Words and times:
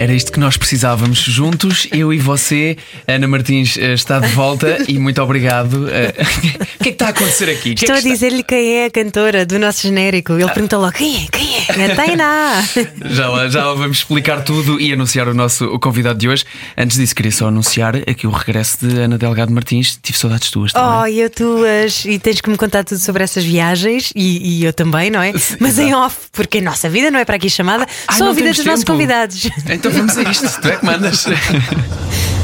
Era 0.00 0.14
isto 0.14 0.32
que 0.32 0.40
nós 0.40 0.56
precisávamos 0.56 1.18
juntos, 1.18 1.86
eu 1.92 2.10
e 2.10 2.16
você. 2.16 2.74
Ana 3.06 3.28
Martins 3.28 3.76
eh, 3.76 3.92
está 3.92 4.18
de 4.18 4.28
volta 4.28 4.78
e 4.88 4.98
muito 4.98 5.20
obrigado. 5.20 5.90
Eh, 5.90 6.14
o 6.80 6.82
que 6.82 6.88
é 6.88 6.88
que 6.88 6.88
está 6.88 7.08
a 7.08 7.10
acontecer 7.10 7.50
aqui? 7.50 7.74
Estou 7.74 7.94
é 7.94 7.98
a 7.98 8.00
dizer-lhe 8.00 8.42
quem 8.42 8.78
é 8.78 8.86
a 8.86 8.90
cantora 8.90 9.44
do 9.44 9.58
nosso 9.58 9.82
genérico. 9.82 10.32
Ele 10.32 10.48
perguntou 10.48 10.80
logo: 10.80 10.94
quem 10.94 11.24
é? 11.24 11.26
Quem 11.30 11.54
é? 11.54 11.92
A 11.92 11.94
Tainá. 11.94 12.64
Já, 13.10 13.48
já 13.48 13.74
vamos 13.74 13.98
explicar 13.98 14.42
tudo 14.42 14.80
e 14.80 14.90
anunciar 14.90 15.28
o 15.28 15.34
nosso 15.34 15.66
o 15.66 15.78
convidado 15.78 16.18
de 16.18 16.30
hoje. 16.30 16.46
Antes 16.78 16.96
disso, 16.96 17.14
queria 17.14 17.32
só 17.32 17.48
anunciar 17.48 17.96
aqui 17.96 18.26
o 18.26 18.30
regresso 18.30 18.86
de 18.86 19.00
Ana 19.00 19.18
Delgado 19.18 19.52
Martins. 19.52 19.98
Tive 20.02 20.16
saudades 20.16 20.50
tuas 20.50 20.72
também. 20.72 20.88
Oh, 20.88 21.06
e 21.06 21.20
eu 21.20 21.28
tuas. 21.28 22.06
E 22.06 22.18
tens 22.18 22.40
que 22.40 22.48
me 22.48 22.56
contar 22.56 22.84
tudo 22.84 22.98
sobre 22.98 23.22
essas 23.22 23.44
viagens 23.44 24.12
e, 24.16 24.60
e 24.60 24.64
eu 24.64 24.72
também, 24.72 25.10
não 25.10 25.20
é? 25.20 25.36
Sim, 25.36 25.56
Mas 25.60 25.78
em 25.78 25.88
exato. 25.88 26.06
off, 26.06 26.16
porque 26.32 26.58
a 26.58 26.62
nossa 26.62 26.88
vida 26.88 27.10
não 27.10 27.18
é 27.20 27.24
para 27.26 27.36
aqui 27.36 27.50
chamada, 27.50 27.86
Ai, 28.08 28.16
só 28.16 28.24
não 28.24 28.30
a 28.30 28.34
vida 28.34 28.50
dos 28.50 28.64
nossos 28.64 28.80
tempo. 28.84 28.92
convidados. 28.92 29.50
Então 29.68 29.89
vamos 29.92 30.16
a 30.16 30.22
isto, 30.30 30.60
tu 30.60 30.68
é 30.68 30.76
que 30.76 30.84
mandas. 30.86 31.26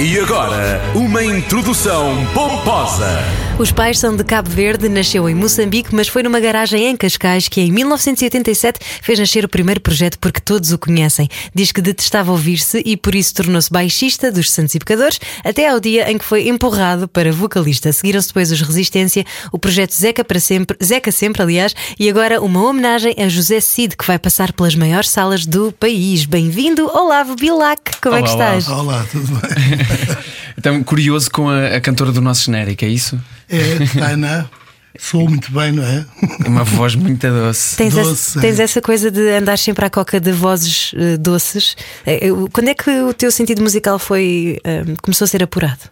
E 0.00 0.16
agora, 0.20 0.80
uma 0.94 1.24
introdução 1.24 2.24
pomposa. 2.32 3.18
Os 3.58 3.72
pais 3.72 3.98
são 3.98 4.14
de 4.14 4.22
Cabo 4.22 4.48
Verde, 4.48 4.88
nasceu 4.88 5.28
em 5.28 5.34
Moçambique, 5.34 5.92
mas 5.92 6.06
foi 6.06 6.22
numa 6.22 6.38
garagem 6.38 6.86
em 6.86 6.96
Cascais 6.96 7.48
que 7.48 7.60
em 7.60 7.72
1987 7.72 8.78
fez 9.02 9.18
nascer 9.18 9.44
o 9.44 9.48
primeiro 9.48 9.80
projeto 9.80 10.16
porque 10.20 10.40
todos 10.40 10.70
o 10.70 10.78
conhecem. 10.78 11.28
Diz 11.52 11.72
que 11.72 11.80
detestava 11.80 12.30
ouvir-se 12.30 12.80
e 12.86 12.96
por 12.96 13.16
isso 13.16 13.34
tornou-se 13.34 13.68
baixista 13.68 14.30
dos 14.30 14.52
Santos 14.52 14.76
e 14.76 14.78
Pecadores, 14.78 15.18
até 15.42 15.68
ao 15.68 15.80
dia 15.80 16.08
em 16.08 16.16
que 16.16 16.24
foi 16.24 16.46
empurrado 16.46 17.08
para 17.08 17.32
vocalista. 17.32 17.92
Seguiram-se 17.92 18.28
depois 18.28 18.52
os 18.52 18.60
Resistência, 18.60 19.26
o 19.50 19.58
projeto 19.58 19.92
Zeca 19.92 20.22
para 20.22 20.38
sempre, 20.38 20.76
Zeca 20.80 21.10
sempre, 21.10 21.42
aliás, 21.42 21.74
e 21.98 22.08
agora 22.08 22.40
uma 22.40 22.62
homenagem 22.62 23.16
a 23.18 23.28
José 23.28 23.58
Cid, 23.58 23.96
que 23.96 24.06
vai 24.06 24.20
passar 24.20 24.52
pelas 24.52 24.76
maiores 24.76 25.10
salas 25.10 25.44
do 25.44 25.72
país. 25.72 26.24
Bem-vindo, 26.26 26.88
Olavo 26.96 27.34
Bilac, 27.34 27.98
como 28.00 28.14
é 28.14 28.22
que 28.22 28.30
Olá, 28.30 28.56
estás? 28.56 28.68
Olá, 28.68 29.04
tudo 29.10 29.26
bem? 29.26 29.87
Então, 30.58 30.82
curioso 30.82 31.30
com 31.30 31.48
a, 31.48 31.76
a 31.76 31.80
cantora 31.80 32.10
do 32.10 32.20
nosso 32.20 32.46
genérico, 32.46 32.84
é 32.84 32.88
isso? 32.88 33.16
É, 33.48 33.86
Tainá, 33.96 34.50
sou 34.98 35.26
muito 35.30 35.52
bem, 35.52 35.70
não 35.70 35.84
é? 35.84 36.04
Uma 36.46 36.64
voz 36.64 36.96
muito 36.96 37.24
doce. 37.28 37.76
Tens, 37.76 37.94
Doce, 37.94 38.10
essa, 38.10 38.40
tens 38.40 38.58
é. 38.58 38.62
essa 38.64 38.82
coisa 38.82 39.08
de 39.08 39.20
andar 39.30 39.56
sempre 39.56 39.84
à 39.84 39.90
coca 39.90 40.18
de 40.18 40.32
vozes 40.32 40.90
eh, 40.96 41.16
doces. 41.16 41.76
Eu- 42.04 42.48
quando 42.52 42.68
é 42.70 42.74
que 42.74 42.90
o 43.02 43.14
teu 43.14 43.30
sentido 43.30 43.62
musical 43.62 44.00
foi 44.00 44.58
eh, 44.64 44.82
começou 45.00 45.26
a 45.26 45.28
ser 45.28 45.44
apurado? 45.44 45.82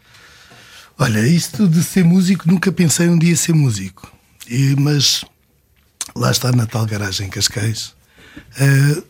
Olha, 0.99 1.21
isto 1.21 1.69
de 1.69 1.85
ser 1.85 2.05
músico, 2.05 2.49
nunca 2.49 2.73
pensei 2.73 3.09
um 3.09 3.17
dia 3.19 3.37
ser 3.37 3.53
músico. 3.55 4.11
E- 4.49 4.75
mas 4.77 5.25
lá 6.17 6.33
está 6.33 6.51
na 6.51 6.67
tal 6.67 6.85
garagem 6.87 7.29
em 7.29 7.31
Cascais, 7.31 7.93
eh, 8.59 9.01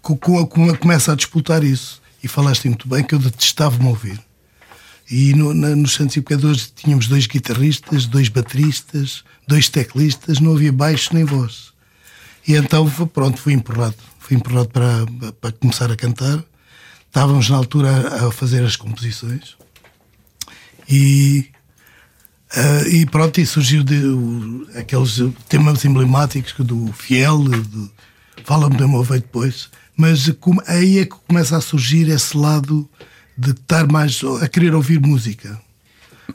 co- 0.00 0.16
co- 0.16 0.46
co- 0.46 0.78
começa 0.78 1.12
a 1.12 1.14
disputar 1.16 1.62
isso. 1.62 2.00
E 2.26 2.28
falaste 2.28 2.66
muito 2.66 2.88
bem 2.88 3.04
que 3.04 3.14
eu 3.14 3.20
detestava-me 3.20 3.86
ouvir. 3.86 4.20
E 5.08 5.32
no, 5.32 5.54
na, 5.54 5.76
nos 5.76 5.96
Pecadores 5.96 6.72
tínhamos 6.74 7.06
dois 7.06 7.28
guitarristas, 7.28 8.04
dois 8.04 8.28
bateristas, 8.28 9.22
dois 9.46 9.68
teclistas, 9.68 10.40
não 10.40 10.56
havia 10.56 10.72
baixo 10.72 11.14
nem 11.14 11.22
voz. 11.22 11.72
E 12.44 12.54
então, 12.56 12.90
pronto, 13.14 13.40
fui 13.40 13.52
empurrado. 13.52 13.94
Fui 14.18 14.36
empurrado 14.36 14.70
para, 14.70 15.06
para 15.40 15.52
começar 15.52 15.88
a 15.88 15.94
cantar. 15.94 16.44
Estávamos 17.06 17.48
na 17.48 17.58
altura 17.58 17.90
a, 17.92 18.26
a 18.26 18.32
fazer 18.32 18.64
as 18.64 18.74
composições. 18.74 19.56
E, 20.88 21.48
ah, 22.56 22.88
e 22.88 23.06
pronto, 23.06 23.40
e 23.40 23.46
surgiu 23.46 23.84
de, 23.84 24.04
o- 24.04 24.66
aqueles 24.74 25.20
temas 25.48 25.84
emblemáticos 25.84 26.52
do 26.66 26.92
Fiel, 26.92 27.38
do 27.38 27.88
Fala-me 28.46 28.76
do 28.76 28.88
meu 28.88 29.02
veio 29.02 29.20
depois. 29.20 29.68
Mas 29.96 30.30
como- 30.40 30.62
aí 30.66 30.98
é 31.00 31.04
que 31.04 31.16
começa 31.28 31.56
a 31.56 31.60
surgir 31.60 32.08
esse 32.08 32.36
lado 32.36 32.88
de 33.36 33.50
estar 33.50 33.86
mais 33.90 34.20
a 34.40 34.48
querer 34.48 34.74
ouvir 34.74 35.00
música. 35.00 35.60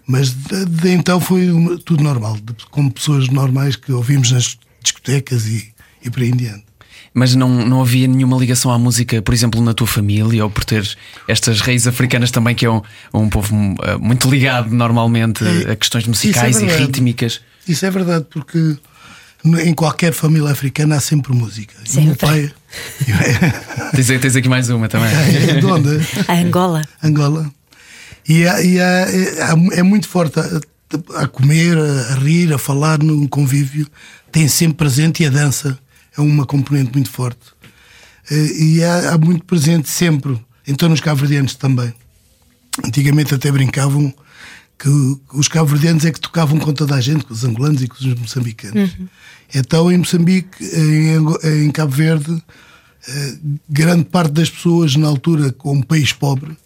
Mas 0.06 0.30
de, 0.32 0.66
de 0.66 0.90
então 0.90 1.20
foi 1.20 1.48
tudo 1.86 2.04
normal, 2.04 2.36
de- 2.38 2.66
como 2.70 2.92
pessoas 2.92 3.28
normais 3.30 3.76
que 3.76 3.92
ouvimos 3.92 4.32
nas 4.32 4.58
discotecas 4.84 5.46
e, 5.48 5.74
e 6.04 6.10
por 6.10 6.22
aí 6.22 6.30
em 6.30 6.36
diante. 6.36 6.66
Mas 7.14 7.36
não, 7.36 7.50
não 7.66 7.82
havia 7.82 8.08
nenhuma 8.08 8.38
ligação 8.38 8.72
à 8.72 8.80
música, 8.80 9.22
por 9.22 9.34
exemplo, 9.34 9.62
na 9.62 9.74
tua 9.74 9.86
família, 9.88 10.44
ou 10.46 10.50
por 10.50 10.64
ter 10.64 10.88
estas 11.28 11.60
raízes 11.60 11.88
africanas 11.88 12.32
também, 12.32 12.56
que 12.56 12.66
é 12.66 12.70
um, 12.72 12.82
um 13.14 13.28
povo 13.30 13.54
eh, 13.84 13.98
muito 13.98 14.30
ligado 14.30 14.70
normalmente 14.74 15.44
a 15.70 15.76
questões 15.76 16.08
musicais 16.08 16.56
e 16.58 16.64
É, 16.64 16.68
verdade. 16.68 16.86
rítmicas. 16.86 17.42
Isso 17.68 17.86
é 17.86 17.92
verdade, 17.92 18.26
porque 18.30 18.78
em 19.44 19.74
qualquer 19.74 20.14
família 20.14 20.50
africana 20.52 20.96
há 20.98 21.00
sempre 21.00 21.34
música. 21.34 21.74
E 21.78 21.98
o 21.98 22.02
meu 22.04 22.12
Sempre. 22.16 22.18
pai 22.28 22.54
Tens, 23.96 24.08
tens 24.08 24.36
aqui 24.36 24.48
mais 24.50 24.70
uma 24.70 24.88
também. 24.88 25.10
é 25.14 25.60
de 25.60 25.66
onde? 25.66 25.90
A 26.28 26.34
Angola. 26.34 26.82
Angola. 27.04 27.52
E, 28.28 28.46
há- 28.48 28.62
e 28.62 28.80
há- 28.80 29.08
é, 29.74 29.80
é 29.80 29.84
muito 29.84 30.08
forte 30.08 30.40
a, 30.40 31.22
a 31.22 31.28
comer, 31.28 31.78
a, 31.78 32.14
a 32.14 32.16
rir, 32.16 32.54
a 32.54 32.58
falar 32.58 33.00
num 33.00 33.28
convívio. 33.28 33.88
Tem 34.32 34.48
sempre 34.48 34.78
presente 34.78 35.24
e 35.24 35.26
a 35.26 35.30
dança 35.30 35.78
é 36.18 36.22
uma 36.22 36.46
componente 36.46 36.92
muito 36.94 37.10
forte. 37.10 37.40
Eh, 38.30 38.36
E 38.60 38.84
há, 38.84 39.14
há 39.14 39.18
muito 39.18 39.44
presente 39.46 39.90
sempre. 39.90 40.40
Então 40.68 40.88
nos 40.88 41.02
cabo-verdianos 41.02 41.56
também. 41.56 41.94
Antigamente 42.86 43.34
até 43.34 43.52
brincavam 43.52 44.14
que 44.82 44.90
os 45.38 45.48
cabo-verdianos 45.48 46.04
é 46.06 46.12
que 46.12 46.20
tocavam 46.20 46.58
com 46.58 46.74
toda 46.74 46.96
a 46.96 47.02
gente, 47.02 47.24
com 47.26 47.34
os 47.34 47.44
angolanos 47.44 47.84
e 47.84 47.88
com 47.88 47.96
os 47.96 48.16
moçambicanos. 48.16 48.90
Então 49.54 49.92
em 49.92 49.98
Moçambique, 49.98 50.64
em, 50.64 51.66
em 51.68 51.72
Cabo 51.72 51.92
Verde, 51.92 52.42
eh, 53.08 53.38
grande 53.70 54.06
parte 54.06 54.32
das 54.32 54.50
pessoas 54.50 54.96
na 54.96 55.08
altura, 55.08 55.52
como 55.52 55.86
país 55.86 56.14
pobre, 56.14 56.58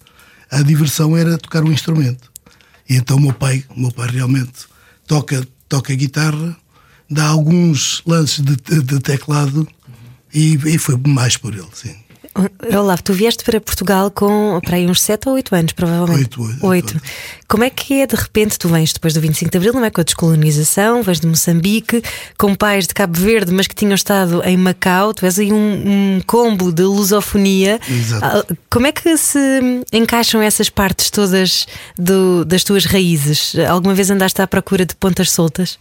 a 0.49 0.61
diversão 0.61 1.17
era 1.17 1.37
tocar 1.37 1.63
um 1.63 1.71
instrumento. 1.73 2.31
E 2.89 2.95
então 2.95 3.19
meu 3.19 3.33
pai, 3.33 3.65
meu 3.75 3.91
pai 3.91 4.09
realmente 4.09 4.53
toca, 5.07 5.45
toca 5.67 5.93
guitarra, 5.95 6.55
dá 7.09 7.25
alguns 7.25 8.01
lances 8.05 8.43
de, 8.45 8.55
de- 8.55 8.81
de 8.83 8.99
teclado 8.99 9.67
e, 10.33 10.53
e 10.65 10.77
foi 10.77 10.95
mais 11.07 11.35
por 11.35 11.53
ele, 11.53 11.67
sim. 11.73 11.95
Olavo, 12.77 13.01
tu 13.01 13.13
vieste 13.13 13.45
para 13.45 13.61
Portugal 13.61 14.11
com 14.11 14.59
para 14.61 14.75
aí 14.75 14.85
uns 14.87 15.01
7 15.01 15.29
ou 15.29 15.35
8 15.35 15.55
anos, 15.55 15.71
provavelmente. 15.71 16.19
Oito, 16.37 16.41
oito, 16.43 16.65
Oito. 16.67 16.93
oito. 16.95 17.01
Como 17.47 17.63
é 17.63 17.69
que 17.69 18.01
é 18.01 18.05
de 18.07 18.15
repente 18.15 18.59
tu 18.59 18.67
vens 18.67 18.91
depois 18.91 19.13
do 19.13 19.21
25 19.21 19.49
de 19.51 19.57
Abril, 19.57 19.71
não 19.73 19.85
é? 19.85 19.89
Com 19.89 20.01
a 20.01 20.03
descolonização, 20.03 21.01
vens 21.01 21.21
de 21.21 21.27
Moçambique, 21.27 22.03
com 22.37 22.53
pais 22.53 22.87
de 22.87 22.93
Cabo 22.93 23.17
Verde, 23.17 23.53
mas 23.53 23.67
que 23.67 23.75
tinham 23.75 23.95
estado 23.95 24.41
em 24.43 24.57
Macau, 24.57 25.13
tu 25.13 25.25
és 25.25 25.39
aí 25.39 25.53
um, 25.53 26.17
um 26.17 26.21
combo 26.27 26.73
de 26.73 26.83
lusofonia. 26.83 27.79
Exato. 27.89 28.25
Ah, 28.51 28.55
Como 28.69 28.85
é 28.87 28.91
que 28.91 29.15
se 29.17 29.39
encaixam 29.93 30.41
essas 30.41 30.69
partes 30.69 31.09
todas 31.09 31.65
do- 31.97 32.43
das 32.43 32.65
tuas 32.65 32.83
raízes? 32.83 33.53
Alguma 33.69 33.93
vez 33.93 34.09
andaste 34.11 34.41
à 34.41 34.47
procura 34.47 34.85
de 34.85 34.93
pontas 34.95 35.31
soltas? 35.31 35.79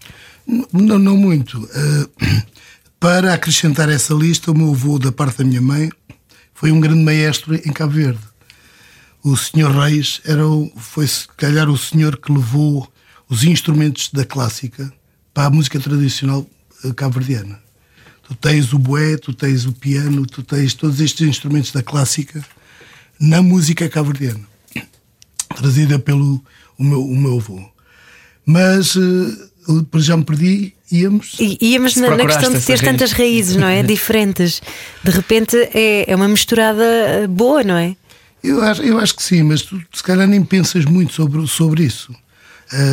Não, 0.72 0.98
não 1.00 1.16
muito. 1.16 1.68
Eh, 1.74 2.42
para 3.00 3.34
acrescentar 3.34 3.88
essa 3.88 4.14
lista, 4.14 4.52
o 4.52 4.56
meu 4.56 4.70
avô, 4.70 4.98
da 5.00 5.10
parte 5.10 5.38
da 5.38 5.44
minha 5.44 5.60
mãe, 5.60 5.90
foi 6.64 6.72
um 6.72 6.80
grande 6.80 7.02
maestro 7.02 7.54
em 7.54 7.70
Cabo 7.74 7.92
Verde. 7.92 8.20
O 9.22 9.36
senhor 9.36 9.70
Reis 9.70 10.22
era 10.24 10.48
o, 10.48 10.72
foi 10.78 11.06
se 11.06 11.28
calhar 11.36 11.68
o 11.68 11.76
senhor 11.76 12.16
que 12.16 12.32
levou 12.32 12.90
os 13.28 13.44
instrumentos 13.44 14.08
da 14.10 14.24
clássica 14.24 14.90
para 15.34 15.48
a 15.48 15.50
música 15.50 15.78
tradicional 15.78 16.48
eh, 16.82 16.90
cabo-verdiana. 16.94 17.60
Tu 18.26 18.34
tens 18.36 18.72
o 18.72 18.78
bué, 18.78 19.18
tu 19.18 19.34
tens 19.34 19.66
o 19.66 19.74
piano, 19.74 20.24
tu 20.24 20.42
tens 20.42 20.72
todos 20.72 21.00
estes 21.00 21.28
instrumentos 21.28 21.70
da 21.70 21.82
clássica 21.82 22.42
na 23.20 23.42
música 23.42 23.86
cabo-verdiana, 23.86 24.40
trazida 25.54 25.98
pelo 25.98 26.42
o 26.78 26.82
meu, 26.82 27.04
o 27.04 27.14
meu 27.14 27.36
avô. 27.36 27.62
Mas 28.46 28.96
eh, 28.96 29.50
já 29.96 30.16
me 30.16 30.24
perdi, 30.24 30.73
íamos. 30.90 31.36
E 31.38 31.58
íamos 31.72 31.94
Se 31.94 32.00
na, 32.00 32.10
na 32.16 32.26
questão 32.26 32.52
de 32.52 32.60
ter 32.60 32.78
raiz. 32.78 32.80
tantas 32.80 33.12
raízes, 33.12 33.56
não 33.56 33.66
é? 33.66 33.82
Diferentes. 33.84 34.62
De 35.02 35.10
repente 35.10 35.56
é, 35.74 36.10
é 36.10 36.16
uma 36.16 36.28
misturada 36.28 36.84
eh, 36.84 37.26
boa, 37.26 37.62
não 37.62 37.76
é? 37.76 37.96
Eu 38.42 38.62
acho, 38.62 38.82
eu 38.82 38.98
acho 38.98 39.16
que 39.16 39.22
sim, 39.22 39.42
mas 39.42 39.62
tu 39.62 39.80
se 39.92 40.02
calhar 40.02 40.26
nem 40.26 40.42
pensas 40.44 40.84
muito 40.84 41.14
sobre, 41.14 41.46
sobre 41.46 41.84
isso. 41.84 42.14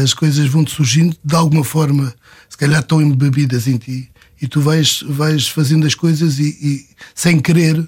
As 0.03 0.13
coisas 0.13 0.47
vão-te 0.47 0.71
surgindo 0.71 1.15
de 1.23 1.35
alguma 1.35 1.63
forma, 1.63 2.13
se 2.49 2.57
calhar 2.57 2.79
estão 2.79 3.01
embebidas 3.01 3.67
em 3.67 3.77
ti, 3.77 4.09
e 4.41 4.47
tu 4.47 4.61
vais, 4.61 5.03
vais 5.07 5.47
fazendo 5.47 5.85
as 5.85 5.95
coisas 5.95 6.39
e, 6.39 6.57
e, 6.61 6.85
sem 7.13 7.39
querer 7.39 7.85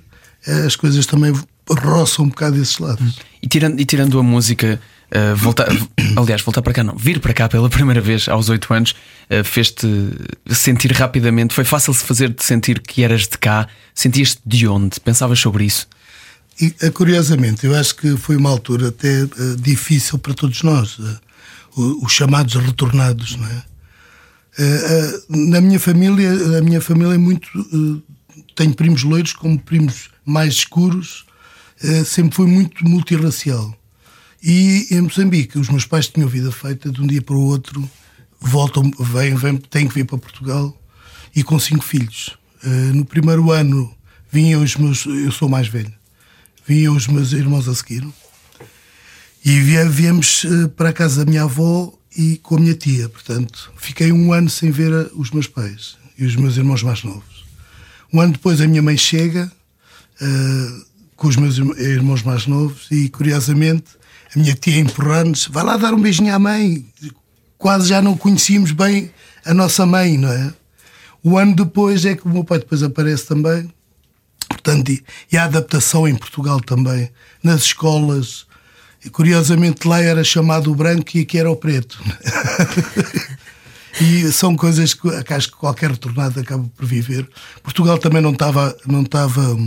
as 0.66 0.76
coisas 0.76 1.06
também 1.06 1.34
roçam 1.70 2.26
um 2.26 2.30
bocado 2.30 2.62
esses 2.62 2.78
lados. 2.78 3.20
E 3.42 3.48
tirando, 3.48 3.80
e 3.80 3.86
tirando 3.86 4.20
a 4.20 4.24
música, 4.24 4.80
Uh, 5.14 5.36
voltar, 5.36 5.68
aliás, 6.18 6.42
voltar 6.42 6.64
para 6.64 6.74
cá 6.74 6.84
não, 6.84 6.96
vir 6.96 7.20
para 7.20 7.36
cá 7.36 7.48
pela 7.48 7.70
primeira 7.70 8.02
vez 8.02 8.28
aos 8.28 8.50
8 8.50 8.74
anos 8.74 8.96
uh, 9.30 9.44
fez-te 9.44 9.88
sentir 10.50 10.92
rapidamente. 10.92 11.54
Foi 11.54 11.64
fácil 11.64 11.94
se 11.94 12.04
fazer-te 12.04 12.44
sentir 12.44 12.80
que 12.80 13.04
eras 13.04 13.28
de 13.28 13.38
cá? 13.38 13.68
Sentias-te 13.94 14.42
de 14.44 14.68
onde? 14.68 15.00
Pensavas 15.00 15.38
sobre 15.38 15.66
isso? 15.66 15.88
E, 16.60 16.72
curiosamente, 16.92 17.66
eu 17.66 17.76
acho 17.76 17.96
que 17.96 18.18
foi 18.18 18.36
uma 18.38 18.50
altura 18.50 18.88
até 18.88 19.24
uh, 19.24 19.56
difícil 19.58 20.18
para 20.18 20.34
todos 20.34 20.64
nós, 20.64 21.00
os 21.76 22.12
chamados 22.12 22.56
retornados, 22.56 23.36
não 23.36 23.48
é? 23.48 23.64
na 25.30 25.60
minha 25.60 25.80
família, 25.80 26.30
a 26.60 26.62
minha 26.62 26.80
família 26.80 27.16
é 27.16 27.18
muito. 27.18 27.48
tenho 28.56 28.72
primos 28.76 29.02
loiros 29.02 29.34
como 29.34 29.58
primos 29.58 30.12
mais 30.24 30.54
escuros, 30.54 31.26
sempre 32.06 32.36
foi 32.36 32.46
muito 32.46 32.88
multirracial. 32.88 33.76
E 34.44 34.88
em 34.92 35.00
Moçambique, 35.00 35.58
os 35.58 35.70
meus 35.70 35.86
pais 35.86 36.10
tinham 36.10 36.28
vida 36.28 36.52
feita 36.52 36.92
de 36.92 37.02
um 37.02 37.08
dia 37.08 37.22
para 37.22 37.34
o 37.34 37.46
outro, 37.46 37.90
voltam, 38.42 38.92
vêm, 39.00 39.36
vêm, 39.36 39.56
têm 39.56 39.88
que 39.88 39.96
vir 39.96 40.06
para 40.06 40.18
Portugal 40.18 40.78
e 41.34 41.42
com 41.42 41.58
cinco 41.58 41.82
filhos. 41.82 42.38
Uh, 42.62 42.94
no 42.94 43.06
primeiro 43.06 43.52
ano 43.52 43.96
vinham 44.30 44.62
os 44.62 44.76
meus, 44.76 45.06
eu 45.06 45.32
sou 45.32 45.48
mais 45.48 45.70
velho, 45.70 45.94
vinham 46.68 46.94
os 46.94 47.08
meus 47.08 47.32
irmãos 47.32 47.70
a 47.70 47.76
seguir 47.76 48.06
e 49.46 49.60
viemos 49.62 50.44
uh, 50.44 50.68
para 50.70 50.90
a 50.90 50.94
casa 50.94 51.24
da 51.24 51.32
minha 51.32 51.44
avó 51.44 51.98
e 52.14 52.36
com 52.38 52.58
a 52.58 52.60
minha 52.60 52.74
tia. 52.74 53.08
Portanto, 53.08 53.72
fiquei 53.78 54.12
um 54.12 54.34
ano 54.34 54.50
sem 54.50 54.72
ver 54.72 54.92
a, 54.92 55.10
os 55.16 55.32
meus 55.32 55.48
pais 55.48 55.96
e 56.18 56.26
os 56.26 56.36
meus 56.36 56.58
irmãos 56.58 56.84
mais 56.84 57.02
novos. 57.02 57.46
Um 58.12 58.20
ano 58.20 58.34
depois 58.34 58.60
a 58.60 58.68
minha 58.68 58.82
mãe 58.82 58.98
chega 58.98 59.50
uh, 60.22 60.86
com 61.16 61.30
os 61.30 61.38
meus 61.38 61.58
irmãos 61.78 62.24
mais 62.24 62.46
novos 62.46 62.88
e, 62.92 63.08
curiosamente, 63.08 64.03
a 64.36 64.40
minha 64.40 64.54
tia 64.56 64.80
empurrando-nos, 64.80 65.48
vai 65.48 65.64
lá 65.64 65.78
dar 65.78 65.94
um 65.94 66.02
beijinho 66.02 66.34
à 66.34 66.40
mãe. 66.40 66.86
Quase 67.58 67.90
já 67.90 68.02
não 68.02 68.18
conhecíamos 68.18 68.72
bem 68.72 69.12
a 69.46 69.54
nossa 69.54 69.86
mãe, 69.86 70.18
não 70.18 70.32
é? 70.32 70.54
O 71.24 71.38
ano 71.38 71.56
depois 71.56 72.06
é 72.06 72.16
que 72.16 72.26
o 72.26 72.30
meu 72.30 72.44
pai 72.44 72.60
depois 72.60 72.84
aparece 72.84 73.26
também. 73.28 73.72
Portanto, 74.50 74.90
e, 74.90 75.04
e 75.32 75.38
a 75.38 75.46
adaptação 75.46 76.08
em 76.08 76.16
Portugal 76.16 76.60
também, 76.60 77.10
nas 77.42 77.62
escolas. 77.62 78.46
E, 79.06 79.10
curiosamente 79.10 79.88
lá 79.88 80.02
era 80.02 80.24
chamado 80.24 80.72
o 80.72 80.76
branco 80.76 81.12
e 81.16 81.22
aqui 81.22 81.38
era 81.38 81.50
o 81.50 81.56
preto. 81.56 82.02
e 84.02 84.32
são 84.32 84.56
coisas 84.56 84.94
que, 84.94 85.08
acho 85.34 85.52
que 85.52 85.58
qualquer 85.58 85.92
retornado 85.92 86.40
acaba 86.40 86.70
por 86.76 86.86
viver. 86.86 87.30
Portugal 87.62 87.98
também 87.98 88.22
não 88.22 88.32
estava 88.32 88.76
não 88.86 89.04
estava 89.04 89.58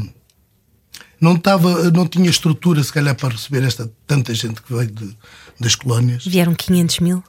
não, 1.21 1.35
estava, 1.35 1.91
não 1.91 2.07
tinha 2.07 2.29
estrutura, 2.29 2.83
se 2.83 2.93
calhar, 2.93 3.15
para 3.15 3.31
receber 3.31 3.63
esta 3.65 3.91
tanta 4.07 4.35
gente 4.35 4.61
que 4.63 4.75
veio 4.75 4.91
de, 4.91 5.17
das 5.59 5.75
colónias. 5.75 6.27
Vieram 6.27 6.55
500 6.55 7.01
mil? 7.01 7.25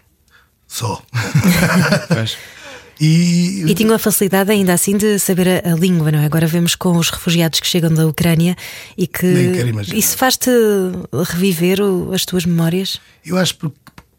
Só. 0.67 1.01
e, 2.99 3.63
e 3.65 3.73
tinham 3.73 3.95
a 3.95 3.99
facilidade 3.99 4.51
ainda 4.51 4.73
assim 4.73 4.97
de 4.97 5.17
saber 5.17 5.63
a, 5.65 5.71
a, 5.71 5.75
língua, 5.75 6.11
não 6.11 6.19
é? 6.19 6.25
Agora 6.25 6.45
vemos 6.45 6.75
com 6.75 6.97
os 6.97 7.09
refugiados 7.09 7.59
que 7.59 7.67
chegam 7.67 7.93
da 7.93 8.05
Ucrânia 8.05 8.55
e 8.97 9.07
que 9.07 9.25
isso 9.95 10.17
faz-te 10.17 10.49
reviver 11.29 11.81
o, 11.81 12.11
as 12.13 12.25
tuas 12.25 12.45
memórias? 12.45 12.99
Eu 13.25 13.37
acho 13.37 13.55
que 13.57 13.71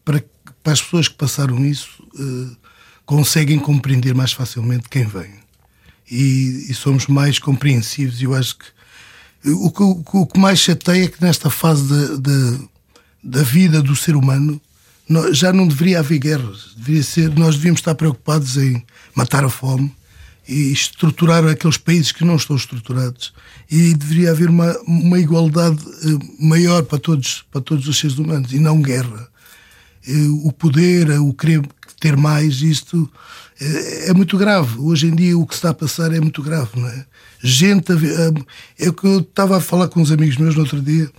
para, 0.03 0.23
para 0.63 0.73
as 0.73 0.81
pessoas 0.81 1.07
que 1.07 1.15
passaram 1.15 1.63
isso 1.63 2.03
uh, 2.15 2.57
conseguem 3.05 3.59
compreender 3.59 4.15
mais 4.15 4.33
facilmente 4.33 4.89
quem 4.89 5.05
vem. 5.05 5.37
E, 6.09 6.65
e 6.69 6.73
somos 6.73 7.05
mais 7.05 7.37
compreensivos. 7.37 8.19
Eu 8.19 8.33
acho 8.33 8.57
que 8.57 8.65
o 9.45 9.71
que, 9.71 10.17
o 10.17 10.25
que 10.25 10.39
mais 10.39 10.59
chateia 10.59 11.05
é 11.05 11.07
que 11.07 11.21
nesta 11.21 11.49
fase 11.49 11.87
de, 11.87 12.17
de, 12.17 12.69
da 13.23 13.43
vida 13.43 13.81
do 13.81 13.95
ser 13.95 14.15
humano 14.15 14.59
já 15.31 15.51
não 15.51 15.67
deveria 15.67 15.99
haver 15.99 16.19
guerras. 16.19 16.73
Deveria 16.77 17.03
ser, 17.03 17.29
nós 17.37 17.55
devíamos 17.55 17.79
estar 17.79 17.95
preocupados 17.95 18.57
em 18.57 18.83
matar 19.15 19.43
a 19.43 19.49
fome 19.49 19.91
e 20.47 20.71
estruturar 20.71 21.45
aqueles 21.47 21.77
países 21.77 22.11
que 22.11 22.25
não 22.25 22.35
estão 22.35 22.55
estruturados. 22.55 23.33
E 23.69 23.93
deveria 23.93 24.31
haver 24.31 24.49
uma, 24.49 24.77
uma 24.87 25.19
igualdade 25.19 25.83
eh, 26.03 26.43
maior 26.43 26.83
para 26.83 26.99
todos, 26.99 27.45
para 27.51 27.61
todos 27.61 27.87
os 27.87 27.97
seres 27.97 28.17
humanos 28.17 28.51
e 28.51 28.59
não 28.59 28.81
guerra. 28.81 29.27
Eh, 30.07 30.27
o 30.43 30.51
poder, 30.51 31.09
o 31.19 31.33
querer 31.33 31.61
ter 31.99 32.15
mais, 32.15 32.61
isto 32.61 33.09
é, 33.59 34.09
é 34.09 34.13
muito 34.13 34.37
grave. 34.37 34.79
Hoje 34.79 35.07
em 35.07 35.15
dia 35.15 35.37
o 35.37 35.45
que 35.45 35.53
está 35.53 35.69
a 35.69 35.73
passar 35.73 36.13
é 36.13 36.19
muito 36.19 36.41
grave, 36.41 36.69
não 36.75 36.87
é? 36.87 37.05
gente. 37.41 37.91
É 38.77 38.89
o 38.89 38.93
que 38.93 39.05
eu 39.05 39.19
estava 39.19 39.57
a 39.57 39.61
falar 39.61 39.87
com 39.87 40.01
uns 40.01 40.11
amigos 40.11 40.37
meus 40.37 40.55
no 40.55 40.61
outro 40.61 40.81
dia. 40.81 41.09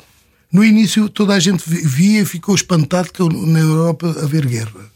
No 0.53 0.65
início 0.65 1.09
toda 1.09 1.35
a 1.35 1.41
gente 1.41 1.63
via 1.67 2.23
e 2.23 2.25
ficou 2.25 2.55
espantado 2.55 3.13
que 3.13 3.23
na 3.23 3.61
Europa 3.61 4.09
haver 4.23 4.47
guerra. 4.47 4.91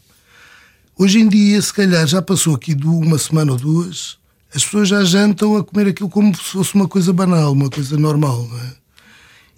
Hoje 0.97 1.19
em 1.19 1.27
dia, 1.27 1.61
se 1.61 1.73
calhar, 1.73 2.05
já 2.07 2.21
passou 2.21 2.55
aqui 2.55 2.73
de 2.73 2.87
uma 2.87 3.17
semana 3.17 3.51
ou 3.51 3.57
duas, 3.57 4.17
as 4.53 4.63
pessoas 4.63 4.87
já 4.87 5.03
jantam 5.03 5.57
a 5.57 5.63
comer 5.63 5.89
aquilo 5.89 6.09
como 6.09 6.33
se 6.35 6.43
fosse 6.43 6.75
uma 6.75 6.87
coisa 6.87 7.11
banal, 7.11 7.51
uma 7.51 7.69
coisa 7.69 7.97
normal. 7.97 8.47
Não 8.49 8.59
é? 8.59 8.73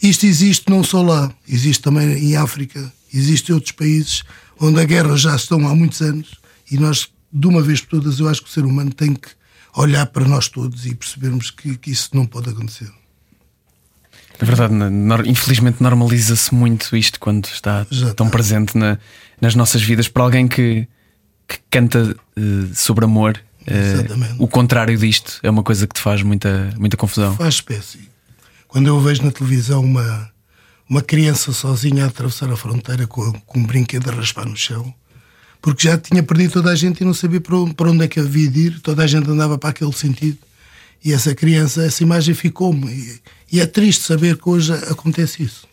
Isto 0.02 0.26
existe 0.26 0.70
não 0.70 0.84
só 0.84 1.02
lá, 1.02 1.32
existe 1.48 1.82
também 1.82 2.08
em 2.10 2.36
África, 2.36 2.92
existe 3.14 3.52
em 3.52 3.56
outros 3.56 3.72
países 3.72 4.24
onde 4.60 4.80
a 4.80 4.86
guerra 4.86 5.16
já 5.16 5.36
estão 5.36 5.68
há 5.68 5.76
muitos 5.76 6.02
anos 6.02 6.36
e 6.70 6.78
nós, 6.78 7.10
de 7.32 7.48
uma 7.48 7.62
vez 7.62 7.82
por 7.82 8.02
todas, 8.02 8.20
eu 8.20 8.28
acho 8.28 8.42
que 8.42 8.50
o 8.50 8.52
ser 8.52 8.66
humano 8.66 8.94
tem 8.94 9.14
que 9.14 9.30
olhar 9.76 10.06
para 10.08 10.26
nós 10.26 10.48
todos 10.48 10.86
e 10.86 10.96
percebermos 10.96 11.52
que, 11.52 11.78
que 11.78 11.92
isso 11.92 12.10
não 12.14 12.26
pode 12.26 12.50
acontecer. 12.50 12.92
É 14.40 14.46
verdade, 14.46 14.74
infelizmente 15.26 15.82
normaliza-se 15.82 16.54
muito 16.54 16.96
isto 16.96 17.20
quando 17.20 17.46
está 17.46 17.88
Já 17.90 18.14
tão 18.14 18.28
está. 18.28 18.38
presente 18.38 18.78
na, 18.78 19.00
nas 19.42 19.56
nossas 19.56 19.82
vidas. 19.82 20.08
Para 20.08 20.24
alguém 20.24 20.48
que, 20.48 20.88
que 21.48 21.58
canta 21.72 22.16
uh, 22.38 22.76
sobre 22.76 23.06
amor, 23.06 23.40
uh, 23.62 24.36
o 24.38 24.48
contrário 24.48 24.96
disto 24.98 25.40
é 25.42 25.50
uma 25.50 25.64
coisa 25.64 25.88
que 25.88 25.96
te 25.96 26.02
faz 26.02 26.22
muita, 26.22 26.72
muita 26.78 26.96
confusão. 26.96 27.36
Faz 27.36 27.56
espécie. 27.56 28.10
Quando 28.68 28.88
eu 28.88 29.00
vejo 29.00 29.24
na 29.24 29.32
televisão 29.32 29.82
uma, 29.84 30.32
uma 30.90 31.02
criança 31.02 31.52
sozinha 31.52 32.06
a 32.06 32.08
atravessar 32.08 32.50
a 32.52 32.56
fronteira 32.56 33.06
com, 33.06 33.32
com 33.42 33.60
um 33.60 33.66
brinquedo 33.66 34.10
a 34.10 34.14
raspar 34.14 34.46
no 34.46 34.56
chão, 34.56 34.94
porque 35.62 35.88
já 35.88 35.98
tinha 35.98 36.24
perdido 36.24 36.54
toda 36.54 36.72
a 36.72 36.76
gente 36.76 37.02
e 37.02 37.06
não 37.06 37.14
sabia 37.14 37.42
para 37.42 37.58
onde, 37.58 37.74
para 37.74 37.92
onde 37.92 38.06
é 38.06 38.08
que 38.08 38.20
havia 38.20 38.50
de 38.50 38.60
ir, 38.68 38.80
toda 38.80 39.04
a 39.04 39.08
gente 39.08 39.30
andava 39.30 39.58
para 39.58 39.72
aquele 39.72 39.92
sentido. 39.92 40.38
E 41.04 41.14
essa 41.14 41.36
criança, 41.36 41.84
essa 41.84 42.04
imagem 42.04 42.34
ficou-me. 42.34 42.92
E, 42.92 43.22
e, 43.54 43.60
é 43.60 43.66
triste 43.66 44.04
saber 44.04 44.38
que 44.38 44.50
hoje 44.50 44.74
acontece 44.74 45.44
isso. 45.44 45.68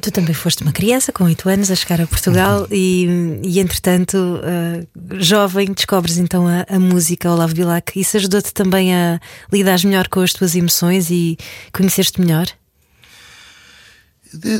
Tu 0.00 0.10
também 0.10 0.34
foste 0.34 0.62
uma 0.62 0.72
criança 0.72 1.12
com 1.12 1.24
8 1.24 1.48
anos 1.48 1.70
a 1.70 1.74
chegar 1.74 2.00
a 2.00 2.06
Portugal 2.06 2.62
uhum. 2.62 2.66
e, 2.70 3.40
e, 3.44 3.60
entretanto, 3.60 4.16
uh, 4.16 5.20
jovem, 5.20 5.72
descobres 5.72 6.18
então 6.18 6.46
a, 6.48 6.66
a 6.68 6.80
música 6.80 7.30
Olavo 7.30 7.54
Bilac. 7.54 7.98
Isso 7.98 8.16
ajudou-te 8.16 8.52
também 8.52 8.94
a 8.94 9.20
lidar 9.52 9.78
melhor 9.84 10.08
com 10.08 10.20
as 10.20 10.32
tuas 10.32 10.56
emoções 10.56 11.10
e 11.10 11.38
conhecer-te 11.72 12.20
melhor? 12.20 12.46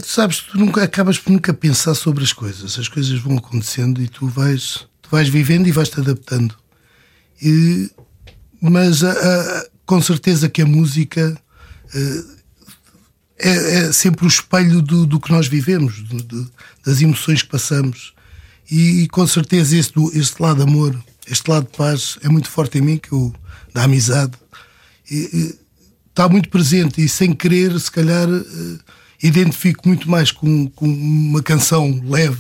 sabes, 0.05 0.41
tu 0.41 0.59
nunca 0.59 0.83
acabas 0.85 1.19
por 1.19 1.33
nunca 1.33 1.53
pensar 1.53 1.95
sobre 1.95 2.23
as 2.23 2.33
coisas. 2.33 2.79
As 2.79 2.89
coisas 2.89 3.19
vão 3.19 3.37
acontecendo 3.37 4.01
e 4.01 4.09
tu 4.09 4.29
vais, 4.29 4.87
tu 5.03 5.11
vais 5.11 5.29
vivendo 5.29 5.67
e 5.67 5.73
vais 5.73 5.89
te 5.89 6.01
adaptando. 6.01 6.55
E, 7.43 7.91
mas 8.61 9.03
a, 9.03 9.11
a, 9.11 9.67
com 9.85 10.01
certeza 10.01 10.49
que 10.49 10.63
a 10.63 10.67
música 10.67 11.37
eh, 11.95 12.25
é, 13.45 13.77
é, 13.77 13.93
sempre 13.93 14.25
o 14.25 14.29
espelho 14.29 14.81
do, 14.81 15.07
do 15.07 15.21
que 15.21 15.31
nós 15.31 15.47
vivemos, 15.47 16.03
do, 16.03 16.23
do, 16.23 16.51
das 16.85 17.03
emoções 17.03 17.43
que 17.43 17.49
passamos. 17.49 18.15
E, 18.71 19.03
e 19.03 19.09
com 19.09 19.27
certeza 19.27 19.77
este, 19.77 19.95
este 20.15 20.43
lado 20.43 20.63
amor, 20.63 20.99
este 21.31 21.51
lado 21.51 21.67
de 21.67 21.77
paz 21.77 22.19
é 22.23 22.29
muito 22.29 22.49
forte 22.49 22.79
em 22.79 22.81
mim, 22.81 22.97
que 22.97 23.13
eu, 23.13 23.35
da 23.75 23.85
amizade. 23.85 24.33
E, 25.11 25.55
está 26.09 26.29
muito 26.29 26.49
presente 26.49 27.05
e 27.05 27.09
sem 27.09 27.33
querer, 27.35 27.79
se 27.81 27.91
calhar 27.91 28.29
eh, 28.29 28.79
identifico 29.21 29.89
muito 29.89 30.09
mais 30.09 30.31
com, 30.31 30.69
com 30.69 30.87
uma 30.87 31.43
canção 31.43 32.01
leve 32.05 32.39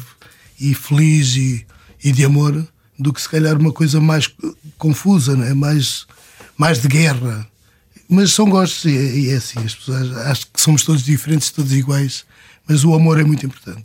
e 0.60 0.72
feliz 0.72 1.34
e, 1.34 1.66
e, 2.02 2.12
de 2.12 2.24
amor 2.24 2.64
do 2.96 3.12
que 3.12 3.20
se 3.20 3.28
calhar 3.28 3.58
uma 3.58 3.72
coisa 3.72 4.00
mais 4.00 4.32
confusa, 4.78 5.36
né? 5.36 5.52
mais, 5.52 6.06
mais 6.56 6.80
de 6.80 6.86
guerra. 6.86 7.46
Mas 8.14 8.32
são 8.32 8.48
gostos 8.48 8.84
e, 8.84 8.90
e 8.90 9.30
é 9.30 9.36
assim, 9.36 9.58
as 9.58 9.74
pessoas 9.74 10.16
acho 10.16 10.46
que 10.46 10.60
somos 10.60 10.84
todos 10.84 11.02
diferentes, 11.02 11.50
todos 11.50 11.72
iguais, 11.72 12.24
mas 12.66 12.84
o 12.84 12.94
amor 12.94 13.18
é 13.18 13.24
muito 13.24 13.44
importante. 13.44 13.84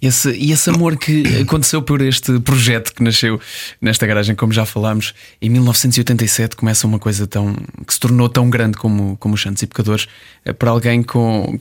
Esse, 0.00 0.30
e 0.32 0.52
esse 0.52 0.68
amor 0.70 0.96
que 0.96 1.22
aconteceu 1.40 1.82
por 1.82 2.00
este 2.00 2.38
projeto 2.40 2.92
que 2.94 3.02
nasceu 3.02 3.40
nesta 3.80 4.06
garagem, 4.06 4.34
como 4.34 4.52
já 4.52 4.64
falámos, 4.64 5.14
em 5.40 5.48
1987 5.48 6.56
começa 6.56 6.86
uma 6.86 6.98
coisa 6.98 7.26
tão 7.26 7.54
que 7.86 7.92
se 7.92 8.00
tornou 8.00 8.28
tão 8.28 8.48
grande 8.50 8.76
como, 8.76 9.16
como 9.16 9.34
os 9.34 9.42
Santos 9.42 9.62
e 9.62 9.66
Pecadores, 9.66 10.06
eh, 10.44 10.52
para 10.52 10.70
alguém 10.70 11.02
com, 11.02 11.58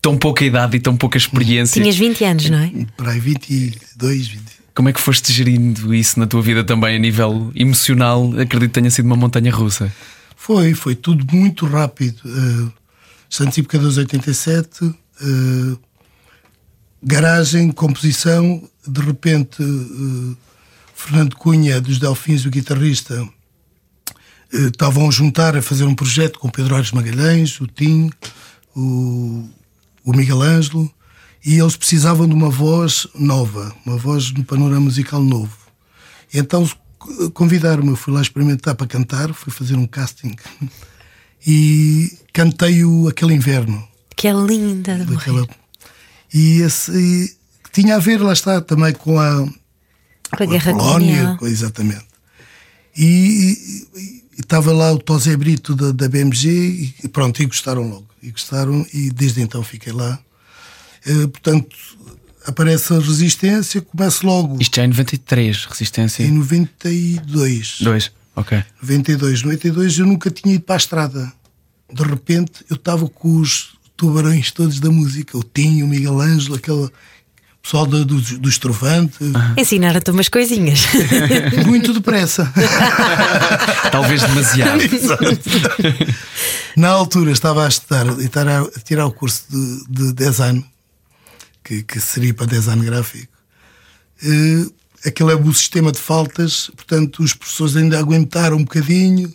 tão 0.00 0.16
pouca 0.16 0.44
idade 0.44 0.76
e 0.76 0.80
tão 0.80 0.96
pouca 0.96 1.16
experiência. 1.16 1.80
Tinhas 1.80 1.96
20 1.96 2.24
anos, 2.24 2.50
não 2.50 2.58
é? 2.58 2.72
Para 2.96 3.12
aí 3.12 3.20
22, 3.20 4.28
20. 4.28 4.42
Como 4.74 4.88
é 4.88 4.92
que 4.92 5.00
foste 5.00 5.32
gerindo 5.32 5.94
isso 5.94 6.18
na 6.18 6.26
tua 6.26 6.40
vida 6.40 6.64
também 6.64 6.96
a 6.96 6.98
nível 6.98 7.52
emocional? 7.54 8.32
Acredito 8.40 8.70
que 8.70 8.80
tenha 8.80 8.90
sido 8.90 9.06
uma 9.06 9.16
montanha 9.16 9.52
russa. 9.52 9.92
Foi, 10.44 10.74
foi 10.74 10.96
tudo 10.96 11.24
muito 11.32 11.66
rápido. 11.66 12.20
Uh, 12.24 12.72
Santos 13.30 13.58
e 13.58 13.62
Pecadores 13.62 13.96
87, 13.96 14.86
uh, 14.86 15.78
garagem, 17.00 17.70
composição, 17.70 18.68
de 18.84 19.00
repente 19.02 19.62
uh, 19.62 20.36
Fernando 20.96 21.36
Cunha 21.36 21.80
dos 21.80 22.00
Delfins, 22.00 22.44
o 22.44 22.50
guitarrista, 22.50 23.22
uh, 23.22 23.32
estavam 24.66 25.06
a 25.06 25.12
juntar 25.12 25.56
a 25.56 25.62
fazer 25.62 25.84
um 25.84 25.94
projeto 25.94 26.40
com 26.40 26.50
Pedro 26.50 26.74
Aires 26.74 26.90
Magalhães, 26.90 27.60
o 27.60 27.68
Tim, 27.68 28.10
o, 28.74 29.48
o 30.04 30.12
Miguel 30.12 30.42
Ângelo, 30.42 30.92
e 31.46 31.60
eles 31.60 31.76
precisavam 31.76 32.26
de 32.26 32.34
uma 32.34 32.50
voz 32.50 33.06
nova, 33.14 33.72
uma 33.86 33.96
voz 33.96 34.32
no 34.32 34.42
panorama 34.42 34.80
musical 34.80 35.22
novo. 35.22 35.56
Então 36.34 36.68
convidaram-me, 37.34 37.90
eu 37.90 37.96
fui 37.96 38.12
lá 38.12 38.20
experimentar 38.20 38.74
para 38.74 38.86
cantar, 38.86 39.32
fui 39.34 39.52
fazer 39.52 39.74
um 39.74 39.86
casting 39.86 40.34
e 41.46 42.12
cantei 42.32 42.84
o 42.84 43.08
Aquele 43.08 43.34
Inverno. 43.34 43.86
Que 44.16 44.28
é 44.28 44.32
linda, 44.32 45.04
daquela... 45.04 45.46
E 46.34 46.62
esse 46.62 46.92
e, 46.92 47.36
tinha 47.72 47.96
a 47.96 47.98
ver, 47.98 48.20
lá 48.20 48.32
está, 48.32 48.60
também 48.60 48.92
com 48.92 49.18
a, 49.18 49.46
com 50.36 50.42
a 50.42 50.46
Guerra 50.46 50.72
Colónia. 50.72 51.38
Exatamente. 51.42 52.06
E, 52.96 53.86
e, 53.94 54.40
estava 54.40 54.72
lá 54.72 54.92
o 54.92 54.98
Tosé 54.98 55.36
Brito 55.36 55.74
da, 55.74 55.92
da 55.92 56.08
BMG 56.08 56.94
e 57.02 57.08
pronto, 57.08 57.42
e 57.42 57.46
gostaram 57.46 57.88
logo. 57.88 58.06
E 58.22 58.30
gostaram, 58.30 58.86
e 58.92 59.10
desde 59.10 59.40
então 59.42 59.62
fiquei 59.62 59.92
lá. 59.92 60.18
Uh, 61.06 61.28
portanto, 61.28 61.76
aparece 62.46 62.92
a 62.92 62.98
resistência, 62.98 63.80
começa 63.80 64.26
logo. 64.26 64.58
Isto 64.60 64.76
já 64.76 64.82
é 64.82 64.84
em 64.86 64.88
93, 64.88 65.64
resistência? 65.66 66.22
Em 66.22 66.30
92. 66.30 67.78
2, 67.80 68.12
ok. 68.36 68.64
92. 68.80 69.42
92 69.42 69.98
eu 69.98 70.06
nunca 70.06 70.30
tinha 70.30 70.54
ido 70.54 70.64
para 70.64 70.76
a 70.76 70.78
estrada. 70.78 71.32
De 71.92 72.02
repente 72.02 72.64
eu 72.70 72.76
estava 72.76 73.08
com 73.08 73.36
os 73.36 73.74
tubarões 73.96 74.50
todos 74.50 74.80
da 74.80 74.90
música. 74.90 75.36
O 75.38 75.42
Tinho, 75.42 75.86
o 75.86 75.88
Miguel 75.88 76.20
Ângelo, 76.20 76.56
aquele 76.56 76.90
pessoal 77.62 77.86
do, 77.86 78.04
do, 78.04 78.20
do 78.20 78.48
Estrovante. 78.48 79.18
Ensinaram-te 79.56 80.10
umas 80.10 80.28
coisinhas. 80.28 80.86
Muito 81.66 81.92
depressa. 81.94 82.52
Talvez 83.92 84.22
demasiado. 84.22 84.80
Na 86.76 86.88
altura 86.88 87.30
estava 87.30 87.64
a 87.64 87.68
estudar 87.68 88.06
e 88.06 88.26
a 88.26 88.80
tirar 88.80 89.06
o 89.06 89.12
curso 89.12 89.44
de, 89.48 89.84
de 89.88 90.12
design 90.12 90.64
que, 91.62 91.82
que 91.82 92.00
seria 92.00 92.34
para 92.34 92.46
design 92.46 92.84
gráfico. 92.84 93.32
Uh, 94.22 94.72
aquele 95.04 95.32
é 95.32 95.34
o 95.34 95.52
sistema 95.52 95.92
de 95.92 95.98
faltas, 95.98 96.70
portanto, 96.76 97.22
os 97.22 97.34
professores 97.34 97.76
ainda 97.76 97.98
aguentaram 97.98 98.56
um 98.56 98.64
bocadinho, 98.64 99.32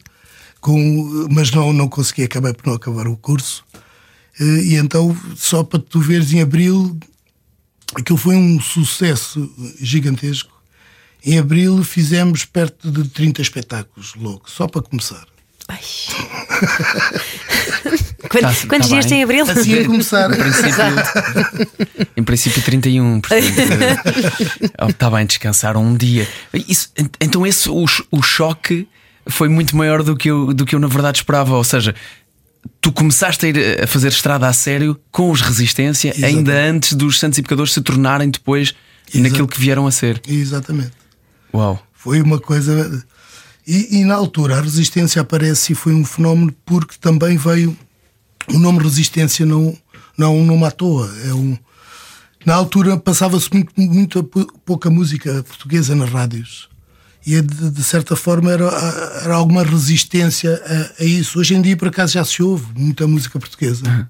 com, 0.61 1.27
mas 1.29 1.51
não, 1.51 1.73
não 1.73 1.87
consegui 1.87 2.23
acabar 2.23 2.53
por 2.53 2.67
não 2.67 2.75
acabar 2.75 3.07
o 3.07 3.17
curso. 3.17 3.63
Uh, 4.39 4.61
e 4.61 4.75
então, 4.75 5.15
só 5.35 5.63
para 5.63 5.79
tu 5.79 5.99
veres, 5.99 6.31
em 6.31 6.41
abril, 6.41 6.97
aquilo 7.95 8.17
foi 8.17 8.35
um 8.35 8.59
sucesso 8.59 9.51
gigantesco. 9.79 10.55
Em 11.23 11.39
abril 11.39 11.83
fizemos 11.83 12.45
perto 12.45 12.91
de 12.91 13.09
30 13.09 13.41
espetáculos, 13.41 14.13
louco, 14.15 14.49
só 14.49 14.67
para 14.67 14.81
começar. 14.81 15.25
Ai. 15.67 15.81
Quantos, 18.29 18.61
tá, 18.61 18.67
quantos 18.67 18.89
tá 18.89 18.93
dias 18.93 19.05
bem. 19.05 19.09
tem 19.09 19.23
abril? 19.23 19.45
Assim 19.49 19.79
a 19.79 19.85
começar. 19.85 20.31
Em 20.31 20.37
princípio, 20.37 22.09
em 22.17 22.23
princípio 22.23 22.61
31. 22.61 23.21
Está 24.89 25.09
bem, 25.11 25.25
descansaram 25.25 25.83
um 25.83 25.95
dia. 25.95 26.27
Isso, 26.53 26.89
então, 27.19 27.45
esse, 27.45 27.69
o, 27.69 27.85
o 28.11 28.21
choque 28.21 28.87
foi 29.27 29.49
muito 29.49 29.75
maior 29.75 30.03
do 30.03 30.15
que, 30.15 30.29
eu, 30.29 30.53
do 30.53 30.65
que 30.65 30.75
eu, 30.75 30.79
na 30.79 30.87
verdade, 30.87 31.19
esperava. 31.19 31.55
Ou 31.55 31.63
seja, 31.63 31.95
tu 32.81 32.91
começaste 32.91 33.45
a 33.45 33.49
ir 33.49 33.83
a 33.83 33.87
fazer 33.87 34.09
estrada 34.09 34.47
a 34.47 34.53
sério 34.53 34.99
com 35.11 35.31
os 35.31 35.41
Resistência, 35.41 36.09
Exatamente. 36.09 36.37
ainda 36.37 36.53
antes 36.53 36.93
dos 36.93 37.19
Santos 37.19 37.37
e 37.39 37.41
Pecadores 37.41 37.73
se 37.73 37.81
tornarem 37.81 38.29
depois 38.29 38.73
naquilo 39.13 39.47
que 39.47 39.59
vieram 39.59 39.87
a 39.87 39.91
ser. 39.91 40.21
Exatamente. 40.27 40.91
Uau. 41.53 41.81
Foi 41.93 42.21
uma 42.21 42.39
coisa. 42.39 43.03
E, 43.65 43.99
e, 43.99 44.05
na 44.05 44.15
altura 44.15 44.57
a 44.57 44.61
resistência 44.61 45.21
aparece 45.21 45.73
e 45.73 45.75
foi 45.75 45.93
um 45.93 46.05
fenómeno 46.05 46.53
porque 46.65 46.95
também 47.01 47.35
veio 47.35 47.77
o 48.49 48.59
nome 48.59 48.79
resistência 48.79 49.45
não 49.45 49.77
não 50.17 50.43
não 50.45 50.63
à 50.65 50.71
toa 50.71 51.11
é 51.25 51.33
um 51.33 51.57
na 52.45 52.55
altura 52.55 52.97
passava-se 52.97 53.51
muito, 53.51 53.71
muito 53.75 54.23
pouca 54.23 54.89
música 54.89 55.43
portuguesa 55.43 55.93
nas 55.93 56.09
rádios. 56.09 56.69
E 57.25 57.41
de, 57.41 57.71
de 57.71 57.83
certa 57.83 58.15
forma 58.15 58.49
era, 58.49 58.65
era 59.21 59.35
alguma 59.35 59.63
resistência 59.63 60.53
a, 60.65 61.03
a, 61.03 61.05
isso. 61.05 61.39
Hoje 61.39 61.55
em 61.55 61.61
dia 61.61 61.75
por 61.75 61.89
acaso 61.89 62.13
já 62.13 62.23
se 62.23 62.41
ouve 62.41 62.65
muita 62.73 63.05
música 63.05 63.37
portuguesa. 63.37 63.85
Uhum. 63.85 64.05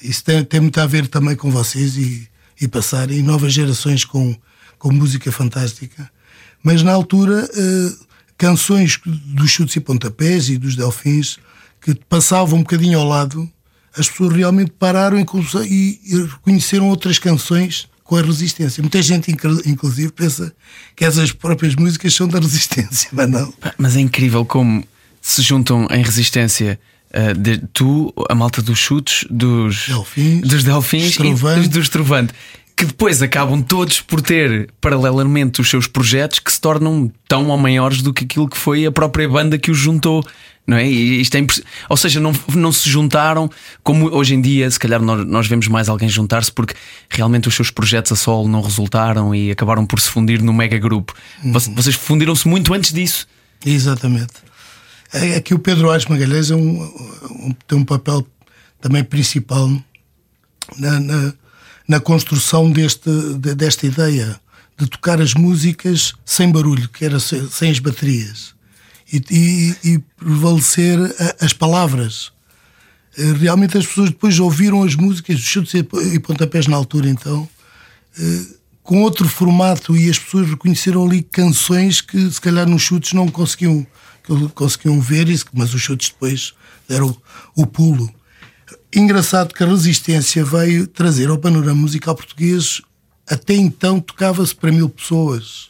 isso 0.00 0.22
tem, 0.22 0.44
tem 0.44 0.60
muito 0.60 0.80
a 0.80 0.86
ver 0.86 1.08
também 1.08 1.34
com 1.34 1.50
vocês 1.50 1.96
e, 1.96 2.28
e 2.60 2.68
passarem 2.68 3.20
novas 3.22 3.52
gerações 3.52 4.04
com 4.04 4.36
com 4.78 4.92
música 4.92 5.32
fantástica. 5.32 6.10
Mas 6.62 6.82
na 6.82 6.92
altura 6.92 7.44
uh, 7.44 8.06
canções 8.36 9.00
dos 9.04 9.50
chutes 9.50 9.76
e 9.76 9.80
pontapés 9.80 10.48
e 10.48 10.58
dos 10.58 10.76
delfins 10.76 11.38
que 11.80 11.94
passavam 12.08 12.58
um 12.58 12.62
bocadinho 12.62 12.98
ao 12.98 13.06
lado, 13.06 13.50
as 13.96 14.08
pessoas 14.08 14.34
realmente 14.34 14.70
pararam 14.78 15.18
e, 15.18 16.00
reconheceram 16.12 16.88
outras 16.88 17.18
canções 17.18 17.88
com 18.04 18.16
a 18.16 18.22
resistência. 18.22 18.82
Muita 18.82 19.02
gente, 19.02 19.30
inclusive, 19.30 20.12
pensa 20.12 20.52
que 20.94 21.04
essas 21.04 21.32
próprias 21.32 21.74
músicas 21.74 22.14
são 22.14 22.28
da 22.28 22.38
resistência, 22.38 23.08
mas 23.12 23.28
não. 23.28 23.52
Mas 23.76 23.96
é 23.96 24.00
incrível 24.00 24.44
como 24.44 24.84
se 25.20 25.42
juntam 25.42 25.88
em 25.90 26.02
resistência. 26.02 26.78
Uh, 27.06 27.38
de, 27.38 27.58
tu, 27.72 28.12
a 28.28 28.34
malta 28.34 28.60
dos 28.60 28.78
chutes, 28.78 29.24
dos 29.30 29.86
delfins, 29.86 30.40
dos 30.42 30.64
delfins 30.64 31.16
e 31.16 31.34
dos, 31.34 31.68
dos 31.68 31.88
Trovante 31.88 32.34
que 32.76 32.84
depois 32.84 33.22
acabam 33.22 33.62
todos 33.62 34.02
por 34.02 34.20
ter 34.20 34.68
paralelamente 34.82 35.62
os 35.62 35.70
seus 35.70 35.86
projetos 35.86 36.38
que 36.38 36.52
se 36.52 36.60
tornam 36.60 37.10
tão 37.26 37.48
ou 37.48 37.56
maiores 37.56 38.02
do 38.02 38.12
que 38.12 38.24
aquilo 38.24 38.46
que 38.46 38.58
foi 38.58 38.84
a 38.84 38.92
própria 38.92 39.26
banda 39.26 39.56
que 39.56 39.70
os 39.70 39.78
juntou. 39.78 40.22
Não 40.66 40.76
é? 40.76 40.88
E 40.88 41.20
isto 41.20 41.36
é 41.36 41.46
Ou 41.88 41.96
seja, 41.96 42.18
não, 42.18 42.32
não 42.54 42.72
se 42.72 42.90
juntaram 42.90 43.48
como 43.84 44.12
hoje 44.12 44.34
em 44.34 44.40
dia, 44.40 44.70
se 44.70 44.78
calhar 44.78 45.00
nós, 45.00 45.24
nós 45.26 45.46
vemos 45.46 45.68
mais 45.68 45.88
alguém 45.88 46.08
juntar-se 46.08 46.50
porque 46.50 46.74
realmente 47.08 47.46
os 47.46 47.54
seus 47.54 47.70
projetos 47.70 48.12
a 48.12 48.16
solo 48.16 48.48
não 48.48 48.60
resultaram 48.60 49.34
e 49.34 49.50
acabaram 49.50 49.86
por 49.86 50.00
se 50.00 50.08
fundir 50.08 50.42
no 50.42 50.52
mega 50.52 50.78
grupo. 50.78 51.14
Uhum. 51.44 51.52
Vocês 51.52 51.94
fundiram-se 51.94 52.48
muito 52.48 52.74
antes 52.74 52.92
disso. 52.92 53.28
Exatamente. 53.64 54.34
É, 55.12 55.36
aqui 55.36 55.54
o 55.54 55.58
Pedro 55.58 55.90
Aires 55.90 56.06
Magalhães 56.06 56.50
é 56.50 56.56
um, 56.56 56.82
um, 57.30 57.54
tem 57.66 57.78
um 57.78 57.84
papel 57.84 58.26
também 58.80 59.04
principal 59.04 59.70
na, 60.76 60.98
na 60.98 61.32
na 61.88 62.00
construção 62.00 62.70
deste, 62.70 63.10
de, 63.38 63.54
desta 63.54 63.86
ideia 63.86 64.40
de 64.78 64.86
tocar 64.86 65.20
as 65.20 65.34
músicas 65.34 66.12
sem 66.24 66.50
barulho, 66.50 66.88
que 66.88 67.04
era 67.04 67.18
sem 67.18 67.70
as 67.70 67.78
baterias, 67.78 68.54
e, 69.12 69.22
e, 69.30 69.92
e 69.92 69.98
prevalecer 70.16 70.98
a, 70.98 71.44
as 71.44 71.52
palavras. 71.52 72.32
Eh, 73.16 73.32
realmente 73.32 73.78
as 73.78 73.86
pessoas 73.86 74.10
depois 74.10 74.38
ouviram 74.38 74.82
as 74.82 74.94
músicas, 74.94 75.38
chutes 75.38 75.74
e 75.74 76.18
pontapés 76.18 76.66
na 76.66 76.76
altura, 76.76 77.08
então, 77.08 77.48
eh, 78.18 78.46
com 78.82 79.02
outro 79.02 79.28
formato, 79.28 79.96
e 79.96 80.10
as 80.10 80.18
pessoas 80.18 80.48
reconheceram 80.48 81.04
ali 81.04 81.22
canções 81.22 82.00
que 82.00 82.30
se 82.30 82.40
calhar 82.40 82.68
nos 82.68 82.82
chutes 82.82 83.12
não 83.12 83.28
conseguiam, 83.28 83.86
conseguiam 84.54 85.00
ver, 85.00 85.26
mas 85.52 85.74
os 85.74 85.80
chutes 85.80 86.10
depois 86.10 86.54
deram 86.88 87.16
o 87.54 87.66
pulo. 87.66 88.12
Engraçado 88.94 89.52
que 89.52 89.62
a 89.62 89.66
resistência 89.66 90.44
veio 90.44 90.86
trazer 90.86 91.28
ao 91.28 91.38
panorama 91.38 91.82
musical 91.82 92.14
português, 92.14 92.80
até 93.28 93.54
então 93.54 94.00
tocava-se 94.00 94.54
para 94.54 94.72
mil 94.72 94.88
pessoas, 94.88 95.68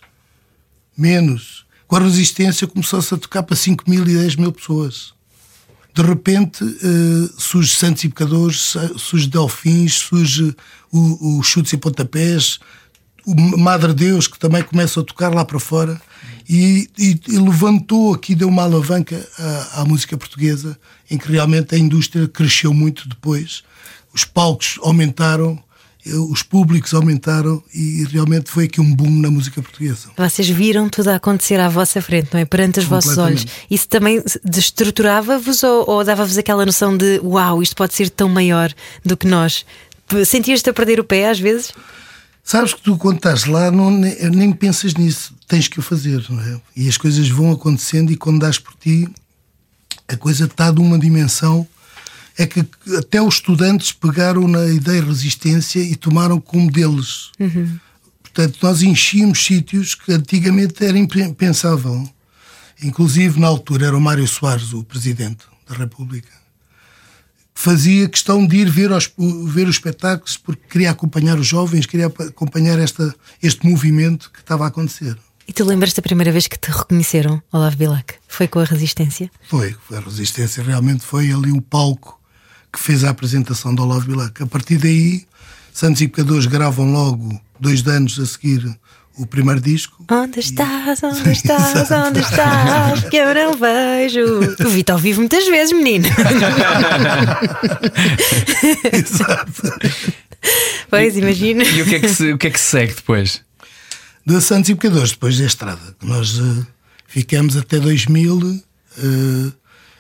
menos. 0.97 1.66
Com 1.87 1.97
a 1.97 2.01
resistência 2.01 2.67
começou-se 2.67 3.15
a 3.15 3.17
tocar 3.17 3.43
para 3.43 3.57
5 3.57 3.89
mil 3.89 4.03
e 4.03 4.15
10 4.15 4.37
mil 4.37 4.53
pessoas. 4.53 5.15
De 5.95 6.03
repente 6.03 6.63
uh, 6.63 7.41
surge 7.41 7.75
Santos 7.75 8.05
e 8.05 8.09
Pecadores, 8.09 8.75
surge 8.99 9.29
Delfins, 9.29 9.95
surge 9.95 10.55
o, 10.93 11.39
o 11.39 11.43
Chutes 11.43 11.73
e 11.73 11.77
Pontapés, 11.77 12.59
o 13.27 13.35
Madre 13.59 13.93
Deus, 13.93 14.29
que 14.29 14.39
também 14.39 14.63
começa 14.63 15.01
a 15.01 15.05
tocar 15.05 15.35
lá 15.35 15.45
para 15.45 15.59
fora, 15.59 16.01
e, 16.49 16.89
e, 16.97 17.21
e 17.29 17.39
levantou 17.39 18.15
aqui, 18.15 18.37
deu 18.37 18.49
uma 18.49 18.63
alavanca 18.63 19.29
à, 19.37 19.81
à, 19.81 19.85
música 19.85 20.17
portuguesa, 20.17 20.79
em 21.11 21.19
que 21.19 21.31
realmente 21.33 21.75
a 21.75 21.79
indústria 21.79 22.29
cresceu 22.29 22.73
muito 22.73 23.09
depois, 23.09 23.65
os 24.15 24.25
palcos 24.25 24.79
aumentaram, 24.83 25.59
eh, 25.59 25.66
os 26.15 26.43
públicos 26.43 26.95
aumentaram 26.95 27.63
e 27.75 28.05
realmente 28.11 28.51
foi 28.51 28.65
aqui 28.65 28.81
um 28.81 28.95
boom 28.95 29.11
na 29.21 29.31
música 29.31 29.61
portuguesa. 29.61 30.09
Vocês 30.17 30.49
viram 30.49 30.89
tudo 30.89 31.09
a 31.09 31.17
acontecer 31.17 31.59
à 31.59 31.69
vossa 31.69 32.01
frente, 32.01 32.29
não 32.33 32.41
é? 32.41 32.45
Perante 32.45 32.81
os 32.81 32.85
vossos 32.85 33.19
olhos. 33.19 33.47
Isso 33.71 33.89
também 33.89 34.23
destruturava-vos 34.45 35.63
ou, 35.63 35.89
ou 35.89 36.05
dava-vos 36.05 36.39
aquela 36.39 36.65
noção 36.65 36.97
de 36.97 37.21
uau, 37.23 37.63
isto 37.63 37.75
pode 37.75 37.95
ser 37.95 38.11
tão 38.11 38.29
maior 38.29 38.73
do 39.05 39.17
que 39.17 39.27
nós? 39.27 39.65
Sentias-te 40.25 40.71
a 40.71 40.73
perder 40.73 41.01
o 41.01 41.05
pé 41.05 41.29
às 41.29 41.41
vezes? 41.41 41.73
Sabes 42.45 42.73
que 42.73 42.81
tu, 42.81 42.97
quando 42.97 43.17
estás 43.17 43.45
lá, 43.45 43.73
não, 43.73 43.91
nem, 43.91 44.15
nem 44.31 44.53
pensas 44.53 44.95
nisso, 44.95 45.35
tens 45.49 45.67
que 45.67 45.81
o 45.81 45.83
fazer, 45.83 46.25
não 46.31 46.41
é? 46.41 46.61
E 46.77 46.89
as 46.89 46.97
coisas 46.97 47.29
vão 47.29 47.51
acontecendo, 47.51 48.13
e 48.13 48.17
quando 48.17 48.39
dás 48.39 48.57
por 48.57 48.73
ti, 48.75 49.09
a 50.07 50.17
coisa 50.17 50.45
está 50.45 50.71
de 50.71 50.81
uma 50.81 50.97
dimensão. 50.97 51.67
É 52.39 52.47
que 52.47 52.67
até 52.99 53.21
os 53.21 53.37
estudantes 53.37 53.93
pegaram 53.93 54.47
na 54.47 54.67
ideia 54.67 55.01
de 55.01 55.09
resistência 55.09 55.81
e 55.81 55.97
tomaram 55.97 56.41
como 56.41 56.71
deles. 56.71 57.31
Uhum. 57.41 57.79
Portanto, 58.23 58.59
nós 58.63 58.83
enchíamos 58.83 59.45
sítios 59.45 59.95
que 59.95 60.13
antigamente 60.13 60.85
era 60.85 60.99
impensável. 60.99 62.07
Inclusive, 62.83 63.41
na 63.41 63.47
altura, 63.47 63.87
era 63.87 63.97
o 63.97 64.01
Mário 64.01 64.29
Soares, 64.29 64.75
o 64.75 64.85
presidente 64.85 65.45
da 65.67 65.75
República, 65.75 66.29
fazia 67.55 68.07
questão 68.07 68.47
de 68.47 68.59
ir 68.59 68.71
ver, 68.71 68.93
os 68.93 69.11
ver 69.47 69.67
os 69.67 69.77
espetáculos 69.77 70.37
porque 70.37 70.69
queria 70.69 70.91
acompanhar 70.91 71.39
os 71.39 71.47
jovens, 71.47 71.87
queria 71.87 72.07
acompanhar 72.07 72.79
esta, 72.79 73.15
este 73.43 73.67
movimento 73.67 74.31
que 74.31 74.41
estava 74.41 74.65
a 74.65 74.69
acontecer. 74.69 75.17
E 75.49 75.53
tu 75.53 75.65
lembras 75.65 75.95
da 75.95 76.03
primeira 76.03 76.31
vez 76.31 76.47
que 76.47 76.59
te 76.59 76.71
reconheceram, 76.71 77.43
Olavo 77.51 77.77
Bilac? 77.77 78.15
Foi 78.29 78.47
com 78.47 78.59
a 78.59 78.65
Resistência? 78.65 79.31
Foi, 79.49 79.75
a 79.93 80.01
Resistência 80.01 80.63
realmente 80.63 81.05
foi 81.05 81.33
ali 81.33 81.53
o 81.53 81.63
palco 81.63 82.16
que 82.77 82.83
fez 82.83 83.03
a 83.05 83.11
apresentação 83.11 83.75
do 83.75 83.83
Olavo 83.83 84.07
Bilac. 84.07 84.43
A 84.43 84.47
partir 84.47 84.77
daí, 84.77 85.25
Santos 85.73 86.03
e 86.03 86.09
Pecadores 86.09 86.45
gravam 86.45 86.93
logo, 86.93 87.41
dois 87.59 87.87
anos 87.87 88.21
a 88.21 88.27
seguir, 88.27 88.79
o 89.17 89.27
primeiro 89.27 89.63
disco. 89.63 90.05
Onde 90.11 90.41
estás? 90.41 91.01
Onde 91.03 91.33
estás? 91.33 91.91
Onde 91.91 92.21
estás? 92.21 93.05
Que 93.09 93.17
eu 93.17 93.35
não 93.35 93.55
vejo. 93.55 94.67
O 94.67 94.69
Vitor 94.69 94.99
vive 94.99 95.21
muitas 95.21 95.49
vezes, 95.49 95.73
menino. 95.73 96.07
Exato. 98.93 99.73
Pois, 100.91 101.17
imagina. 101.17 101.65
E 101.65 101.81
o 101.81 101.87
que, 101.87 101.95
é 101.95 102.01
que 102.01 102.09
se, 102.11 102.33
o 102.33 102.37
que 102.39 102.49
é 102.49 102.51
que 102.51 102.61
se 102.61 102.71
segue 102.71 102.93
depois? 102.93 103.41
De 104.27 104.39
Santos 104.43 104.69
e 104.69 104.75
Pecadores, 104.75 105.13
depois 105.13 105.39
da 105.39 105.47
estrada. 105.47 105.97
Nós 106.03 106.39
uh, 106.39 106.67
ficamos 107.07 107.57
até 107.57 107.81
2000, 107.81 108.37
uh, 108.37 109.53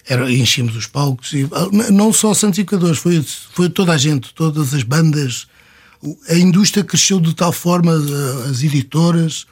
era, 0.08 0.30
enchemos 0.30 0.76
os 0.76 0.86
palcos. 0.86 1.32
E, 1.32 1.44
uh, 1.44 1.92
não 1.92 2.12
só 2.12 2.32
Santos 2.34 2.58
e 2.58 2.64
Pecadores, 2.64 2.98
foi, 2.98 3.24
foi 3.52 3.68
toda 3.68 3.92
a 3.92 3.98
gente, 3.98 4.32
todas 4.34 4.72
as 4.74 4.82
bandas 4.82 5.46
a 6.28 6.34
indústria 6.34 6.84
cresceu 6.84 7.20
de 7.20 7.34
tal 7.34 7.52
forma, 7.52 7.92
eh, 7.92 8.50
as 8.50 8.62
editoras, 8.62 9.46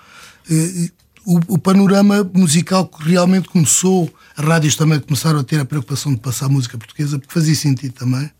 o, 1.25 1.55
o, 1.55 1.59
panorama 1.59 2.29
musical 2.35 2.87
que 2.87 3.09
realmente 3.09 3.49
começou, 3.49 4.13
as 4.37 4.45
rádios 4.45 4.77
também 4.77 5.01
começaram 5.01 5.41
a 5.41 5.45
ter 5.45 5.59
a 5.59 5.65
preocupação 5.65 6.13
de 6.13 6.21
passar 6.21 6.49
música 6.49 6.77
portuguesa, 6.77 7.19
porque 7.19 7.33
fazia 7.33 7.55
sentido 7.55 7.93
também. 7.93 8.31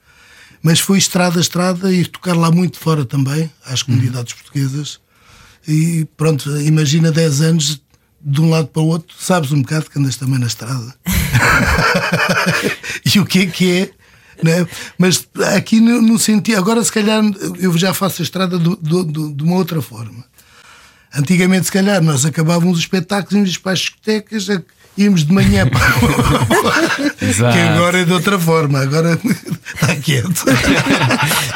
Mas 0.63 0.81
foi 0.81 0.99
estrada 0.99 1.39
a 1.39 1.41
estrada 1.41 1.93
e 1.93 2.05
tocar 2.05 2.37
lá 2.37 2.51
muito 2.51 2.79
fora 2.79 3.05
também, 3.05 3.51
às 3.65 3.83
comunidades 3.83 4.33
uhum. 4.33 4.39
portuguesas. 4.39 5.01
E 5.67 6.07
pronto, 6.17 6.59
imagina 6.61 7.11
10 7.11 7.41
anos 7.41 7.83
de 8.25 8.41
um 8.41 8.49
lado 8.49 8.69
para 8.69 8.83
o 8.83 8.87
outro, 8.87 9.15
sabes 9.19 9.53
um 9.53 9.61
bocado 9.61 9.91
que 9.91 9.99
andas 9.99 10.17
também 10.17 10.39
na 10.39 10.47
estrada. 10.47 10.95
e 13.05 13.21
o 13.21 13.27
que 13.27 13.41
é 13.41 13.47
que 13.47 13.71
é 13.71 13.91
né? 14.43 14.67
Mas 14.99 15.27
aqui 15.55 15.81
no, 15.81 16.03
no, 16.03 16.19
sentido. 16.19 16.59
Agora, 16.59 16.83
se 16.83 16.93
calhar, 16.93 17.23
eu 17.59 17.77
já 17.79 17.95
faço 17.95 18.23
a 18.23 18.25
estrada 18.25 18.59
do, 18.59 18.77
do, 18.77 19.05
do, 19.05 19.33
de 19.33 19.43
uma 19.43 19.57
outra 19.57 19.81
forma. 19.81 20.25
Antigamente, 21.15 21.67
se 21.67 21.73
calhar, 21.73 22.03
nós 22.03 22.25
acabávamos 22.25 22.79
os 22.79 22.81
espetáculos, 22.81 23.35
íamos 23.35 23.59
para 23.59 23.73
as 23.73 23.79
discotecas, 23.79 24.49
íamos 24.97 25.25
de 25.25 25.33
manhã 25.33 25.67
para. 25.69 27.53
que 27.53 27.59
agora 27.59 28.01
é 28.01 28.05
de 28.05 28.13
outra 28.13 28.39
forma, 28.39 28.81
agora 28.81 29.19
está 29.75 29.97
quieto. 30.01 30.45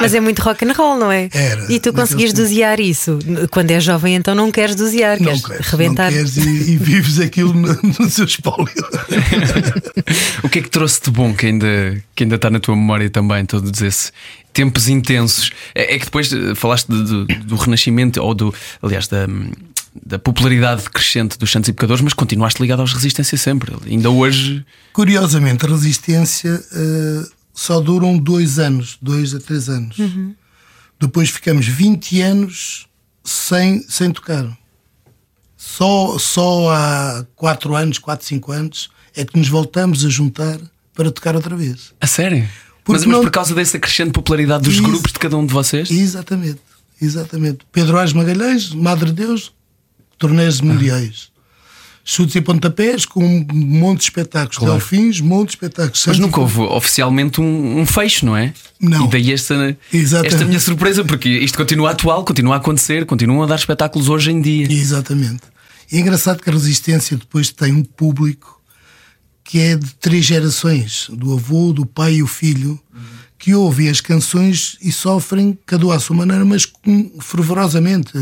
Mas 0.00 0.14
é 0.14 0.21
muito 0.21 0.40
rock 0.40 0.64
and 0.64 0.73
roll, 0.73 0.99
não 0.99 1.11
é? 1.11 1.28
Era. 1.33 1.73
E 1.73 1.78
tu 1.80 1.92
conseguias 1.92 2.33
dosear 2.33 2.80
isso? 2.80 3.18
Quando 3.50 3.71
és 3.71 3.85
jovem, 3.85 4.16
então 4.16 4.35
não 4.35 4.50
queres 4.50 4.75
dosear, 4.75 5.18
não 5.18 5.26
queres, 5.26 5.47
queres 5.47 5.66
rebentar. 5.68 6.11
Não 6.11 6.18
queres 6.18 6.37
e, 6.37 6.73
e 6.73 6.76
vives 6.76 7.18
aquilo 7.21 7.54
no, 7.54 7.78
no 7.99 8.11
seu 8.11 8.25
espólio. 8.25 8.68
o 10.42 10.49
que 10.49 10.59
é 10.59 10.62
que 10.62 10.71
trouxe 10.71 11.00
de 11.02 11.11
bom 11.11 11.33
que 11.35 11.47
ainda, 11.47 12.02
que 12.14 12.25
ainda 12.25 12.37
está 12.37 12.50
na 12.50 12.61
tua 12.61 12.75
memória 12.75 13.09
também, 13.09 13.45
todos 13.45 13.80
esses 13.80 14.12
tempos 14.52 14.88
intensos? 14.88 15.50
É, 15.75 15.95
é 15.95 15.99
que 15.99 16.04
depois 16.07 16.33
eh, 16.33 16.54
falaste 16.54 16.88
do, 16.88 17.25
do 17.25 17.57
Renascimento, 17.57 18.21
ou 18.23 18.35
do, 18.35 18.54
aliás, 18.83 19.07
da 19.07 19.26
da 20.05 20.19
popularidade 20.19 20.88
crescente 20.90 21.38
dos 21.38 21.50
Santos 21.50 21.69
e 21.69 21.73
Pecadores, 21.73 22.02
mas 22.02 22.12
continuaste 22.12 22.61
ligado 22.61 22.81
aos 22.81 22.93
Resistência 22.93 23.37
sempre. 23.37 23.75
Ainda 23.87 24.11
hoje. 24.11 24.64
Curiosamente, 24.92 25.64
a 25.64 25.68
Resistência 25.68 26.55
uh, 26.55 27.31
só 27.53 27.81
duram 27.81 28.18
dois 28.18 28.59
anos, 28.59 28.99
dois 29.01 29.35
a 29.35 29.40
três 29.40 29.68
anos. 29.68 29.99
Uhum. 29.99 30.35
Depois 31.01 31.31
ficamos 31.31 31.66
20 31.66 32.20
anos 32.20 32.87
sem, 33.25 33.83
sem 33.88 34.11
tocar. 34.11 34.57
Só, 35.57 36.18
só 36.18 36.70
há 36.70 37.27
quatro 37.35 37.75
anos, 37.75 37.99
quatro, 37.99 38.27
cinco 38.27 38.53
anos, 38.53 38.90
é 39.14 39.25
que 39.25 39.37
nos 39.37 39.49
voltamos 39.49 40.05
a 40.05 40.09
juntar 40.09 40.59
para 40.94 41.11
tocar 41.11 41.35
outra 41.35 41.57
vez. 41.57 41.92
A 42.01 42.07
sério? 42.07 42.49
Mas, 42.87 43.05
não... 43.05 43.18
mas, 43.18 43.25
por 43.25 43.31
causa 43.31 43.55
dessa 43.55 43.79
crescente 43.79 44.12
popularidade 44.12 44.64
dos 44.64 44.75
Ex 44.75 44.85
grupos 44.85 45.12
de 45.12 45.18
cada 45.18 45.37
um 45.37 45.44
de 45.44 45.53
vocês? 45.53 45.90
Exatamente, 45.90 46.61
exatamente. 47.01 47.59
Pedro 47.70 47.99
Ás 47.99 48.12
Magalhães, 48.12 48.72
Madre 48.72 49.12
Deus, 49.12 49.53
torneios 50.18 50.61
mundiais. 50.61 51.28
Chutes 52.04 52.37
e 52.37 52.40
pontapés 52.40 53.04
com 53.04 53.22
um 53.22 53.46
monte 53.52 53.98
de 53.98 54.04
espetáculos. 54.04 54.57
Claro. 54.57 54.72
Delfins, 54.72 55.20
um 55.20 55.26
monte 55.26 55.48
de 55.48 55.57
espetáculos. 55.57 56.04
Mas 56.07 56.18
nunca 56.18 56.40
houve 56.40 56.61
oficialmente 56.61 57.38
um, 57.38 57.81
um 57.81 57.85
fecho, 57.85 58.24
não 58.24 58.35
é? 58.35 58.54
Não. 58.81 59.04
E 59.04 59.09
daí 59.09 59.33
esta, 59.33 59.76
esta 59.92 60.44
minha 60.46 60.59
surpresa, 60.59 61.04
porque 61.04 61.28
isto 61.28 61.59
continua 61.59 61.90
atual, 61.90 62.24
continua 62.24 62.54
a 62.54 62.57
acontecer, 62.57 63.04
continuam 63.04 63.42
a 63.42 63.46
dar 63.46 63.57
espetáculos 63.57 64.09
hoje 64.09 64.31
em 64.31 64.40
dia. 64.40 64.66
Exatamente. 64.72 65.42
E 65.92 65.98
é 65.98 66.00
engraçado 66.00 66.42
que 66.42 66.48
a 66.48 66.52
Resistência 66.52 67.14
depois 67.16 67.50
tem 67.50 67.74
um 67.74 67.85
público 67.85 68.59
que 69.44 69.59
é 69.61 69.76
de 69.76 69.94
três 69.94 70.24
gerações: 70.24 71.09
do 71.12 71.35
avô, 71.35 71.74
do 71.74 71.85
pai 71.85 72.16
e 72.16 72.22
o 72.22 72.26
filho, 72.26 72.81
que 73.38 73.54
ouvem 73.54 73.88
as 73.88 74.00
canções 74.00 74.76
e 74.81 74.90
sofrem, 74.90 75.59
cada 75.64 75.87
um 75.87 75.90
à 75.90 75.98
sua 75.98 76.16
maneira, 76.16 76.44
mas 76.44 76.66
fervorosamente 77.20 78.12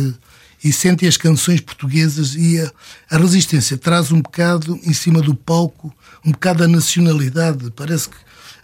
e 0.63 0.73
sentem 0.73 1.09
as 1.09 1.17
canções 1.17 1.61
portuguesas 1.61 2.35
e 2.35 2.61
a, 2.61 2.71
a, 3.11 3.19
resistência 3.19 3.77
traz 3.77 4.11
um 4.11 4.21
bocado 4.21 4.79
em 4.83 4.93
cima 4.93 5.21
do 5.21 5.35
palco, 5.35 5.95
um 6.25 6.33
bocado 6.33 6.65
a 6.65 6.69
nacionalidade, 6.69 7.71
parece 7.75 8.09
que 8.09 8.17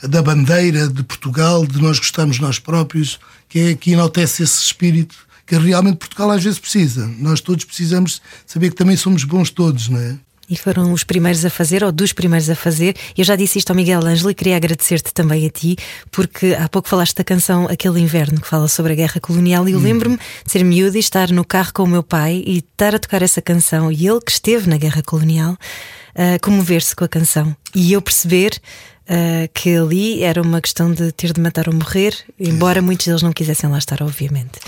da 0.09 0.21
bandeira 0.21 0.89
de 0.89 1.03
Portugal, 1.03 1.65
de 1.65 1.81
nós 1.81 1.99
gostarmos 1.99 2.41
nós 2.41 2.59
próprios, 2.59 3.21
que 3.49 3.59
é 3.61 3.75
que 3.75 3.93
enaltece 3.93 4.43
esse 4.43 4.61
espírito 4.61 5.17
que 5.47 5.57
realmente 5.57 5.99
Portugal 5.99 6.31
às 6.31 6.43
vezes 6.43 6.59
precisa. 6.59 7.07
Nós 7.19 7.41
todos 7.41 7.65
precisamos 7.65 8.21
saber 8.47 8.71
que 8.71 8.77
também 8.77 8.97
somos 8.97 9.25
bons 9.25 9.51
todos, 9.51 9.89
não 9.89 9.99
é? 9.99 10.19
E 10.51 10.57
foram 10.57 10.93
os 10.93 11.05
primeiros 11.05 11.45
a 11.45 11.51
fazer, 11.51 11.83
ou 11.83 11.93
dos 11.93 12.13
primeiros 12.13 12.51
a 12.51 12.55
fazer. 12.55 12.95
Eu 13.17 13.25
já 13.25 13.37
disse 13.37 13.59
isto 13.59 13.71
ao 13.71 13.77
Miguel 13.77 14.05
Ângelo 14.05 14.31
e 14.31 14.35
queria 14.35 14.57
agradecer-te 14.57 15.15
também 15.15 15.47
a 15.47 15.51
ti, 15.51 15.77
porque 16.11 16.55
há 16.59 16.69
pouco 16.69 16.89
falaste 16.89 17.15
da 17.15 17.25
canção 17.25 17.67
Aquele 17.69 18.01
Inverno, 18.01 18.41
que 18.41 18.49
fala 18.49 18.69
sobre 18.69 18.93
a 18.93 18.97
guerra 18.97 19.21
colonial, 19.21 19.69
e 19.69 19.73
eu 19.73 19.79
hum. 19.79 19.83
lembro-me 19.83 20.17
de 20.17 20.53
ser 20.53 20.65
miúda 20.65 20.97
e 20.97 21.01
estar 21.01 21.31
no 21.31 21.45
carro 21.45 21.73
com 21.73 21.85
o 21.85 21.89
meu 21.89 22.03
pai 22.03 22.43
e 22.47 22.59
estar 22.59 22.95
a 22.95 22.99
tocar 22.99 23.23
essa 23.23 23.41
canção, 23.41 23.91
e 23.91 24.07
ele 24.07 24.21
que 24.21 24.33
esteve 24.33 24.69
na 24.69 24.77
guerra 24.77 25.03
colonial, 25.03 25.53
uh, 25.53 26.41
comover-se 26.43 26.95
com 26.95 27.05
a 27.05 27.09
canção. 27.09 27.57
E 27.75 27.93
eu 27.93 28.03
perceber 28.03 28.61
Uh, 29.03 29.51
que 29.53 29.77
ali 29.77 30.23
era 30.23 30.41
uma 30.41 30.61
questão 30.61 30.91
de 30.91 31.11
ter 31.11 31.33
de 31.33 31.41
matar 31.41 31.69
ou 31.69 31.75
morrer, 31.75 32.17
embora 32.39 32.81
muitos 32.81 33.05
deles 33.05 33.21
não 33.21 33.33
quisessem 33.33 33.69
lá 33.69 33.77
estar, 33.77 34.01
obviamente. 34.01 34.61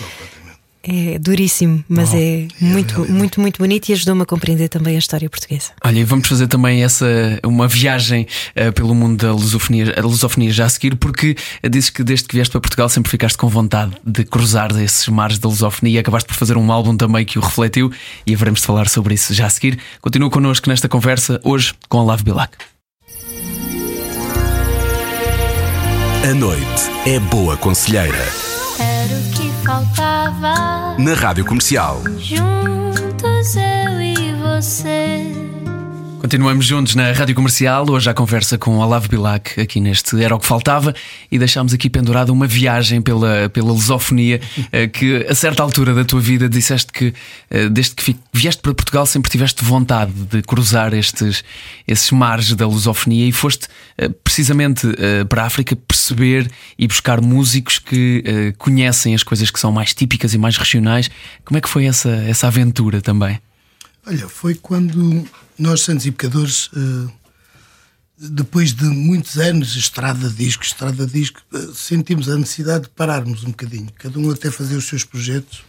É 0.87 1.19
duríssimo, 1.19 1.83
mas 1.89 2.13
oh, 2.13 2.17
é, 2.17 2.43
é 2.43 2.49
muito, 2.61 3.05
é 3.05 3.09
muito, 3.09 3.41
muito 3.41 3.59
bonito 3.59 3.89
e 3.89 3.95
ajudou-me 3.95 4.21
a 4.21 4.27
compreender 4.27 4.69
também 4.69 4.97
a 4.97 4.99
história 4.99 5.31
portuguesa. 5.31 5.71
Olha, 5.83 5.99
e 5.99 6.05
vamos 6.05 6.29
fazer 6.29 6.47
também 6.47 6.85
essa 6.85 7.07
uma 7.43 7.67
viagem 7.67 8.27
uh, 8.55 8.71
pelo 8.73 8.95
mundo 8.95 9.25
da 9.25 9.33
lusofonia, 9.33 9.95
lusofonia 10.03 10.53
já 10.53 10.67
a 10.67 10.69
seguir, 10.69 10.97
porque 10.97 11.37
dizes 11.71 11.89
que 11.89 12.05
desde 12.05 12.29
que 12.29 12.37
vieste 12.37 12.53
para 12.53 12.61
Portugal 12.61 12.89
sempre 12.91 13.11
ficaste 13.11 13.39
com 13.39 13.49
vontade 13.49 13.93
de 14.05 14.25
cruzar 14.25 14.71
esses 14.79 15.09
mares 15.09 15.39
da 15.39 15.49
lusofonia. 15.49 16.01
Acabaste 16.01 16.27
por 16.27 16.37
fazer 16.37 16.59
um 16.59 16.71
álbum 16.71 16.95
também 16.95 17.25
que 17.25 17.39
o 17.39 17.43
refletiu 17.43 17.91
e 18.27 18.35
haveremos 18.35 18.61
de 18.61 18.67
falar 18.67 18.87
sobre 18.87 19.15
isso 19.15 19.33
já 19.33 19.47
a 19.47 19.51
seguir. 19.51 19.79
Continua 20.03 20.29
connosco 20.29 20.69
nesta 20.69 20.87
conversa 20.87 21.41
hoje 21.43 21.73
com 21.89 21.99
a 22.01 22.05
Lave 22.05 22.25
Bilac. 22.25 22.59
A 26.25 26.35
noite 26.35 26.91
é 27.07 27.19
boa 27.21 27.57
conselheira. 27.57 28.27
Era 28.79 29.15
o 29.15 29.31
que 29.33 29.67
faltava. 29.67 30.14
Na 30.45 31.15
Rádio 31.15 31.43
Comercial. 31.43 32.03
Juntos 32.19 33.57
eu 33.57 34.03
e 34.03 34.35
você. 34.35 35.54
Continuamos 36.25 36.65
juntos 36.65 36.95
na 36.95 37.13
Rádio 37.13 37.35
Comercial, 37.35 37.85
hoje 37.91 38.09
a 38.09 38.15
conversa 38.15 38.57
com 38.57 38.79
Olavo 38.79 39.11
Bilac, 39.11 39.61
aqui 39.61 39.79
neste 39.79 40.25
Era 40.25 40.35
o 40.35 40.39
que 40.39 40.47
Faltava, 40.47 40.95
e 41.31 41.39
deixámos 41.39 41.75
aqui 41.75 41.91
pendurada 41.91 42.33
uma 42.33 42.47
viagem 42.47 43.03
pela, 43.03 43.51
pela 43.51 43.71
lusofonia, 43.71 44.41
eh, 44.73 44.87
que 44.87 45.17
a 45.29 45.35
certa 45.35 45.63
altura 45.63 45.93
da 45.93 46.03
tua 46.03 46.23
vida 46.23 46.49
disseste 46.49 46.91
que, 46.91 47.13
eh, 47.51 47.69
desde 47.69 47.95
que 47.95 48.17
vieste 48.33 48.63
para 48.63 48.73
Portugal, 48.73 49.05
sempre 49.05 49.31
tiveste 49.31 49.63
vontade 49.63 50.13
de 50.15 50.41
cruzar 50.41 50.95
estes, 50.95 51.45
esses 51.87 52.11
mares 52.11 52.55
da 52.55 52.67
lusofonia 52.67 53.29
e 53.29 53.31
foste 53.31 53.69
eh, 53.99 54.09
precisamente 54.09 54.89
para 55.29 55.43
a 55.43 55.47
África 55.47 55.77
perceber 55.77 56.51
e 56.79 56.89
buscar 56.89 57.21
músicos 57.21 57.79
que 57.79 58.55
conhecem 58.57 59.15
as 59.15 59.23
coisas 59.23 59.51
que 59.51 59.61
são 59.61 59.71
mais 59.71 59.93
típicas 59.93 60.33
e 60.33 60.39
mais 60.39 60.57
regionais. 60.57 61.11
Como 61.45 61.59
é 61.59 61.61
que 61.61 61.69
foi 61.69 61.85
essa, 61.85 62.09
essa 62.09 62.47
aventura 62.47 63.03
também? 63.03 63.39
Olha, 64.07 64.27
foi 64.27 64.55
quando 64.55 65.27
nós, 65.59 65.83
santos 65.83 66.07
e 66.07 66.11
pecadores, 66.11 66.67
uh, 66.69 67.13
depois 68.17 68.73
de 68.73 68.85
muitos 68.85 69.39
anos, 69.39 69.77
estrada 69.77 70.29
disco, 70.31 70.63
estrada 70.63 71.07
disco, 71.07 71.41
eh, 71.53 71.69
sentimos 71.75 72.29
a 72.29 72.37
necessidade 72.37 72.85
de 72.85 72.91
pararmos 72.91 73.43
um 73.43 73.49
bocadinho, 73.49 73.89
cada 73.99 74.19
um 74.19 74.31
até 74.31 74.51
fazer 74.51 74.77
os 74.77 74.87
seus 74.87 75.05
projetos. 75.05 75.65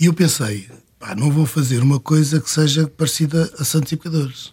E 0.00 0.06
eu 0.06 0.14
pensei, 0.14 0.68
pá, 0.98 1.14
não 1.14 1.30
vou 1.30 1.44
fazer 1.44 1.82
uma 1.82 2.00
coisa 2.00 2.40
que 2.40 2.50
seja 2.50 2.86
parecida 2.86 3.52
a 3.58 3.64
Santos 3.64 3.92
e 3.92 3.96
Pecadores. 3.96 4.52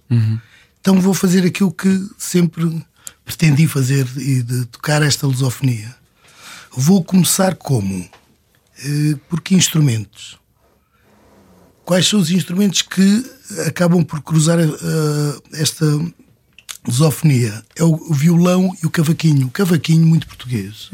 Então 0.82 1.00
vou 1.00 1.14
fazer 1.14 1.46
aquilo 1.46 1.72
que 1.72 2.10
sempre 2.18 2.86
pretendi 3.24 3.66
fazer 3.68 4.06
e 4.18 4.44
de 4.44 4.66
tocar 4.66 5.02
esta 5.02 5.26
lusofonia. 5.26 5.96
Vou 6.72 7.04
começar 7.04 7.56
como? 7.56 8.10
Eh, 8.80 9.16
por 9.30 9.40
que 9.42 9.56
instrumentos? 9.56 10.38
Quais 11.86 12.08
são 12.08 12.20
os 12.20 12.32
instrumentos 12.32 12.82
que 12.82 13.26
acabam 13.68 14.04
por 14.04 14.22
cruzar 14.22 14.58
eh, 14.60 14.70
esta 15.54 15.86
lusofonia? 16.88 17.64
É 17.76 17.84
o 17.84 18.14
violão 18.14 18.76
e 18.82 18.86
o 18.86 18.90
cavaquinho. 18.90 19.48
O 19.48 19.52
cavaquinho, 19.52 20.06
muito 20.06 20.28
português. 20.28 20.90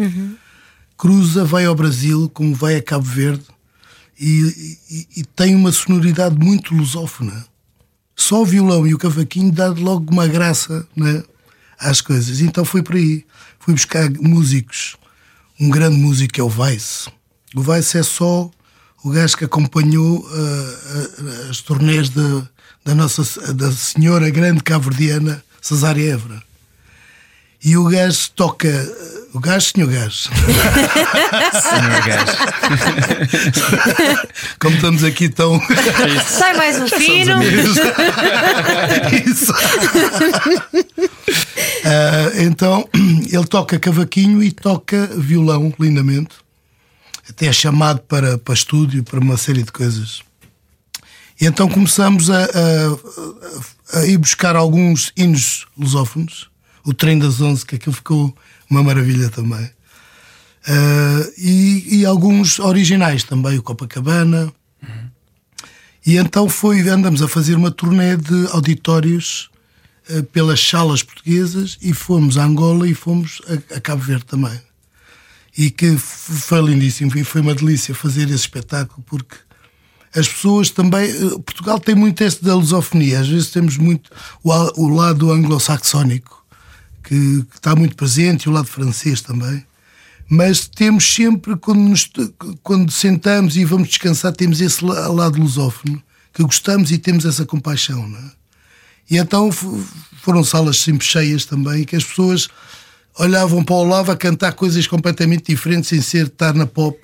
Cruza, 0.97 1.45
vai 1.45 1.65
ao 1.65 1.75
Brasil, 1.75 2.29
como 2.33 2.53
vai 2.53 2.75
a 2.75 2.81
Cabo 2.81 3.05
Verde, 3.05 3.43
e, 4.19 4.77
e- 4.89 5.07
e 5.17 5.23
tem 5.23 5.55
uma 5.55 5.71
sonoridade 5.71 6.35
muito 6.37 6.73
lusófona. 6.75 7.45
Só 8.15 8.41
o 8.41 8.45
violão 8.45 8.85
e 8.85 8.93
o 8.93 8.97
cavaquinho 8.97 9.51
dá 9.51 9.67
logo 9.69 10.11
uma 10.11 10.27
graça 10.27 10.85
né, 10.95 11.23
às 11.79 12.01
coisas. 12.01 12.41
Então 12.41 12.65
foi 12.65 12.83
por 12.83 12.95
aí. 12.95 13.25
Fui 13.59 13.73
buscar 13.73 14.09
músicos. 14.19 14.97
Um 15.57 15.69
grande 15.69 15.95
músico 15.95 16.39
é 16.39 16.43
o 16.43 16.47
Weiss. 16.53 17.07
O 17.55 17.61
Weiss 17.61 17.95
é 17.95 18.03
só 18.03 18.51
o 19.03 19.09
gajo 19.09 19.37
que 19.37 19.45
acompanhou 19.45 20.27
ah, 20.31 21.49
as 21.49 21.61
turnés 21.61 22.09
da, 22.09 22.43
da 22.85 22.95
nossa 22.95 23.53
da 23.53 23.71
senhora 23.71 24.29
grande 24.29 24.63
cabo-verdiana 24.63 25.43
Cesária 25.61 26.13
Évora. 26.13 26.41
E 27.63 27.75
o 27.75 27.85
gajo 27.85 28.31
toca. 28.35 28.69
O 29.33 29.39
gajo, 29.39 29.71
senhor 29.75 29.91
gajo. 29.91 30.29
Senhor 31.59 32.01
gajo. 32.05 32.37
Como 34.59 34.75
estamos 34.75 35.03
aqui 35.03 35.27
tão. 35.29 35.61
Sai 36.25 36.53
mais 36.55 36.79
um 36.79 36.87
fino. 36.87 37.35
Isso. 39.25 39.53
Ah, 41.85 42.31
então, 42.39 42.87
ele 43.29 43.45
toca 43.45 43.77
cavaquinho 43.77 44.41
e 44.41 44.51
toca 44.51 45.07
violão, 45.17 45.73
lindamente. 45.79 46.29
Até 47.39 47.53
chamado 47.53 48.01
para, 48.01 48.37
para 48.37 48.53
estúdio, 48.53 49.01
para 49.01 49.17
uma 49.17 49.37
série 49.37 49.63
de 49.63 49.71
coisas. 49.71 50.19
E 51.39 51.45
então 51.45 51.69
começamos 51.69 52.29
a, 52.29 52.43
a- 52.43 53.99
a 53.99 54.05
ir 54.05 54.17
buscar 54.17 54.57
alguns 54.57 55.13
hinos 55.15 55.65
lusófonos. 55.77 56.49
O 56.83 56.93
Trem 56.93 57.17
das 57.17 57.39
Onze, 57.39 57.65
que 57.65 57.75
aquilo 57.75 57.95
ficou 57.95 58.35
uma 58.69 58.83
maravilha 58.83 59.29
também. 59.29 59.71
Ah, 60.67 61.29
e, 61.37 61.99
e 61.99 62.05
alguns 62.05 62.59
originais 62.59 63.23
também, 63.23 63.57
o 63.57 63.63
Copacabana. 63.63 64.51
E 66.05 66.17
então 66.17 66.49
foi, 66.49 66.81
andamos 66.89 67.21
a 67.21 67.27
fazer 67.29 67.55
uma 67.55 67.71
turnê 67.71 68.17
de 68.17 68.47
auditórios 68.51 69.49
eh, 70.09 70.23
pelas 70.23 70.59
salas 70.59 71.03
portuguesas 71.03 71.77
e 71.81 71.93
fomos 71.93 72.37
a 72.37 72.43
Angola 72.43 72.85
e 72.85 72.93
fomos 72.93 73.41
a, 73.47 73.77
a 73.77 73.79
Cabo 73.79 74.01
Verde 74.01 74.25
também. 74.25 74.59
E 75.57 75.69
que 75.71 75.97
foi 75.97 76.61
lindíssimo 76.61 77.11
e 77.17 77.23
foi 77.23 77.41
uma 77.41 77.55
delícia 77.55 77.93
fazer 77.95 78.23
esse 78.25 78.35
espetáculo 78.43 79.03
porque 79.05 79.35
as 80.15 80.27
pessoas 80.27 80.69
também. 80.69 81.09
eh, 81.09 81.29
Portugal 81.45 81.79
tem 81.79 81.95
muito 81.95 82.23
este 82.23 82.43
da 82.43 82.55
lusofonia, 82.55 83.19
às 83.19 83.27
vezes 83.27 83.49
temos 83.49 83.77
muito 83.77 84.09
o, 84.43 84.51
o 84.83 84.89
lado 84.89 85.31
anglo-saxónico 85.31 86.45
que, 87.03 87.43
que 87.43 87.55
está 87.55 87.75
muito 87.75 87.95
presente 87.95 88.43
e 88.43 88.49
o 88.49 88.51
lado 88.51 88.67
francês 88.67 89.21
também. 89.21 89.65
Mas 90.31 90.67
temos 90.67 91.11
sempre, 91.11 91.55
quando, 91.55 91.79
nos- 91.79 92.09
quando 92.61 92.91
sentamos 92.91 93.57
e 93.57 93.65
vamos 93.65 93.87
descansar, 93.89 94.31
temos 94.31 94.61
esse 94.61 94.85
la- 94.85 95.07
lado 95.07 95.39
lusófono 95.39 96.01
que 96.31 96.43
gostamos 96.43 96.91
e 96.91 96.97
temos 96.99 97.25
essa 97.25 97.45
compaixão. 97.45 98.07
Não 98.07 98.19
é? 98.19 98.31
E 99.09 99.17
então 99.17 99.49
foram 100.21 100.43
salas 100.43 100.77
sempre 100.77 101.05
cheias 101.05 101.45
também, 101.45 101.83
que 101.83 101.95
as 101.95 102.03
pessoas 102.03 102.47
olhavam 103.19 103.63
para 103.63 103.75
o 103.75 103.83
lado 103.83 104.11
a 104.11 104.15
cantar 104.17 104.53
coisas 104.53 104.87
completamente 104.87 105.43
diferentes, 105.53 105.89
sem 105.89 106.01
ser 106.01 106.27
estar 106.27 106.53
na 106.55 106.65
pop, 106.65 106.97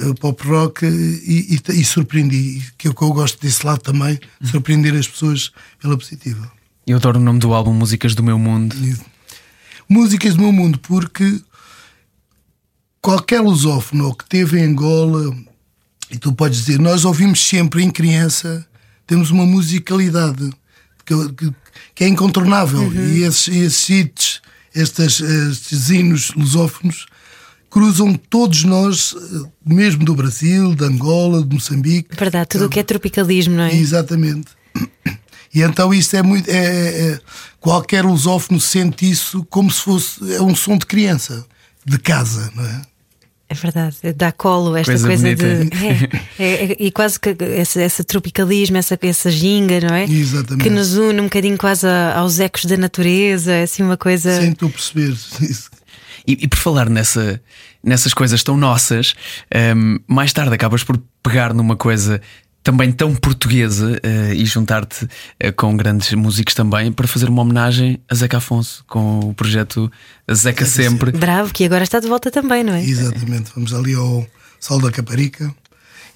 eh, 0.00 0.14
pop 0.20 0.42
rock, 0.46 0.86
e, 0.86 1.58
e, 1.68 1.72
e 1.80 1.84
surpreendi. 1.84 2.62
Que 2.78 2.88
é 2.88 2.90
o 2.90 2.94
que 2.94 3.02
eu 3.02 3.12
gosto 3.12 3.38
desse 3.40 3.66
lado 3.66 3.80
também, 3.80 4.18
surpreender 4.42 4.94
as 4.94 5.06
pessoas 5.08 5.50
pela 5.80 5.98
positiva. 5.98 6.50
Eu 6.86 6.96
adoro 6.96 7.18
o 7.18 7.22
nome 7.22 7.40
do 7.40 7.52
álbum 7.52 7.72
Músicas 7.74 8.14
do 8.14 8.22
Meu 8.22 8.38
Mundo. 8.38 8.74
Músicas 9.88 10.34
do 10.34 10.40
meu 10.42 10.52
mundo, 10.52 10.78
porque 10.78 11.40
qualquer 13.00 13.40
lusófono 13.40 14.14
que 14.14 14.24
teve 14.26 14.58
em 14.58 14.64
Angola, 14.64 15.36
e 16.10 16.16
tu 16.18 16.32
podes 16.32 16.64
dizer, 16.64 16.78
nós 16.78 17.04
ouvimos 17.04 17.46
sempre 17.46 17.82
em 17.82 17.90
criança, 17.90 18.66
temos 19.06 19.30
uma 19.30 19.44
musicalidade 19.44 20.50
que, 21.04 21.14
que- 21.34 21.54
que 21.94 22.04
é 22.04 22.08
incontornável. 22.08 22.90
E 22.94 23.22
esses, 23.24 23.48
esses 23.48 23.88
hits, 23.90 24.40
estes, 24.74 25.20
estes 25.20 25.90
hinos 25.90 26.30
lusófonos, 26.36 27.06
cruzam 27.70 28.14
todos 28.14 28.64
nós, 28.64 29.14
eh, 29.16 29.48
mesmo 29.64 30.04
do 30.04 30.14
Brasil, 30.14 30.74
de 30.74 30.84
Angola, 30.84 31.42
de 31.42 31.54
Moçambique. 31.54 32.16
Verdade, 32.16 32.48
tudo 32.50 32.66
o 32.66 32.68
que 32.68 32.78
é 32.80 32.82
tropicalismo, 32.82 33.56
não 33.56 33.64
é? 33.64 33.74
Exatamente. 33.74 34.48
E 35.54 35.62
então 35.62 35.94
isto 35.94 36.16
é 36.16 36.22
muito. 36.22 36.48
É, 36.48 37.12
é- 37.12 37.20
qualquer 37.60 38.04
lusófono 38.04 38.60
sente 38.60 39.08
isso 39.08 39.44
como 39.48 39.70
se 39.70 39.80
fosse. 39.82 40.34
É 40.34 40.42
um 40.42 40.54
som 40.54 40.76
de 40.76 40.84
criança, 40.84 41.46
de 41.86 41.98
casa, 41.98 42.50
não 42.54 42.64
é? 42.64 42.82
É 43.54 43.60
verdade, 43.62 43.96
dá 44.16 44.32
colo 44.32 44.76
esta 44.76 44.92
Coisa 44.92 45.06
coisa, 45.06 45.22
bonita. 45.22 45.64
de. 45.64 46.16
É, 46.38 46.44
é- 46.44 46.64
é- 46.72 46.76
e 46.78 46.90
quase 46.90 47.18
que 47.20 47.30
esse, 47.40 47.80
esse 47.82 48.04
tropicalismo, 48.04 48.76
essa, 48.76 48.98
essa 49.00 49.30
ginga, 49.30 49.80
não 49.80 49.94
é? 49.94 50.04
Exatamente. 50.04 50.62
Que 50.64 50.70
nos 50.70 50.96
une 50.96 51.20
um 51.20 51.24
bocadinho 51.24 51.56
quase 51.56 51.86
aos 52.14 52.38
ecos 52.40 52.64
da 52.64 52.76
natureza, 52.76 53.52
é 53.52 53.62
assim 53.62 53.82
uma 53.82 53.96
coisa. 53.96 54.40
Sem 54.40 54.52
tu 54.52 54.68
perceber 54.68 55.10
isso. 55.12 55.70
E, 56.26 56.32
e 56.44 56.48
por 56.48 56.58
falar 56.58 56.88
nessa, 56.88 57.40
nessas 57.82 58.14
coisas 58.14 58.42
tão 58.42 58.56
nossas, 58.56 59.14
hum, 59.76 59.98
mais 60.06 60.32
tarde 60.32 60.54
acabas 60.54 60.82
por 60.82 60.98
pegar 61.22 61.52
numa 61.52 61.76
coisa 61.76 62.20
também 62.64 62.90
tão 62.90 63.14
portuguesa 63.14 64.00
eh, 64.02 64.34
e 64.34 64.44
juntar-te 64.46 65.06
eh, 65.38 65.52
com 65.52 65.76
grandes 65.76 66.12
músicos 66.14 66.54
também 66.54 66.90
para 66.90 67.06
fazer 67.06 67.28
uma 67.28 67.42
homenagem 67.42 68.00
a 68.08 68.14
Zeca 68.14 68.38
Afonso 68.38 68.82
com 68.88 69.20
o 69.20 69.34
projeto 69.34 69.92
Zeca 70.32 70.64
Sempre. 70.66 71.12
Bravo, 71.12 71.52
que 71.52 71.64
agora 71.64 71.84
está 71.84 72.00
de 72.00 72.08
volta 72.08 72.30
também, 72.30 72.64
não 72.64 72.72
é? 72.72 72.82
Exatamente. 72.82 73.52
Vamos 73.54 73.72
ali 73.74 73.94
ao 73.94 74.26
Sol 74.58 74.80
da 74.80 74.90
Caparica 74.90 75.54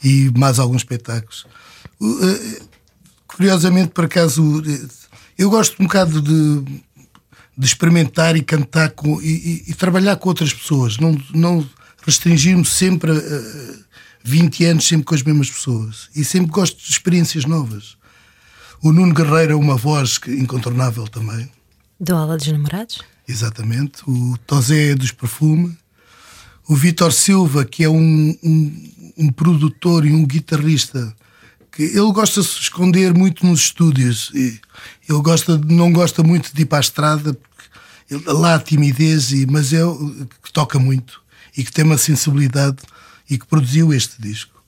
e 0.02 0.32
mais 0.36 0.58
alguns 0.58 0.80
espetáculos. 0.80 1.46
Eh, 2.02 2.62
Curiosamente, 3.26 3.90
por 3.90 4.06
acaso, 4.06 4.62
eu 5.36 5.48
gosto 5.50 5.76
um 5.80 5.84
bocado 5.84 6.20
de, 6.20 6.62
de 7.56 7.66
experimentar 7.66 8.34
e 8.36 8.42
cantar 8.42 8.90
com, 8.90 9.20
e, 9.22 9.26
e- 9.26 9.64
e 9.68 9.74
trabalhar 9.74 10.16
com 10.16 10.28
outras 10.30 10.52
pessoas, 10.52 10.96
não, 10.96 11.16
não 11.32 11.64
restringir-me 12.04 12.64
sempre 12.64 13.12
a, 13.12 13.14
a 13.14 13.18
20 14.28 14.64
anos 14.66 14.86
sempre 14.86 15.04
com 15.06 15.14
as 15.14 15.22
mesmas 15.22 15.50
pessoas. 15.50 16.08
E 16.14 16.24
sempre 16.24 16.50
gosto 16.50 16.76
de 16.76 16.90
experiências 16.92 17.44
novas. 17.46 17.96
O 18.82 18.92
Nuno 18.92 19.14
Guerreiro 19.14 19.52
é 19.52 19.56
uma 19.56 19.76
voz 19.76 20.20
incontornável 20.28 21.08
também. 21.08 21.50
Do 21.98 22.14
Aula 22.14 22.36
dos 22.36 22.46
Namorados? 22.46 23.00
Exatamente. 23.26 24.02
O 24.06 24.36
Tosé 24.46 24.90
é 24.90 24.94
dos 24.94 25.10
Perfume. 25.12 25.76
O 26.68 26.76
Vítor 26.76 27.12
Silva, 27.12 27.64
que 27.64 27.82
é 27.82 27.88
um, 27.88 28.36
um, 28.42 28.90
um 29.16 29.32
produtor 29.32 30.04
e 30.04 30.12
um 30.12 30.26
guitarrista, 30.26 31.14
que 31.72 31.82
ele 31.82 32.12
gosta 32.12 32.42
de 32.42 32.46
se 32.46 32.60
esconder 32.60 33.14
muito 33.14 33.46
nos 33.46 33.60
estúdios. 33.60 34.30
E 34.34 34.60
ele 35.08 35.20
gosta, 35.22 35.56
de- 35.56 35.74
não 35.74 35.90
gosta 35.92 36.22
muito 36.22 36.54
de 36.54 36.62
ir 36.62 36.66
para 36.66 36.78
a 36.78 36.80
estrada, 36.80 37.32
porque 37.34 37.68
ele- 38.14 38.24
lá 38.38 38.54
há 38.56 38.58
timidez, 38.60 39.32
e, 39.32 39.46
mas 39.46 39.72
é 39.72 39.80
que 40.44 40.52
toca 40.52 40.78
muito 40.78 41.22
e 41.56 41.64
que 41.64 41.72
tem 41.72 41.84
uma 41.84 41.98
sensibilidade 41.98 42.76
e 43.28 43.38
que 43.38 43.46
produziu 43.46 43.92
este 43.92 44.20
disco. 44.20 44.62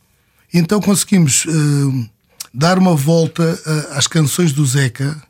Então 0.53 0.81
conseguimos 0.81 1.47
eh, 1.47 2.09
dar 2.53 2.79
uma 2.79 2.95
volta 2.97 3.43
eh, 3.67 3.89
às 3.97 4.07
canções 4.07 4.53
do 4.53 4.65
Zeca, 4.67 5.21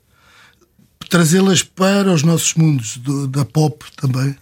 trazê-las 1.09 1.63
para 1.63 2.13
os 2.13 2.23
nossos 2.23 2.55
mundos 2.55 2.97
do- 2.97 3.27
da 3.27 3.45
pop 3.45 3.85
também. 3.97 4.35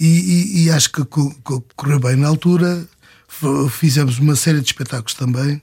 E, 0.00 0.06
e- 0.06 0.62
e 0.64 0.70
acho 0.70 0.90
que 0.92 1.04
co- 1.04 1.34
co- 1.42 1.64
correu 1.74 1.98
bem. 1.98 2.16
Na 2.16 2.28
altura 2.28 2.86
fizemos 3.70 4.18
uma 4.18 4.36
série 4.36 4.60
de 4.60 4.66
espetáculos 4.66 5.14
também. 5.14 5.60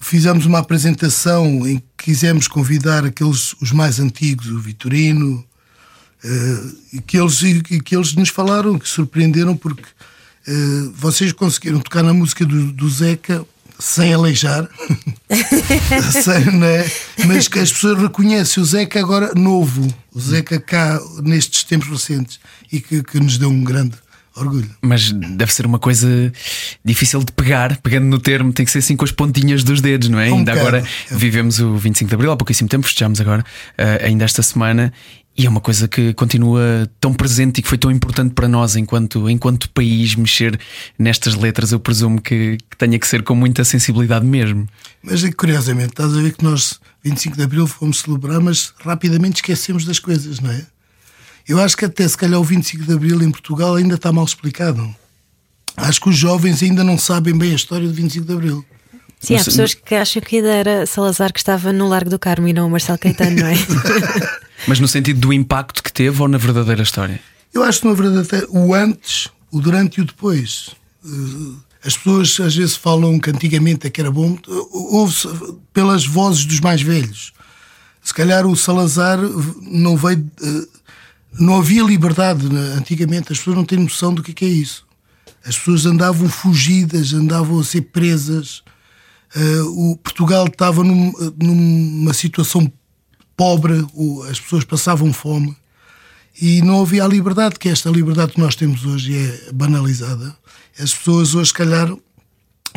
Fizemos 0.00 0.46
uma 0.46 0.58
apresentação 0.60 1.66
em 1.66 1.78
que 1.78 2.04
quisemos 2.04 2.48
convidar 2.48 3.04
aqueles 3.04 3.54
os 3.60 3.70
mais 3.72 4.00
antigos, 4.00 4.46
o 4.48 4.58
Vitorino, 4.58 5.44
e, 6.92 7.00
que 7.02 7.18
eles, 7.18 7.38
que 7.84 7.94
eles 7.94 8.14
nos 8.14 8.30
falaram, 8.30 8.78
que 8.78 8.88
surpreenderam, 8.88 9.54
porque 9.56 9.82
vocês 10.94 11.32
conseguiram 11.32 11.80
tocar 11.80 12.02
na 12.02 12.14
música 12.14 12.44
do, 12.44 12.72
do 12.72 12.88
Zeca 12.88 13.44
sem 13.80 14.12
aleijar. 14.12 14.68
Sei, 16.22 16.44
não 16.52 16.66
é? 16.66 16.90
Mas 17.26 17.48
que 17.48 17.58
as 17.58 17.72
pessoas 17.72 18.00
reconhecem 18.00 18.62
o 18.62 18.66
Zeca 18.66 19.00
agora 19.00 19.32
novo, 19.34 19.92
o 20.12 20.20
Zeca 20.20 20.60
cá 20.60 21.00
nestes 21.22 21.64
tempos 21.64 21.88
recentes 21.88 22.38
e 22.70 22.80
que, 22.80 23.02
que 23.02 23.18
nos 23.18 23.38
deu 23.38 23.48
um 23.48 23.64
grande 23.64 23.96
orgulho. 24.36 24.70
Mas 24.80 25.10
deve 25.10 25.52
ser 25.52 25.66
uma 25.66 25.78
coisa 25.78 26.32
difícil 26.84 27.20
de 27.20 27.32
pegar, 27.32 27.76
pegando 27.78 28.06
no 28.06 28.18
termo, 28.18 28.52
tem 28.52 28.64
que 28.64 28.70
ser 28.72 28.78
assim 28.78 28.96
com 28.96 29.04
as 29.04 29.12
pontinhas 29.12 29.64
dos 29.64 29.80
dedos, 29.80 30.08
não 30.08 30.20
é? 30.20 30.30
Um 30.30 30.38
ainda 30.38 30.52
bocado. 30.52 30.76
agora 30.76 30.88
vivemos 31.10 31.58
o 31.58 31.76
25 31.76 32.08
de 32.08 32.14
Abril, 32.14 32.32
há 32.32 32.36
pouquíssimo 32.36 32.68
tempo, 32.68 32.84
festejamos 32.86 33.20
agora, 33.20 33.44
eh, 33.76 34.06
ainda 34.06 34.24
esta 34.24 34.42
semana, 34.42 34.92
e 35.36 35.46
é 35.46 35.48
uma 35.48 35.60
coisa 35.60 35.88
que 35.88 36.12
continua 36.12 36.90
tão 37.00 37.14
presente 37.14 37.58
e 37.58 37.62
que 37.62 37.68
foi 37.68 37.78
tão 37.78 37.90
importante 37.90 38.34
para 38.34 38.48
nós 38.48 38.76
enquanto, 38.76 39.30
enquanto 39.30 39.70
país 39.70 40.14
mexer 40.14 40.58
nestas 40.98 41.34
letras. 41.34 41.72
Eu 41.72 41.80
presumo 41.80 42.20
que, 42.20 42.58
que 42.68 42.76
tenha 42.76 42.98
que 42.98 43.06
ser 43.06 43.22
com 43.22 43.34
muita 43.34 43.64
sensibilidade 43.64 44.26
mesmo. 44.26 44.68
Mas 45.02 45.22
curiosamente, 45.34 45.90
estás 45.90 46.14
a 46.14 46.20
ver 46.20 46.34
que 46.34 46.44
nós, 46.44 46.78
25 47.02 47.36
de 47.36 47.42
Abril, 47.42 47.66
fomos 47.66 48.00
celebrar, 48.00 48.40
mas 48.40 48.74
rapidamente 48.80 49.36
esquecemos 49.36 49.84
das 49.84 49.98
coisas, 49.98 50.40
não 50.40 50.50
é? 50.50 50.66
Eu 51.48 51.58
acho 51.60 51.76
que 51.76 51.84
até 51.84 52.06
se 52.06 52.16
calhar 52.16 52.38
o 52.38 52.44
25 52.44 52.84
de 52.84 52.92
Abril 52.92 53.22
em 53.22 53.30
Portugal 53.30 53.76
ainda 53.76 53.94
está 53.94 54.12
mal 54.12 54.24
explicado. 54.24 54.94
Acho 55.76 56.00
que 56.00 56.08
os 56.10 56.16
jovens 56.16 56.62
ainda 56.62 56.84
não 56.84 56.98
sabem 56.98 57.36
bem 57.36 57.52
a 57.52 57.56
história 57.56 57.88
do 57.88 57.94
25 57.94 58.26
de 58.26 58.32
Abril. 58.32 58.64
Sim, 59.20 59.36
há 59.36 59.44
pessoas 59.44 59.74
que 59.74 59.94
acham 59.94 60.22
que 60.22 60.36
ainda 60.36 60.48
era 60.48 60.86
Salazar 60.86 61.32
que 61.32 61.38
estava 61.38 61.72
no 61.72 61.86
Largo 61.88 62.08
do 62.10 62.18
Carmo 62.18 62.48
e 62.48 62.52
não 62.52 62.66
o 62.66 62.70
Marcelo 62.70 62.98
Caetano, 62.98 63.36
não 63.36 63.46
é? 63.48 63.54
Mas 64.66 64.80
no 64.80 64.88
sentido 64.88 65.20
do 65.20 65.32
impacto 65.32 65.82
que 65.82 65.92
teve 65.92 66.20
ou 66.22 66.26
na 66.28 66.38
verdadeira 66.38 66.82
história? 66.82 67.20
Eu 67.52 67.62
acho 67.62 67.80
que, 67.82 67.88
na 67.88 67.94
verdade, 67.94 68.46
o 68.48 68.74
antes, 68.74 69.28
o 69.50 69.60
durante 69.60 69.98
e 69.98 70.00
o 70.02 70.04
depois. 70.06 70.70
Eh, 71.04 71.08
As 71.84 71.96
pessoas 71.96 72.38
às 72.40 72.54
vezes 72.56 72.76
falam 72.76 73.18
que 73.18 73.30
antigamente 73.30 73.86
é 73.86 73.90
que 73.90 74.00
era 74.00 74.10
bom, 74.10 74.38
ouve-se 74.72 75.28
pelas 75.72 76.06
vozes 76.06 76.44
dos 76.46 76.60
mais 76.60 76.80
velhos. 76.82 77.32
Se 78.02 78.14
calhar 78.14 78.46
o 78.46 78.56
Salazar 78.56 79.18
não 79.62 79.96
veio. 79.96 80.24
eh, 80.42 80.66
Não 81.38 81.58
havia 81.58 81.82
liberdade 81.82 82.48
né? 82.52 82.74
antigamente, 82.76 83.32
as 83.32 83.38
pessoas 83.38 83.56
não 83.56 83.64
têm 83.64 83.78
noção 83.78 84.12
do 84.14 84.22
que 84.22 84.30
é 84.30 84.34
que 84.34 84.44
é 84.44 84.48
isso. 84.48 84.84
As 85.44 85.58
pessoas 85.58 85.84
andavam 85.86 86.28
fugidas, 86.28 87.12
andavam 87.14 87.58
a 87.60 87.64
ser 87.64 87.82
presas. 87.82 88.62
Eh, 89.34 89.60
o 89.62 89.96
Portugal 89.96 90.46
estava 90.46 90.82
num- 90.82 91.12
numa 91.40 92.12
situação 92.12 92.70
pobre, 93.36 93.86
o- 93.94 94.22
as 94.24 94.40
pessoas 94.40 94.64
passavam 94.64 95.12
fome 95.12 95.56
e 96.40 96.60
não 96.62 96.82
havia 96.82 97.04
a 97.04 97.08
liberdade, 97.08 97.58
que 97.58 97.68
é 97.68 97.72
esta 97.72 97.90
liberdade 97.90 98.32
que 98.32 98.40
nós 98.40 98.54
temos 98.56 98.84
hoje 98.84 99.16
é 99.16 99.52
banalizada. 99.52 100.36
As 100.78 100.94
pessoas 100.94 101.34
hoje, 101.34 101.48
se 101.48 101.54
calhar, 101.54 101.94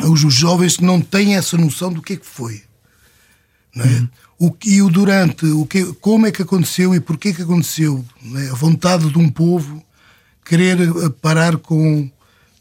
os, 0.02 0.20
jovens 0.34 0.78
não 0.78 1.00
têm 1.00 1.36
essa 1.36 1.56
noção 1.56 1.92
do 1.92 2.02
que 2.02 2.14
é 2.14 2.16
que 2.16 2.26
foi. 2.26 2.62
Não 3.74 3.84
é? 3.84 4.08
O 4.38 4.50
que 4.50 4.70
e 4.74 4.82
o 4.82 4.90
durante, 4.90 5.46
o 5.46 5.64
que, 5.66 5.84
como 5.94 6.26
é 6.26 6.32
que 6.32 6.42
aconteceu 6.42 6.94
e 6.94 7.00
porquê 7.00 7.32
que 7.32 7.42
aconteceu. 7.42 8.04
é? 8.36 8.50
A 8.50 8.54
vontade 8.54 9.08
de 9.10 9.18
um 9.18 9.28
povo 9.28 9.82
querer 10.44 10.80
eh, 10.80 11.08
parar 11.20 11.56
com, 11.56 12.10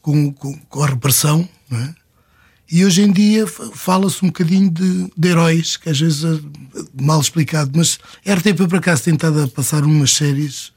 com, 0.02 0.32
com, 0.34 0.54
com 0.58 0.84
a 0.84 0.88
repressão. 0.88 1.48
Não 1.70 1.80
é? 1.80 1.96
E 2.76 2.84
hoje 2.84 3.04
em 3.04 3.12
dia 3.12 3.46
fa- 3.46 3.70
fala-se 3.72 4.24
um 4.26 4.30
bocadinho 4.30 4.68
de, 4.70 5.08
de 5.16 5.28
heróis, 5.28 5.78
que 5.78 5.90
às 5.92 6.00
vezes 6.00 6.24
é 6.24 6.40
mal 7.00 7.22
explicado, 7.22 7.72
mas 7.76 8.00
a 8.26 8.34
RTP 8.34 8.68
por 8.68 8.78
acaso 8.78 9.04
tem 9.04 9.14
estado 9.14 9.44
a 9.44 9.48
passar 9.48 9.84
umas 9.84 10.10
séries 10.12 10.72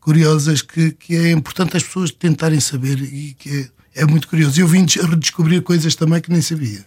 curiosas 0.00 0.62
que, 0.62 0.92
que 0.92 1.14
é 1.14 1.30
importante 1.32 1.76
as 1.76 1.82
pessoas 1.82 2.10
tentarem 2.10 2.60
saber 2.60 2.98
e 3.02 3.34
que 3.38 3.68
é, 3.94 4.02
é 4.02 4.06
muito 4.06 4.26
curioso. 4.26 4.58
Eu 4.58 4.66
vim 4.66 4.86
des- 4.86 4.96
redescobrir 5.02 5.60
coisas 5.60 5.94
também 5.94 6.18
que 6.20 6.30
nem 6.30 6.40
sabia. 6.40 6.82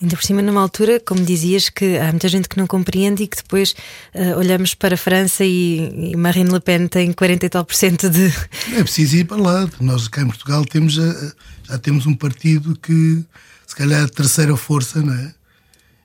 Ainda 0.00 0.16
por 0.16 0.24
cima, 0.24 0.42
numa 0.42 0.60
altura, 0.60 0.98
como 1.06 1.24
dizias, 1.24 1.68
que 1.68 1.96
há 1.96 2.10
muita 2.10 2.26
gente 2.26 2.48
que 2.48 2.56
não 2.58 2.66
compreende 2.66 3.22
e 3.22 3.28
que 3.28 3.36
depois 3.36 3.72
eh, 4.12 4.34
olhamos 4.34 4.74
para 4.74 4.94
a 4.96 4.98
França 4.98 5.44
e, 5.44 6.10
e 6.12 6.16
Marine 6.16 6.50
Le 6.50 6.58
Pen 6.58 6.88
tem 6.88 7.12
40 7.12 7.46
e 7.46 7.48
tal 7.48 7.64
por 7.64 7.76
cento 7.76 8.10
de. 8.10 8.32
É 8.74 8.82
preciso 8.82 9.14
ir 9.16 9.26
para 9.26 9.36
lá. 9.40 9.70
Nós 9.80 10.08
cá 10.08 10.22
em 10.22 10.26
Portugal 10.26 10.64
temos 10.64 10.98
a- 10.98 11.32
já 11.68 11.78
temos 11.78 12.04
um 12.04 12.14
partido 12.16 12.76
que 12.82 13.24
se 13.72 13.76
calhar 13.76 14.00
é 14.02 14.04
a 14.04 14.08
terceira 14.08 14.54
força, 14.54 15.00
não 15.00 15.14
é? 15.14 15.34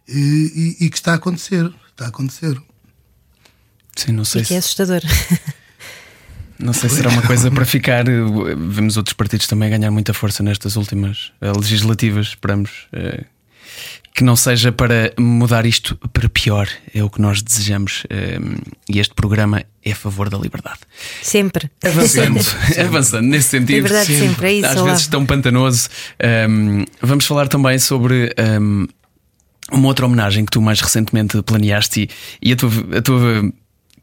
E, 0.08 0.76
e- 0.80 0.86
e 0.86 0.90
que 0.90 0.96
está 0.96 1.12
a 1.12 1.16
acontecer. 1.16 1.70
Está 1.90 2.06
a 2.06 2.08
acontecer. 2.08 2.58
Sim, 3.94 4.14
não 4.14 4.24
sei 4.24 4.42
e 4.42 4.46
que 4.46 4.54
é 4.54 4.58
assustador. 4.58 5.02
Não 6.60 6.74
sei 6.74 6.90
se 6.90 6.96
será 6.96 7.10
uma 7.12 7.22
coisa 7.22 7.52
para 7.52 7.64
ficar. 7.66 8.04
Vemos 8.06 8.98
outros 8.98 9.14
partidos 9.14 9.46
também 9.46 9.70
ganhar 9.70 9.92
muita 9.92 10.12
força 10.12 10.42
nestas 10.42 10.76
últimas 10.76 11.32
eh, 11.40 11.52
legislativas. 11.52 12.30
Esperamos 12.30 12.88
eh, 12.94 13.26
que 14.18 14.24
não 14.24 14.36
seja 14.36 14.72
para 14.72 15.14
mudar 15.20 15.64
isto 15.68 15.96
para 16.12 16.28
pior. 16.28 16.68
É 16.92 17.04
o 17.04 17.10
que 17.10 17.22
nós 17.22 17.42
desejamos. 17.44 18.04
eh, 18.10 18.40
E 18.90 19.00
este 19.00 19.14
programa 19.14 19.64
é 19.86 19.92
a 19.92 19.96
favor 19.96 20.28
da 20.28 20.40
liberdade. 20.40 20.80
Sempre. 21.22 21.70
Avançando, 21.86 22.40
avançando 22.84 23.28
nesse 23.28 23.50
sentido. 23.50 23.76
Liberdade 23.76 24.18
sempre, 24.18 24.48
é 24.48 24.54
isso, 24.54 24.66
Às 24.68 24.78
olá. 24.78 24.92
vezes 24.92 25.06
tão 25.08 25.24
pantanoso. 25.24 25.88
Um, 26.50 26.84
vamos 27.00 27.26
falar 27.28 27.48
também 27.48 27.78
sobre. 27.78 28.34
um, 28.60 28.88
uma 29.72 29.88
outra 29.90 30.06
homenagem 30.08 30.46
que 30.46 30.52
tu 30.52 30.62
mais 30.62 30.80
recentemente 30.82 31.40
planeaste 31.44 32.10
e, 32.42 32.50
e 32.50 32.54
a, 32.54 32.56
tua, 32.56 32.72
a 32.98 33.02
tua 33.02 33.54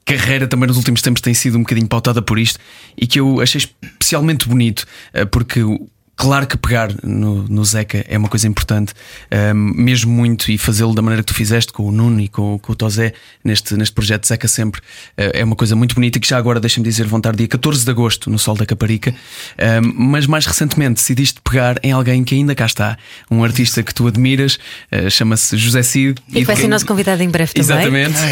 carreira 0.04 0.46
também 0.46 0.66
nos 0.68 0.76
últimos 0.76 1.00
tempos 1.02 1.22
tem 1.22 1.32
sido 1.34 1.56
um 1.56 1.62
bocadinho 1.62 1.88
pautada 1.88 2.20
por 2.20 2.38
isto 2.38 2.58
e 2.96 3.06
que 3.06 3.18
eu 3.18 3.40
achei 3.40 3.58
especialmente 3.82 4.46
bonito 4.46 4.86
eh, 5.14 5.24
porque 5.24 5.62
o- 5.62 5.88
Claro 6.16 6.46
que 6.46 6.56
pegar 6.56 6.90
no, 7.02 7.42
no 7.48 7.64
Zeca 7.64 8.04
é 8.08 8.16
uma 8.16 8.28
coisa 8.28 8.46
importante, 8.46 8.92
ehm, 9.30 9.54
mesmo 9.74 10.12
muito, 10.12 10.50
e 10.50 10.56
fazê-lo 10.56 10.94
da 10.94 11.02
maneira 11.02 11.22
que 11.22 11.32
tu 11.32 11.34
fizeste 11.34 11.72
com 11.72 11.84
o 11.84 11.92
Nuno 11.92 12.20
e 12.20 12.28
com, 12.28 12.58
com 12.58 12.72
o 12.72 12.76
Tosé 12.76 13.12
neste, 13.42 13.74
neste 13.74 13.92
projeto 13.94 14.26
Zeca 14.26 14.46
Sempre 14.48 14.80
eh, 15.16 15.40
é 15.40 15.44
uma 15.44 15.56
coisa 15.56 15.74
muito 15.74 15.94
bonita. 15.94 16.20
Que 16.20 16.28
já 16.28 16.38
agora, 16.38 16.60
deixa-me 16.60 16.84
dizer, 16.86 17.06
vão 17.06 17.18
estar 17.18 17.34
dia 17.34 17.48
14 17.48 17.84
de 17.84 17.90
agosto 17.90 18.30
no 18.30 18.38
Sol 18.38 18.54
da 18.56 18.64
Caparica, 18.64 19.14
Ehm, 19.58 19.92
mas 19.96 20.26
mais 20.26 20.46
recentemente 20.46 20.94
decidiste 20.94 21.40
pegar 21.42 21.78
em 21.82 21.92
alguém 21.92 22.22
que 22.24 22.34
ainda 22.34 22.54
cá 22.54 22.66
está, 22.66 22.96
um 23.30 23.42
artista 23.44 23.82
que 23.82 23.92
tu 23.94 24.06
admiras, 24.06 24.58
eh, 24.90 25.10
chama-se 25.10 25.56
José 25.56 25.82
Cid. 25.82 26.20
E 26.28 26.34
que 26.40 26.44
vai 26.44 26.54
ser 26.56 26.62
quem- 26.62 26.70
nosso 26.70 26.86
convidado 26.86 27.22
em 27.22 27.28
breve 27.28 27.52
também. 27.52 27.64
Exatamente. 27.76 28.14
Ah, 28.18 28.30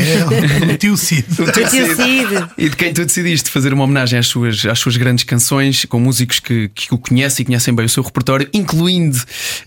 é, 0.71 0.73
o 0.75 0.79
tio 0.79 0.97
Cid. 0.97 1.25
O 1.43 1.51
Tio 1.53 1.69
Cid. 1.97 2.49
E 2.57 2.69
de 2.69 2.77
quem 2.77 2.93
tu 2.95 3.05
decidiste 3.05 3.51
fazer 3.51 3.73
uma 3.75 3.85
homenagem 3.85 4.19
às 4.19 4.27
suas, 4.27 4.65
às 4.67 4.79
suas 4.79 4.97
grandes 4.97 5.25
canções, 5.25 5.85
com 5.85 5.99
músicos 5.99 6.39
que, 6.39 6.69
que 6.75 6.93
o 6.95 6.99
conhecem 6.99 7.43
e 7.43 7.47
conhecem 7.47 7.72
bem 7.75 7.87
o 7.87 7.89
seu 7.89 8.03
repertório, 8.03 8.49
incluindo 8.53 9.19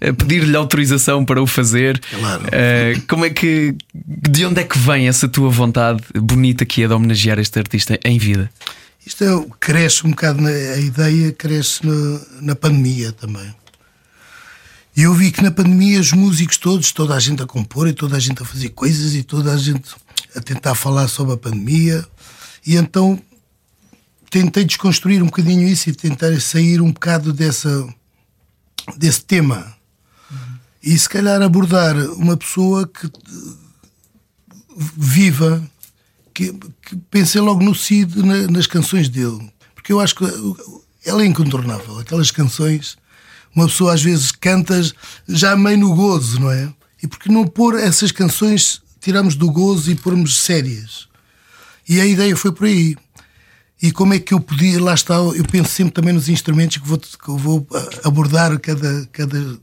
eh, 0.01 0.11
pedir-lhe 0.11 0.55
autorização 0.55 1.25
para 1.25 1.41
o 1.41 1.47
fazer. 1.47 1.99
Claro. 1.99 2.43
Eh, 2.51 3.01
como 3.07 3.25
é 3.25 3.29
que. 3.29 3.75
De 3.93 4.45
onde 4.45 4.61
é 4.61 4.63
que 4.63 4.77
vem 4.77 5.07
essa 5.07 5.27
tua 5.27 5.49
vontade 5.49 6.01
bonita 6.15 6.65
que 6.65 6.83
é 6.83 6.87
de 6.87 6.93
homenagear 6.93 7.39
este 7.39 7.57
artista 7.59 7.99
em 8.03 8.17
vida? 8.17 8.49
Isto 9.05 9.23
é, 9.23 9.45
cresce 9.59 10.05
um 10.05 10.09
bocado, 10.09 10.41
na, 10.41 10.49
a 10.49 10.79
ideia 10.79 11.31
cresce 11.31 11.85
na, 11.85 12.21
na 12.41 12.55
pandemia 12.55 13.11
também. 13.11 13.53
E 14.97 15.03
eu 15.03 15.13
vi 15.13 15.31
que 15.31 15.43
na 15.43 15.51
pandemia 15.51 15.99
os 15.99 16.13
músicos 16.13 16.57
todos, 16.57 16.91
toda 16.91 17.13
a 17.13 17.19
gente 17.19 17.43
a 17.43 17.45
compor 17.45 17.87
e 17.87 17.93
toda 17.93 18.15
a 18.15 18.19
gente 18.19 18.41
a 18.41 18.45
fazer 18.45 18.69
coisas 18.69 19.13
e 19.13 19.23
toda 19.23 19.53
a 19.53 19.57
gente 19.57 19.93
a 20.35 20.39
tentar 20.39 20.73
falar 20.73 21.07
sobre 21.07 21.33
a 21.33 21.37
pandemia. 21.37 22.03
E 22.65 22.75
então 22.77 23.19
tentei 24.29 24.63
desconstruir 24.65 25.21
um 25.21 25.27
bocadinho 25.27 25.67
isso 25.67 25.89
e 25.89 25.93
tentar 25.93 26.39
sair 26.41 26.81
um 26.81 26.91
bocado 26.91 27.31
dessa, 27.33 27.87
desse 28.97 29.23
tema. 29.23 29.73
E 30.83 30.97
se 30.97 31.09
calhar 31.09 31.41
abordar 31.41 31.95
uma 32.13 32.37
pessoa 32.37 32.87
que 32.87 33.09
viva, 34.97 35.63
que, 36.33 36.53
que 36.85 36.95
pensei 37.09 37.41
logo 37.41 37.63
no 37.63 37.73
Cid 37.73 38.21
na- 38.23 38.47
nas 38.47 38.67
canções 38.67 39.09
dele. 39.09 39.51
Porque 39.73 39.91
eu 39.93 39.99
acho 39.99 40.15
que 40.15 40.25
ela 41.05 41.23
é 41.23 41.25
incontornável. 41.25 41.99
Aquelas 41.99 42.31
canções, 42.31 42.97
uma 43.55 43.67
pessoa 43.67 43.93
às 43.93 44.03
vezes 44.03 44.31
canta 44.31 44.79
já 45.27 45.55
meio 45.55 45.77
no 45.77 45.95
gozo, 45.95 46.39
não 46.39 46.51
é? 46.51 46.71
E 47.01 47.07
porque 47.07 47.31
não 47.31 47.47
pôr 47.47 47.75
essas 47.79 48.11
canções, 48.11 48.81
tiramos 48.99 49.35
do 49.35 49.49
gozo 49.51 49.91
e 49.91 49.95
pormos 49.95 50.37
sérias? 50.37 51.07
E 51.87 51.99
a 52.01 52.05
ideia 52.05 52.35
foi 52.35 52.51
por 52.51 52.65
aí. 52.65 52.95
E 53.81 53.91
como 53.91 54.13
é 54.13 54.19
que 54.19 54.33
eu 54.33 54.39
podia, 54.39 54.81
lá 54.81 54.93
está, 54.93 55.15
eu 55.15 55.43
penso 55.45 55.69
sempre 55.69 55.93
também 55.93 56.13
nos 56.13 56.29
instrumentos 56.29 56.77
que 56.77 56.87
vou, 56.87 56.97
que 56.97 57.31
vou 57.31 57.67
ah, 57.73 58.07
abordar 58.07 58.57
cada, 58.59 59.05
cada, 59.11 59.59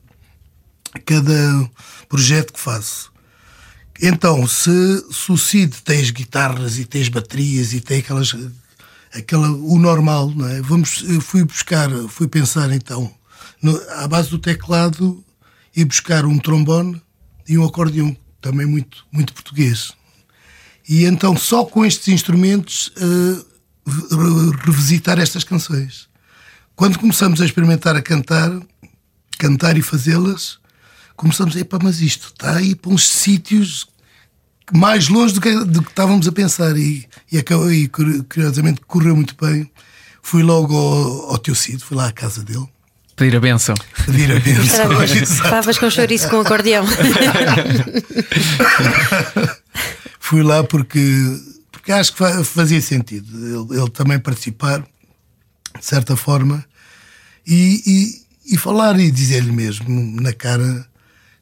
cada 1.04 1.70
projeto 2.08 2.52
que 2.52 2.60
faço. 2.60 3.10
Então, 4.00 4.46
se, 4.46 4.70
se 5.10 5.70
as 6.00 6.10
guitarras 6.10 6.78
e 6.78 6.84
tem 6.84 7.02
as 7.02 7.08
baterias 7.08 7.72
e 7.72 7.80
tem 7.80 8.00
aquelas, 8.00 8.34
aquela, 9.14 9.50
o 9.50 9.78
normal, 9.78 10.30
não 10.30 10.46
é? 10.46 10.60
Vamos, 10.60 11.04
fui 11.20 11.44
buscar, 11.44 11.88
fui 12.08 12.28
pensar 12.28 12.70
então, 12.72 13.12
no, 13.62 13.76
à 13.90 14.06
base 14.08 14.28
do 14.30 14.38
teclado, 14.38 15.24
e 15.74 15.84
buscar 15.84 16.26
um 16.26 16.38
trombone 16.38 17.00
e 17.48 17.56
um 17.56 17.64
acordeão, 17.64 18.14
também 18.40 18.66
muito, 18.66 19.06
muito 19.10 19.32
português. 19.32 19.92
E 20.86 21.04
então, 21.06 21.34
só 21.36 21.64
com 21.64 21.84
estes 21.84 22.08
instrumentos, 22.08 22.92
re- 22.94 23.51
revisitar 24.64 25.18
estas 25.18 25.44
canções. 25.44 26.08
Quando 26.74 26.98
começamos 26.98 27.40
a 27.40 27.44
experimentar 27.44 27.96
a 27.96 28.02
cantar, 28.02 28.50
cantar 29.38 29.76
e 29.76 29.82
fazê-las, 29.82 30.58
começamos 31.16 31.56
a 31.56 31.60
ir, 31.60 31.66
mas 31.82 32.00
isto 32.00 32.28
está 32.28 32.56
aí 32.56 32.74
para 32.74 32.90
uns 32.90 33.08
sítios 33.08 33.86
mais 34.72 35.08
longe 35.08 35.34
do 35.34 35.40
que, 35.40 35.64
do 35.64 35.82
que 35.82 35.90
estávamos 35.90 36.26
a 36.26 36.32
pensar 36.32 36.76
e, 36.76 37.06
e, 37.30 37.38
acabou, 37.38 37.72
e 37.72 37.88
curiosamente 37.88 38.80
correu 38.86 39.14
muito 39.14 39.36
bem. 39.40 39.70
Fui 40.22 40.42
logo 40.42 40.76
ao, 40.76 41.32
ao 41.32 41.38
teu 41.38 41.54
Cid, 41.54 41.82
fui 41.82 41.96
lá 41.96 42.08
à 42.08 42.12
casa 42.12 42.42
dele. 42.42 42.68
Pedir 43.16 43.36
a 43.36 43.40
benção. 43.40 43.74
Pedir 44.06 44.32
a 44.32 44.40
benção. 44.40 45.02
Estavas 45.02 45.78
com 45.78 45.90
chouriço 45.90 46.30
com 46.30 46.40
acordeão. 46.40 46.86
fui 50.18 50.42
lá 50.42 50.64
porque, 50.64 51.00
porque 51.82 51.90
acho 51.90 52.14
que 52.14 52.44
fazia 52.44 52.80
sentido 52.80 53.36
ele, 53.44 53.80
ele 53.80 53.90
também 53.90 54.16
participar, 54.16 54.86
de 55.76 55.84
certa 55.84 56.14
forma, 56.14 56.64
e, 57.44 57.82
e, 58.46 58.54
e 58.54 58.56
falar 58.56 59.00
e 59.00 59.10
dizer-lhe 59.10 59.50
mesmo 59.50 59.90
na 60.20 60.32
cara 60.32 60.86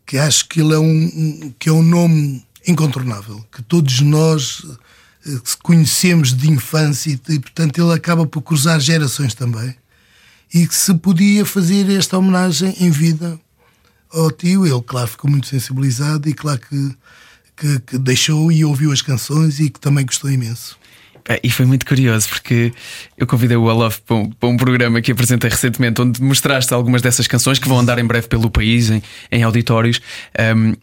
que 0.07 0.17
acho 0.17 0.49
que 0.49 0.63
ele 0.63 0.73
é 0.73 0.79
um, 0.79 1.53
que 1.59 1.69
é 1.69 1.73
um 1.73 1.83
nome 1.83 2.43
incontornável, 2.67 3.45
que 3.53 3.61
todos 3.63 4.01
nós 4.01 4.65
eh, 5.27 5.41
conhecemos 5.63 6.35
de 6.35 6.51
infância 6.51 7.21
e, 7.29 7.39
portanto, 7.39 7.79
ele 7.79 7.93
acaba 7.93 8.25
por 8.25 8.41
cruzar 8.41 8.81
gerações 8.81 9.35
também. 9.35 9.77
E 10.53 10.67
que 10.67 10.75
se 10.75 10.95
podia 10.95 11.45
fazer 11.45 11.89
esta 11.91 12.19
homenagem 12.19 12.75
em 12.81 12.91
vida 12.91 13.39
ao 14.11 14.31
tio, 14.31 14.67
ele, 14.67 14.83
claro, 14.83 15.07
ficou 15.07 15.31
muito 15.31 15.47
sensibilizado 15.49 16.29
e, 16.29 16.33
claro, 16.33 16.61
que, 16.61 16.97
que, 17.61 17.81
que 17.81 17.99
deixou 17.99 18.51
e 18.51 18.65
ouviu 18.65 18.91
as 18.91 19.03
canções 19.03 19.61
e 19.61 19.69
que 19.69 19.79
também 19.79 20.07
gostou 20.07 20.31
imenso. 20.31 20.79
E 21.45 21.51
foi 21.51 21.67
muito 21.67 21.87
curioso 21.87 22.29
porque 22.29 22.73
eu 23.17 23.27
convidei 23.27 23.57
o 23.57 23.65
Olof 23.65 24.01
para, 24.01 24.17
um, 24.17 24.31
para 24.31 24.49
um, 24.49 24.57
programa 24.57 25.01
que 25.01 25.13
apresentei 25.13 25.49
recentemente, 25.49 26.01
onde 26.01 26.21
mostraste 26.21 26.75
algumas 26.75 27.03
dessas 27.03 27.29
canções 27.29 27.59
que 27.59 27.69
vão 27.69 27.79
andar 27.79 27.99
em 27.99 28.05
breve 28.05 28.27
pelo 28.27 28.51
país, 28.51 28.91
em, 28.91 29.03
em 29.31 29.43
auditórios. 29.43 30.01
Um, 30.57 30.75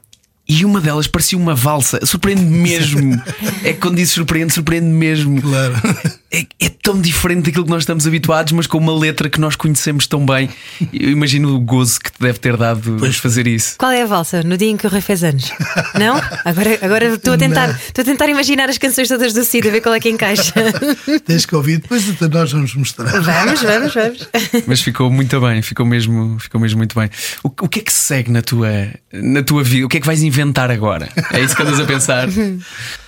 e 0.48 0.64
uma 0.64 0.80
delas 0.80 1.08
parecia 1.08 1.38
uma 1.38 1.54
valsa. 1.54 2.06
Surpreende 2.06 2.44
mesmo. 2.44 3.22
é 3.64 3.74
quando 3.74 3.96
dizes 3.96 4.14
surpreende, 4.14 4.54
surpreende 4.54 4.88
mesmo. 4.88 5.42
Claro. 5.42 5.74
É, 6.30 6.46
é, 6.60 6.70
tão 6.70 7.00
diferente 7.00 7.46
daquilo 7.46 7.64
que 7.64 7.70
nós 7.70 7.84
estamos 7.84 8.06
habituados, 8.06 8.52
mas 8.52 8.68
com 8.68 8.78
uma 8.78 8.94
letra 8.98 9.30
que 9.30 9.40
nós 9.40 9.56
conhecemos 9.56 10.08
tão 10.08 10.26
bem. 10.26 10.50
Eu 10.92 11.10
imagino 11.12 11.56
o 11.56 11.60
gozo 11.60 12.02
que 12.02 12.12
te 12.12 12.20
deve 12.20 12.38
ter 12.38 12.58
dado 12.58 12.98
pois. 13.00 13.16
fazer 13.18 13.48
isso. 13.48 13.76
Qual 13.78 13.92
é 13.92 14.02
a 14.02 14.06
valsa? 14.06 14.44
No 14.44 14.58
dia 14.58 14.70
em 14.70 14.76
que 14.76 14.86
o 14.86 14.90
Rei 14.90 15.00
fez 15.00 15.24
anos? 15.24 15.50
Não? 15.98 16.16
Agora, 16.44 16.80
agora 16.82 17.06
estou 17.16 17.34
a 17.34 17.38
tentar, 17.38 17.70
estou 17.70 18.02
a 18.02 18.06
tentar 18.06 18.28
imaginar 18.28 18.70
as 18.70 18.78
canções 18.78 19.08
todas 19.08 19.32
do 19.34 19.44
Cid, 19.46 19.70
a 19.70 19.72
ver 19.72 19.80
qual 19.80 19.96
é 19.96 20.02
que 20.02 20.10
encaixa. 20.10 20.54
Tens 21.26 21.46
que 21.46 21.56
ouvir, 21.56 21.78
depois 21.80 22.06
nós 22.20 22.52
vamos 22.52 22.76
mostrar. 22.76 23.10
Vamos, 23.22 23.62
vamos, 23.62 23.94
vamos. 23.94 24.30
Mas 24.68 24.82
ficou 24.82 25.10
muito 25.10 25.40
bem, 25.40 25.62
ficou 25.62 25.86
mesmo, 25.86 26.38
ficou 26.40 26.60
mesmo 26.60 26.78
muito 26.78 27.00
bem. 27.00 27.10
O, 27.42 27.48
o 27.48 27.70
que 27.70 27.80
é 27.80 27.84
que 27.84 27.94
segue 27.94 28.32
na 28.32 28.42
tua, 28.42 28.70
na 29.14 29.42
tua 29.44 29.64
vida? 29.64 29.86
O 29.86 29.90
que 29.90 29.98
é 29.98 30.00
que 30.02 30.06
vais 30.06 30.22
inventar 30.22 30.70
agora? 30.72 31.08
É 31.32 31.40
isso 31.40 31.56
que 31.56 31.62
andas 31.62 31.80
a 31.80 31.86
pensar? 31.86 32.28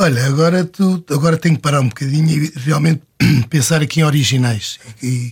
Olha, 0.00 0.24
agora, 0.24 0.64
tu, 0.64 1.04
agora 1.10 1.36
tenho 1.36 1.56
que 1.56 1.60
parar 1.60 1.82
um 1.82 1.88
bocadinho 1.88 2.30
e 2.30 2.52
realmente 2.56 3.02
pensar 3.50 3.82
aqui 3.82 4.00
em 4.00 4.02
originais. 4.02 4.78
E, 5.02 5.30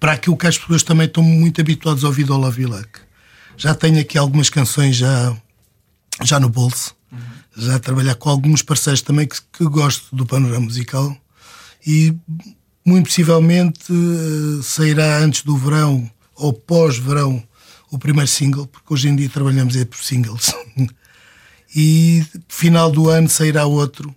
para 0.00 0.14
aquilo 0.14 0.36
que 0.36 0.48
as 0.48 0.58
pessoas 0.58 0.82
também 0.82 1.06
estão 1.06 1.22
muito 1.22 1.60
habituadas 1.60 2.02
a 2.02 2.08
ouvir 2.08 2.24
do 2.24 2.34
Olavo 2.34 2.56
Vilac. 2.56 2.98
Já 3.56 3.76
tenho 3.76 4.00
aqui 4.00 4.18
algumas 4.18 4.50
canções 4.50 4.96
já, 4.96 5.36
já 6.24 6.40
no 6.40 6.48
bolso. 6.48 6.96
Uhum. 7.12 7.18
Já 7.58 7.78
trabalhar 7.78 8.16
com 8.16 8.28
alguns 8.28 8.60
parceiros 8.60 9.02
também 9.02 9.24
que, 9.24 9.36
que 9.52 9.64
gosto 9.66 10.16
do 10.16 10.26
panorama 10.26 10.64
musical. 10.64 11.16
E 11.86 12.12
muito 12.84 13.06
possivelmente 13.06 13.92
uh, 13.92 14.64
sairá 14.64 15.18
antes 15.18 15.42
do 15.42 15.56
verão 15.56 16.10
ou 16.34 16.52
pós-verão 16.52 17.40
o 17.88 18.00
primeiro 18.00 18.28
single, 18.28 18.66
porque 18.66 18.92
hoje 18.92 19.08
em 19.08 19.14
dia 19.14 19.28
trabalhamos 19.28 19.76
é 19.76 19.84
por 19.84 20.02
singles. 20.02 20.52
e 21.76 22.24
final 22.48 22.90
do 22.90 23.10
ano 23.10 23.28
sairá 23.28 23.66
outro, 23.66 24.14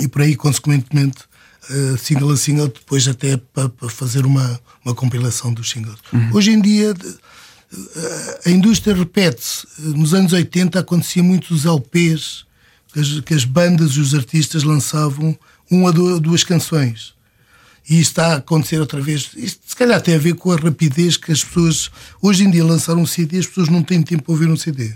e 0.00 0.06
por 0.06 0.22
aí, 0.22 0.36
consequentemente, 0.36 1.24
uh, 1.68 1.98
single 1.98 2.30
a 2.30 2.36
single, 2.36 2.68
depois 2.68 3.08
até 3.08 3.36
para, 3.36 3.68
para 3.68 3.88
fazer 3.88 4.24
uma, 4.24 4.60
uma 4.84 4.94
compilação 4.94 5.52
dos 5.52 5.68
singles. 5.68 5.98
Uhum. 6.12 6.30
Hoje 6.32 6.52
em 6.52 6.60
dia, 6.60 6.92
uh, 6.92 8.40
a 8.46 8.50
indústria 8.50 8.94
repete-se. 8.94 9.66
Nos 9.80 10.14
anos 10.14 10.32
80 10.32 10.78
acontecia 10.78 11.24
muito 11.24 11.52
os 11.52 11.66
LPs, 11.66 12.44
que 12.92 13.00
as, 13.00 13.20
que 13.20 13.34
as 13.34 13.44
bandas 13.44 13.92
e 13.92 14.00
os 14.00 14.14
artistas 14.14 14.62
lançavam 14.62 15.36
uma 15.68 15.88
ou 15.88 16.20
duas 16.20 16.44
canções. 16.44 17.14
E 17.88 18.00
isto 18.00 18.12
está 18.12 18.34
a 18.34 18.36
acontecer 18.36 18.78
outra 18.78 19.00
vez. 19.00 19.30
Isto 19.36 19.60
se 19.66 19.76
calhar 19.76 20.00
tem 20.00 20.14
a 20.14 20.18
ver 20.18 20.36
com 20.36 20.52
a 20.52 20.56
rapidez 20.56 21.16
que 21.16 21.32
as 21.32 21.42
pessoas. 21.42 21.90
Hoje 22.22 22.44
em 22.44 22.50
dia, 22.50 22.64
lançar 22.64 22.94
um 22.94 23.04
CD, 23.04 23.38
as 23.38 23.46
pessoas 23.46 23.68
não 23.68 23.82
têm 23.82 24.02
tempo 24.02 24.22
para 24.22 24.32
ouvir 24.32 24.48
um 24.48 24.56
CD 24.56 24.94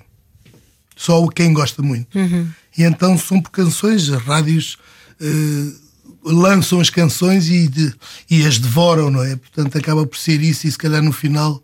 só 0.98 1.24
quem 1.28 1.52
gosta 1.52 1.80
muito. 1.80 2.18
Uhum. 2.18 2.48
E 2.76 2.82
então 2.82 3.16
são 3.16 3.40
por 3.40 3.50
canções, 3.50 4.10
as 4.10 4.20
rádios 4.20 4.76
uh, 5.20 6.32
lançam 6.32 6.80
as 6.80 6.90
canções 6.90 7.48
e, 7.48 7.68
de, 7.68 7.94
e 8.28 8.44
as 8.44 8.58
devoram, 8.58 9.10
não 9.10 9.22
é? 9.22 9.36
Portanto, 9.36 9.78
acaba 9.78 10.04
por 10.04 10.18
ser 10.18 10.42
isso, 10.42 10.66
e 10.66 10.72
se 10.72 10.76
calhar 10.76 11.02
no 11.02 11.12
final 11.12 11.62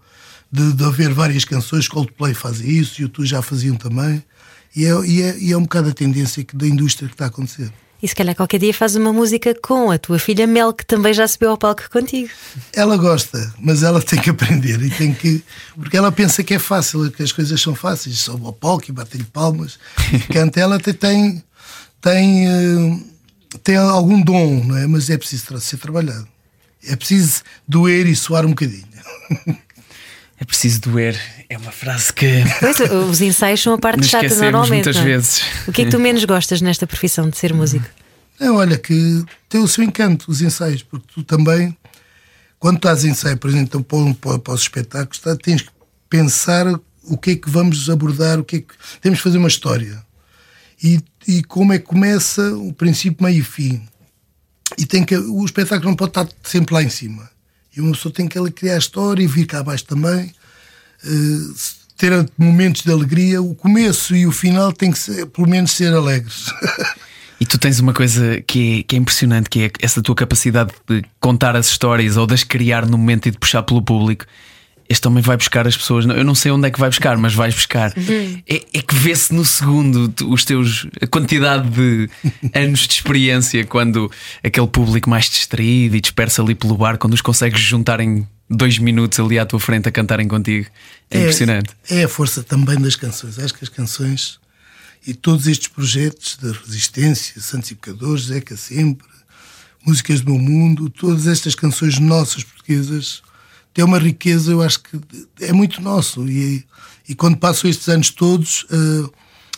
de, 0.51 0.73
de 0.73 0.85
haver 0.85 1.13
várias 1.13 1.45
canções, 1.45 1.89
Coldplay 1.89 2.33
faz 2.33 2.61
isso, 2.61 3.03
e 3.03 3.05
o 3.05 3.09
Tu 3.09 3.27
já 3.27 3.43
faziam 3.43 3.77
também. 3.77 4.23
E 4.75 4.87
é, 4.87 5.07
e, 5.07 5.23
é, 5.23 5.39
e 5.39 5.53
é 5.53 5.57
um 5.57 5.63
bocado 5.63 5.89
a 5.89 5.93
tendência 5.93 6.45
que, 6.45 6.57
da 6.57 6.67
indústria 6.67 7.09
que 7.09 7.15
está 7.15 7.25
a 7.25 7.29
acontecer. 7.29 7.73
E 8.05 8.09
se 8.09 8.15
calhar 8.15 8.37
qualquer 8.37 8.59
dia 8.59 8.75
faz 8.75 8.97
uma 8.97 9.15
música 9.15 9.55
com 9.63 9.91
a 9.91 9.97
tua 9.97 10.19
filha 10.19 10.47
Mel, 10.47 10.75
que 10.75 10.85
também 10.85 11.15
já 11.15 11.27
subiu 11.27 11.49
ao 11.49 11.57
palco 11.57 11.89
contigo. 11.91 12.29
Ela 12.71 12.99
gosta, 12.99 13.55
mas 13.59 13.83
ela 13.83 13.99
tem 14.03 14.21
que 14.21 14.29
aprender 14.29 14.79
e 14.83 14.91
tem 14.91 15.15
que. 15.15 15.43
Porque 15.75 15.97
ela 15.97 16.13
pensa 16.13 16.45
que 16.45 16.53
é 16.53 16.59
fácil, 16.59 17.11
que 17.11 17.23
as 17.23 17.33
coisas 17.33 17.59
são 17.59 17.75
fáceis, 17.75 18.19
sobe 18.19 18.45
ao 18.45 18.53
palco 18.53 18.85
e 18.91 18.93
bate-lhe 18.93 19.25
palmas. 19.25 19.79
Canta, 20.31 20.61
ela 20.61 20.79
tem, 20.79 21.43
tem, 21.99 22.47
eh, 22.47 22.99
tem 23.63 23.77
algum 23.77 24.21
dom, 24.21 24.63
não 24.63 24.77
é? 24.77 24.87
Mas 24.87 25.09
é 25.09 25.17
preciso 25.17 25.59
ser 25.59 25.79
trabalhado. 25.79 26.29
É 26.87 26.95
preciso 26.97 27.41
doer 27.67 28.07
e 28.07 28.15
suar 28.15 28.45
um 28.45 28.51
bocadinho. 28.51 28.85
É 30.45 30.47
preciso 30.47 30.79
doer. 30.83 31.19
É 31.49 31.57
uma 31.57 31.73
frase 31.73 32.13
que. 32.13 32.27
Pois, 32.61 32.79
os 33.09 33.23
ensaios 33.23 33.63
são 33.63 33.73
a 33.73 33.79
parte 33.79 34.07
chata 34.07 34.29
normalmente. 34.35 34.85
muitas 34.85 34.97
é? 34.97 35.03
vezes. 35.03 35.43
O 35.67 35.73
que 35.73 35.81
é 35.81 35.85
que 35.87 35.91
tu 35.91 35.99
menos 35.99 36.23
gostas 36.27 36.61
nesta 36.61 36.87
profissão 36.87 37.31
de 37.31 37.39
ser 37.39 37.55
músico? 37.55 37.87
É, 38.39 38.51
olha, 38.51 38.77
que 38.77 39.25
tem 39.49 39.63
o 39.63 39.67
seu 39.67 39.83
encanto, 39.83 40.31
os 40.31 40.43
ensaios, 40.43 40.83
porque 40.83 41.07
tu 41.15 41.23
também, 41.23 41.75
quando 42.59 42.77
estás 42.77 43.07
em 43.07 43.11
ensaio, 43.11 43.39
por 43.39 43.49
exemplo, 43.49 43.83
para, 43.83 44.39
para 44.39 44.53
os 44.53 44.61
espetáculos, 44.61 45.19
tá, 45.19 45.35
tens 45.35 45.63
que 45.63 45.71
pensar 46.11 46.67
o 47.05 47.17
que 47.17 47.31
é 47.31 47.37
que 47.37 47.49
vamos 47.49 47.89
abordar, 47.89 48.39
o 48.39 48.45
que 48.45 48.57
é 48.57 48.61
que. 48.61 48.75
Temos 49.01 49.21
que 49.21 49.25
fazer 49.25 49.39
uma 49.39 49.49
história. 49.49 50.05
E, 50.83 51.01
e 51.27 51.43
como 51.45 51.73
é 51.73 51.79
que 51.79 51.87
começa 51.87 52.55
o 52.55 52.71
princípio, 52.75 53.25
meio 53.25 53.41
e 53.41 53.43
fim. 53.43 53.83
E 54.77 54.85
tem 54.85 55.05
que, 55.05 55.17
o 55.17 55.43
espetáculo 55.43 55.89
não 55.89 55.97
pode 55.97 56.11
estar 56.11 56.29
sempre 56.43 56.75
lá 56.75 56.83
em 56.83 56.91
cima. 56.91 57.33
E 57.77 57.81
uma 57.81 57.93
pessoa 57.93 58.13
tem 58.13 58.29
que 58.29 58.39
criar 58.53 58.75
a 58.75 58.79
história 58.79 59.23
e 59.23 59.27
vir 59.27 59.47
cá 59.47 59.61
abaixo 59.61 59.85
também. 59.85 60.33
Uh, 61.05 61.55
ter 61.97 62.29
momentos 62.37 62.83
de 62.83 62.91
alegria. 62.91 63.43
O 63.43 63.55
começo 63.55 64.15
e 64.15 64.27
o 64.27 64.33
final 64.33 64.73
tem 64.73 64.91
que 64.91 64.99
ser, 64.99 65.27
pelo 65.27 65.49
menos 65.49 65.73
ser 65.73 65.93
alegres. 65.93 66.47
E 67.41 67.45
tu 67.45 67.59
tens 67.59 67.81
uma 67.81 67.93
coisa 67.93 68.41
que 68.47 68.79
é, 68.79 68.83
que 68.85 68.97
é 68.97 68.99
impressionante, 68.99 69.51
que 69.51 69.65
é 69.65 69.71
essa 69.83 70.01
tua 70.01 70.15
capacidade 70.15 70.73
de 70.89 71.03
contar 71.21 71.57
as 71.57 71.67
histórias 71.67 72.17
ou 72.17 72.27
de 72.27 72.33
as 72.33 72.45
criar 72.45 72.87
no 72.87 72.97
momento 72.97 73.27
e 73.27 73.31
de 73.33 73.37
puxar 73.37 73.63
pelo 73.65 73.83
público 73.83 74.25
este 74.89 75.03
também 75.03 75.23
vai 75.23 75.37
buscar 75.37 75.67
as 75.67 75.77
pessoas. 75.77 76.05
Eu 76.05 76.25
não 76.25 76.35
sei 76.35 76.53
onde 76.53 76.69
é 76.69 76.71
que 76.71 76.79
vai 76.79 76.89
buscar, 76.89 77.17
mas 77.17 77.35
vais 77.35 77.55
buscar. 77.55 77.93
Uhum. 77.97 78.43
É, 78.47 78.57
é, 78.73 78.83
que 78.83 78.95
vê-se 78.95 79.33
no 79.33 79.45
segundo 79.45 80.13
os 80.29 80.45
teus 80.45 80.87
a 81.01 81.07
quantidade 81.07 81.69
de 81.71 82.11
anos 82.55 82.81
de 82.81 82.95
experiência 82.95 83.65
quando 83.65 84.11
aquele 84.43 84.67
público 84.67 85.09
mais 85.09 85.27
distraído 85.27 85.97
e 85.97 86.01
disperso 86.01 86.43
ali 86.43 86.55
pelo 86.55 86.77
bar, 86.77 86.99
quando 86.99 87.15
os 87.15 87.23
consegues 87.23 87.61
juntar 87.61 88.01
em 88.01 88.27
dois 88.49 88.79
minutos 88.79 89.19
ali 89.19 89.39
à 89.39 89.47
tua 89.47 89.59
frente 89.59 89.89
a 89.89 89.93
cantarem 89.93 90.29
contigo. 90.29 90.67
É, 91.11 91.19
é 91.19 91.21
impressionante. 91.23 91.71
É 91.89 92.05
a 92.05 92.09
força 92.09 92.43
também 92.43 92.79
das 92.79 92.97
canções. 92.97 93.39
Acho 93.39 93.55
que 93.55 93.65
as 93.65 93.71
canções 93.71 94.39
e 95.07 95.13
todos 95.13 95.47
estes 95.47 95.69
projetos 95.69 96.39
de 96.41 96.51
resistência, 96.51 97.41
Santos 97.41 97.71
e 97.71 97.75
Pecadores, 97.75 98.25
Zeca 98.25 98.57
Sempre, 98.57 99.07
Músicas 99.85 100.23
do 100.23 100.33
Meu 100.33 100.41
Mundo, 100.41 100.89
todas 100.89 101.27
estas 101.27 101.55
canções 101.55 101.99
nossas 101.99 102.43
portuguesas 102.43 103.23
tem 103.75 103.85
uma 103.85 103.99
riqueza, 103.99 104.53
eu 104.53 104.63
acho 104.63 104.81
que 104.81 105.01
é 105.41 105.53
muito 105.53 105.83
nosso. 105.83 106.29
E, 106.29 106.65
e 107.09 107.15
quando 107.15 107.37
passam 107.37 107.69
estes 107.69 107.89
anos 107.89 108.09
todos, 108.09 108.63
uh, 108.71 109.13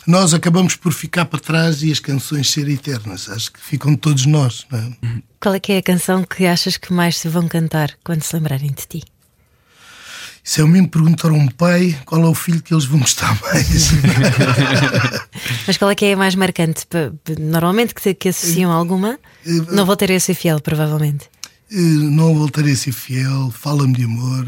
nós 0.07 0.33
acabamos 0.33 0.75
por 0.75 0.91
ficar 0.91 1.25
para 1.25 1.39
trás 1.39 1.83
e 1.83 1.91
as 1.91 1.99
canções 1.99 2.49
serem 2.49 2.73
eternas. 2.73 3.29
Acho 3.29 3.51
que 3.51 3.59
ficam 3.59 3.95
todos 3.95 4.25
nós. 4.25 4.65
É? 4.73 5.07
Qual 5.39 5.53
é 5.53 5.59
que 5.59 5.71
é 5.73 5.77
a 5.77 5.83
canção 5.83 6.23
que 6.23 6.47
achas 6.47 6.77
que 6.77 6.91
mais 6.91 7.17
se 7.17 7.29
vão 7.29 7.47
cantar 7.47 7.91
quando 8.03 8.23
se 8.23 8.35
lembrarem 8.35 8.71
de 8.71 8.87
ti? 8.87 9.03
Se 10.43 10.61
eu 10.61 10.67
me 10.67 10.87
perguntar 10.87 11.29
a 11.29 11.33
um 11.33 11.49
pai 11.49 11.99
qual 12.05 12.23
é 12.23 12.25
o 12.25 12.33
filho 12.33 12.63
que 12.63 12.73
eles 12.73 12.85
vão 12.85 13.01
gostar 13.01 13.37
mais. 13.41 13.89
Mas 15.67 15.77
qual 15.77 15.91
é 15.91 15.95
que 15.95 16.05
é 16.05 16.13
a 16.13 16.17
mais 16.17 16.35
marcante? 16.35 16.87
Normalmente 17.37 17.93
que, 17.93 18.13
que 18.13 18.29
associam 18.29 18.71
alguma, 18.71 19.19
eh, 19.45 19.51
não 19.73 19.85
vou 19.85 19.97
ter 19.97 20.19
ser 20.21 20.35
fiel, 20.35 20.61
provavelmente. 20.61 21.29
Eh, 21.71 21.75
não 21.75 22.33
voltarei 22.35 22.73
a 22.73 22.77
ser 22.77 22.91
fiel, 22.93 23.51
fala-me 23.57 23.93
de 23.93 24.03
amor, 24.03 24.45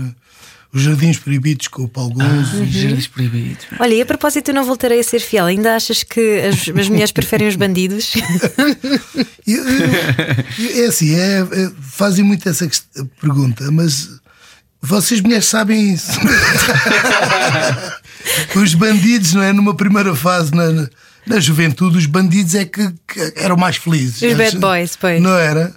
os 0.72 0.84
Jardins 0.84 1.18
Proibidos 1.18 1.68
com 1.68 1.84
o 1.84 1.90
Paulo 1.90 2.14
Gonzo. 2.14 2.62
Ah, 2.62 2.66
Jardins 2.66 3.08
Proibidos. 3.08 3.66
Olha, 3.80 3.94
e 3.96 4.02
a 4.02 4.06
propósito, 4.06 4.50
eu 4.50 4.54
não 4.56 4.64
voltarei 4.64 5.00
a 5.00 5.04
ser 5.04 5.20
fiel. 5.20 5.46
Ainda 5.46 5.76
achas 5.76 6.04
que 6.04 6.40
as, 6.42 6.56
as 6.78 6.90
mulheres 6.90 7.12
preferem 7.12 7.48
os 7.48 7.56
bandidos? 7.56 8.14
Eh, 9.48 10.82
É 10.84 10.86
assim, 10.88 11.16
é, 11.16 11.40
é- 11.40 11.72
fazem 11.82 12.24
muito 12.24 12.48
essa 12.48 12.70
pergunta, 13.20 13.72
mas 13.72 14.10
vocês 14.82 15.22
mulheres 15.22 15.46
sabem 15.46 15.94
isso. 15.94 16.12
os 18.56 18.74
bandidos, 18.76 19.34
não 19.34 19.44
é? 19.44 19.54
Numa 19.54 19.76
primeira 19.76 20.16
fase, 20.16 20.54
na, 20.54 20.70
na- 20.72 20.90
na 21.26 21.40
juventude, 21.40 21.98
os 21.98 22.06
bandidos 22.06 22.56
é 22.56 22.66
que, 22.66 22.90
que 23.08 23.34
eram 23.36 23.58
mais 23.58 23.78
felizes. 23.78 24.22
Os 24.22 24.34
bad 24.36 24.58
boys, 24.58 24.96
pois. 24.96 25.22
Não 25.22 25.38
era? 25.38 25.74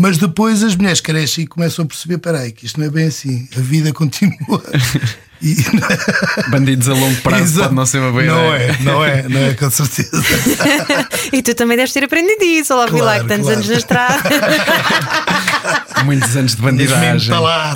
Mas 0.00 0.16
depois 0.16 0.62
as 0.62 0.74
mulheres 0.74 0.98
crescem 0.98 1.44
e 1.44 1.46
começam 1.46 1.84
a 1.84 1.86
perceber: 1.86 2.16
peraí, 2.16 2.52
que 2.52 2.64
isto 2.64 2.80
não 2.80 2.86
é 2.86 2.90
bem 2.90 3.06
assim, 3.08 3.46
a 3.54 3.60
vida 3.60 3.92
continua. 3.92 4.32
E, 5.42 5.56
Bandidos 6.50 6.86
a 6.86 6.92
longo 6.92 7.18
prazo 7.22 7.44
Exato. 7.44 7.62
pode 7.62 7.74
não 7.74 7.86
ser 7.86 7.98
uma 8.00 8.10
boa 8.12 8.22
não 8.24 8.54
ideia. 8.54 8.76
é, 8.78 8.82
não 8.82 9.02
é, 9.02 9.22
não 9.26 9.40
é, 9.40 9.54
com 9.54 9.70
certeza. 9.70 10.22
e 11.32 11.42
tu 11.42 11.54
também 11.54 11.78
deves 11.78 11.94
ter 11.94 12.04
aprendido 12.04 12.44
isso. 12.44 12.74
Olá, 12.74 12.84
vi 12.84 13.00
lá 13.00 13.00
Claro, 13.00 13.22
que 13.22 13.28
tantos 13.28 13.44
claro. 13.46 13.56
anos 13.56 13.70
na 13.70 13.78
estrada. 13.78 14.22
Muitos 16.04 16.36
anos 16.36 16.54
de 16.56 16.60
bandidagem. 16.60 17.16
está 17.16 17.40
lá. 17.40 17.74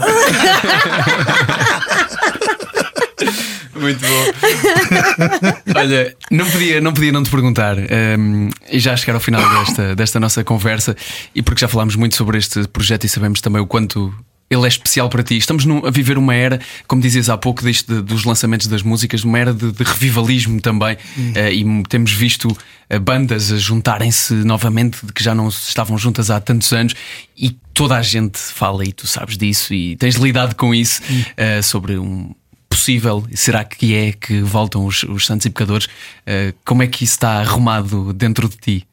Muito 3.84 4.00
bom. 4.00 5.74
Olha, 5.78 6.16
não 6.30 6.48
podia, 6.50 6.80
não 6.80 6.92
podia 6.92 7.12
não 7.12 7.22
te 7.22 7.30
perguntar, 7.30 7.76
hum, 8.18 8.48
e 8.70 8.78
já 8.78 8.96
chegar 8.96 9.14
ao 9.14 9.20
final 9.20 9.42
desta, 9.60 9.94
desta 9.94 10.18
nossa 10.20 10.42
conversa, 10.42 10.96
e 11.34 11.42
porque 11.42 11.60
já 11.60 11.68
falámos 11.68 11.96
muito 11.96 12.16
sobre 12.16 12.38
este 12.38 12.66
projeto 12.68 13.04
e 13.04 13.08
sabemos 13.08 13.40
também 13.40 13.60
o 13.60 13.66
quanto 13.66 14.12
ele 14.50 14.64
é 14.64 14.68
especial 14.68 15.08
para 15.08 15.22
ti. 15.22 15.36
Estamos 15.36 15.64
num- 15.64 15.84
a 15.86 15.90
viver 15.90 16.16
uma 16.18 16.34
era, 16.34 16.60
como 16.86 17.00
dizias 17.02 17.28
há 17.28 17.36
pouco, 17.36 17.62
deste, 17.62 17.92
de- 17.92 18.02
dos 18.02 18.24
lançamentos 18.24 18.66
das 18.66 18.82
músicas, 18.82 19.24
uma 19.24 19.38
era 19.38 19.52
de, 19.54 19.72
de 19.72 19.82
revivalismo 19.82 20.60
também, 20.60 20.96
eh, 21.34 21.52
e 21.52 21.82
temos 21.88 22.12
visto 22.12 22.56
eh, 22.88 22.98
bandas 22.98 23.50
a 23.50 23.56
juntarem-se 23.56 24.32
novamente, 24.34 24.98
que 25.14 25.24
já 25.24 25.34
não 25.34 25.48
estavam 25.48 25.96
juntas 25.98 26.30
há 26.30 26.38
tantos 26.40 26.72
anos, 26.72 26.94
e 27.36 27.50
toda 27.72 27.96
a 27.96 28.02
gente 28.02 28.38
fala, 28.38 28.84
e 28.84 28.92
tu 28.92 29.06
sabes 29.06 29.36
disso, 29.36 29.72
e 29.74 29.96
tens 29.96 30.16
lidado 30.16 30.54
com 30.54 30.74
isso, 30.74 31.00
eh, 31.36 31.60
sobre 31.62 31.98
um 31.98 32.32
possível, 32.74 33.24
será 33.34 33.64
que 33.64 33.94
é 33.94 34.12
que 34.12 34.42
voltam 34.42 34.84
os, 34.84 35.04
os 35.04 35.24
Santos 35.24 35.46
e 35.46 35.50
Pecadores? 35.50 35.86
Uh, 35.86 36.52
como 36.64 36.82
é 36.82 36.88
que 36.88 37.04
isso 37.04 37.14
está 37.14 37.40
arrumado 37.40 38.12
dentro 38.12 38.48
de 38.48 38.56
ti? 38.56 38.86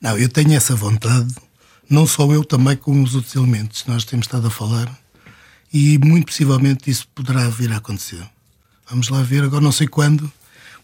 Não, 0.00 0.16
eu 0.16 0.28
tenho 0.28 0.52
essa 0.54 0.74
vontade, 0.74 1.32
não 1.88 2.06
só 2.06 2.30
eu, 2.32 2.42
também 2.42 2.74
com 2.76 3.02
os 3.02 3.14
outros 3.14 3.34
elementos 3.34 3.84
nós 3.86 4.04
temos 4.04 4.26
estado 4.26 4.46
a 4.46 4.50
falar, 4.50 4.90
e 5.72 5.98
muito 5.98 6.26
possivelmente 6.26 6.90
isso 6.90 7.06
poderá 7.14 7.48
vir 7.48 7.70
a 7.72 7.76
acontecer. 7.76 8.24
Vamos 8.88 9.08
lá 9.10 9.22
ver, 9.22 9.44
agora 9.44 9.62
não 9.62 9.72
sei 9.72 9.86
quando, 9.86 10.30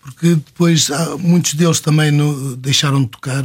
porque 0.01 0.35
depois 0.35 0.89
muitos 1.19 1.55
deles 1.55 1.81
também 1.81 2.11
no- 2.11 2.57
deixaram 2.57 3.03
de 3.03 3.09
tocar 3.09 3.45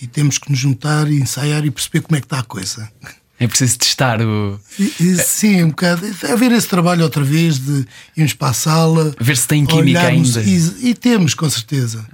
e 0.00 0.06
temos 0.06 0.38
que 0.38 0.50
nos 0.50 0.58
juntar 0.58 1.10
e 1.10 1.20
ensaiar 1.20 1.64
e 1.64 1.70
perceber 1.70 2.00
como 2.00 2.16
é 2.16 2.20
que 2.20 2.26
está 2.26 2.40
a 2.40 2.42
coisa. 2.42 2.90
É 3.38 3.46
preciso 3.46 3.78
testar 3.78 4.20
o. 4.22 4.58
E, 4.78 5.16
sim, 5.18 5.62
um 5.64 5.68
bocado. 5.68 6.06
Haver 6.32 6.52
esse 6.52 6.66
trabalho 6.68 7.02
outra 7.02 7.22
vez 7.22 7.58
de 7.58 7.84
irmos 8.16 8.32
para 8.32 8.48
a 8.48 8.52
sala. 8.54 9.14
Ver 9.20 9.36
se 9.36 9.46
tem 9.46 9.66
química 9.66 10.00
ainda. 10.06 10.42
E, 10.42 10.90
e 10.90 10.94
temos, 10.94 11.34
com 11.34 11.48
certeza. 11.50 12.06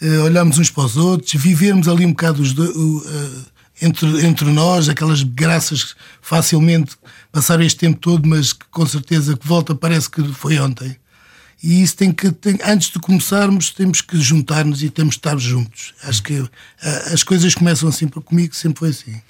Eh, 0.00 0.18
olharmos 0.18 0.58
uns 0.58 0.70
para 0.70 0.84
os 0.84 0.96
outros, 0.96 1.32
vivermos 1.40 1.86
ali 1.86 2.04
um 2.04 2.10
bocado 2.10 2.42
os 2.42 2.52
dois, 2.52 2.74
o, 2.74 3.04
eh, 3.06 3.86
entre, 3.86 4.26
entre 4.26 4.46
nós, 4.50 4.88
aquelas 4.88 5.22
graças 5.22 5.84
que 5.84 5.94
facilmente 6.20 6.96
passaram 7.30 7.62
este 7.62 7.78
tempo 7.78 7.98
todo, 8.00 8.28
mas 8.28 8.52
que 8.52 8.64
com 8.70 8.84
certeza 8.86 9.36
que 9.36 9.46
volta, 9.46 9.74
parece 9.76 10.10
que 10.10 10.22
foi 10.32 10.58
ontem. 10.58 10.96
E 11.62 11.82
isso 11.82 11.96
tem 11.96 12.10
que, 12.12 12.30
tem- 12.32 12.58
antes 12.64 12.90
de 12.90 12.98
começarmos, 12.98 13.70
temos 13.70 14.00
que 14.00 14.20
juntar-nos 14.20 14.82
e 14.82 14.90
temos 14.90 15.14
de 15.14 15.18
estar 15.20 15.38
juntos. 15.38 15.94
Acho 16.02 16.22
que 16.22 16.34
eh, 16.82 17.10
as 17.12 17.22
coisas 17.22 17.54
começam 17.54 17.88
assim, 17.88 18.08
comigo 18.08 18.54
sempre 18.56 18.80
foi 18.80 18.88
assim, 18.90 19.20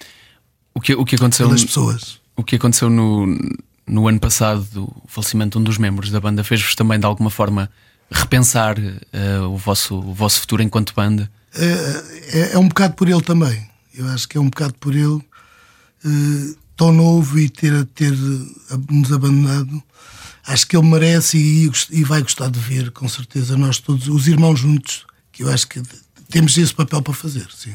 O 0.74 0.80
que, 0.80 0.94
o 0.94 1.04
que 1.04 1.14
aconteceu, 1.14 1.46
pelas 1.46 1.64
pessoas. 1.64 2.20
o 2.36 2.42
que 2.42 2.56
aconteceu 2.56 2.90
no, 2.90 3.38
no 3.86 4.08
ano 4.08 4.18
passado, 4.18 4.66
do 4.72 4.92
falecimento 5.06 5.58
de 5.58 5.62
um 5.62 5.64
dos 5.64 5.78
membros 5.78 6.10
da 6.10 6.20
banda, 6.20 6.42
fez-vos 6.42 6.74
também 6.74 6.98
de 6.98 7.06
alguma 7.06 7.30
forma 7.30 7.70
repensar 8.10 8.76
uh, 8.78 9.48
o, 9.48 9.56
vosso, 9.56 9.96
o 9.96 10.12
vosso 10.12 10.40
futuro 10.40 10.62
enquanto 10.62 10.94
banda? 10.94 11.30
é, 11.56 12.54
é 12.54 12.58
um 12.58 12.68
bocado 12.68 12.94
por 12.94 13.08
ele 13.08 13.22
também. 13.22 13.66
Eu 13.96 14.08
acho 14.08 14.28
que 14.28 14.36
é 14.36 14.40
um 14.40 14.48
bocado 14.48 14.74
por 14.74 14.94
ele, 14.94 15.22
eh, 16.04 16.54
tão 16.76 16.92
novo 16.92 17.38
e 17.38 17.48
ter, 17.48 17.84
ter 17.86 18.12
eh, 18.12 18.76
nos 18.90 19.12
abandonado. 19.12 19.82
Acho 20.46 20.66
que 20.66 20.76
ele 20.76 20.86
merece 20.86 21.38
e, 21.38 21.70
e 21.90 22.04
vai 22.04 22.20
gostar 22.20 22.50
de 22.50 22.58
ver, 22.58 22.90
com 22.90 23.08
certeza, 23.08 23.56
nós 23.56 23.78
todos, 23.78 24.08
os 24.08 24.26
irmãos 24.26 24.58
juntos, 24.58 25.06
que 25.32 25.44
eu 25.44 25.50
acho 25.50 25.68
que 25.68 25.80
temos 26.28 26.58
esse 26.58 26.74
papel 26.74 27.00
para 27.00 27.14
fazer, 27.14 27.46
sim. 27.56 27.74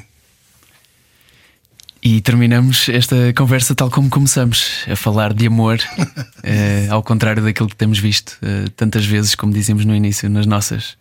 E 2.02 2.22
terminamos 2.22 2.88
esta 2.90 3.34
conversa 3.36 3.76
tal 3.76 3.90
como 3.92 4.10
começamos, 4.10 4.86
a 4.90 4.96
falar 4.96 5.34
de 5.34 5.48
amor, 5.48 5.80
eh, 6.44 6.88
ao 6.90 7.04
contrário 7.04 7.44
daquilo 7.44 7.68
que 7.68 7.76
temos 7.76 8.00
visto 8.00 8.38
eh, 8.42 8.66
tantas 8.76 9.06
vezes, 9.06 9.36
como 9.36 9.52
dizíamos 9.52 9.84
no 9.84 9.94
início, 9.94 10.30
nas 10.30 10.46
nossas 10.46 10.96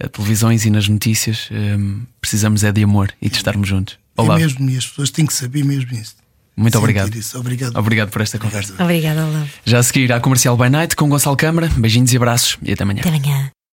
eh, 0.00 0.08
televisões 0.08 0.64
e 0.64 0.70
nas 0.70 0.88
notícias. 0.88 1.48
eh, 1.50 1.76
precisamos 2.20 2.64
é 2.64 2.72
de 2.72 2.82
amor 2.82 3.12
e 3.20 3.28
de 3.28 3.36
estarmos 3.36 3.68
juntos. 3.68 3.98
Olá, 4.16 4.36
É 4.36 4.38
mesmo, 4.38 4.68
e 4.70 4.76
as 4.76 4.86
pessoas 4.86 5.10
têm 5.10 5.26
que 5.26 5.34
saber 5.34 5.64
mesmo 5.64 5.92
isso. 5.92 6.16
muito 6.56 6.72
Sentir 6.72 6.78
obrigado. 6.82 7.14
Isso. 7.14 7.38
Obrigado. 7.38 7.76
Obrigado 7.76 8.08
por 8.10 8.22
esta 8.22 8.38
conversa. 8.38 8.74
Obrigada, 8.82 9.26
Olá. 9.26 9.46
Já 9.66 9.78
a 9.78 9.82
seguir 9.82 10.10
à 10.12 10.18
Comercial 10.18 10.56
by 10.56 10.70
Night 10.70 10.96
com 10.96 11.08
Gonçalo 11.10 11.36
Câmara. 11.36 11.68
Beijinhos 11.76 12.12
e 12.12 12.16
abraços 12.16 12.56
e 12.62 12.72
até 12.72 12.82
amanhã. 12.84 13.00
Até 13.00 13.10
amanhã. 13.10 13.50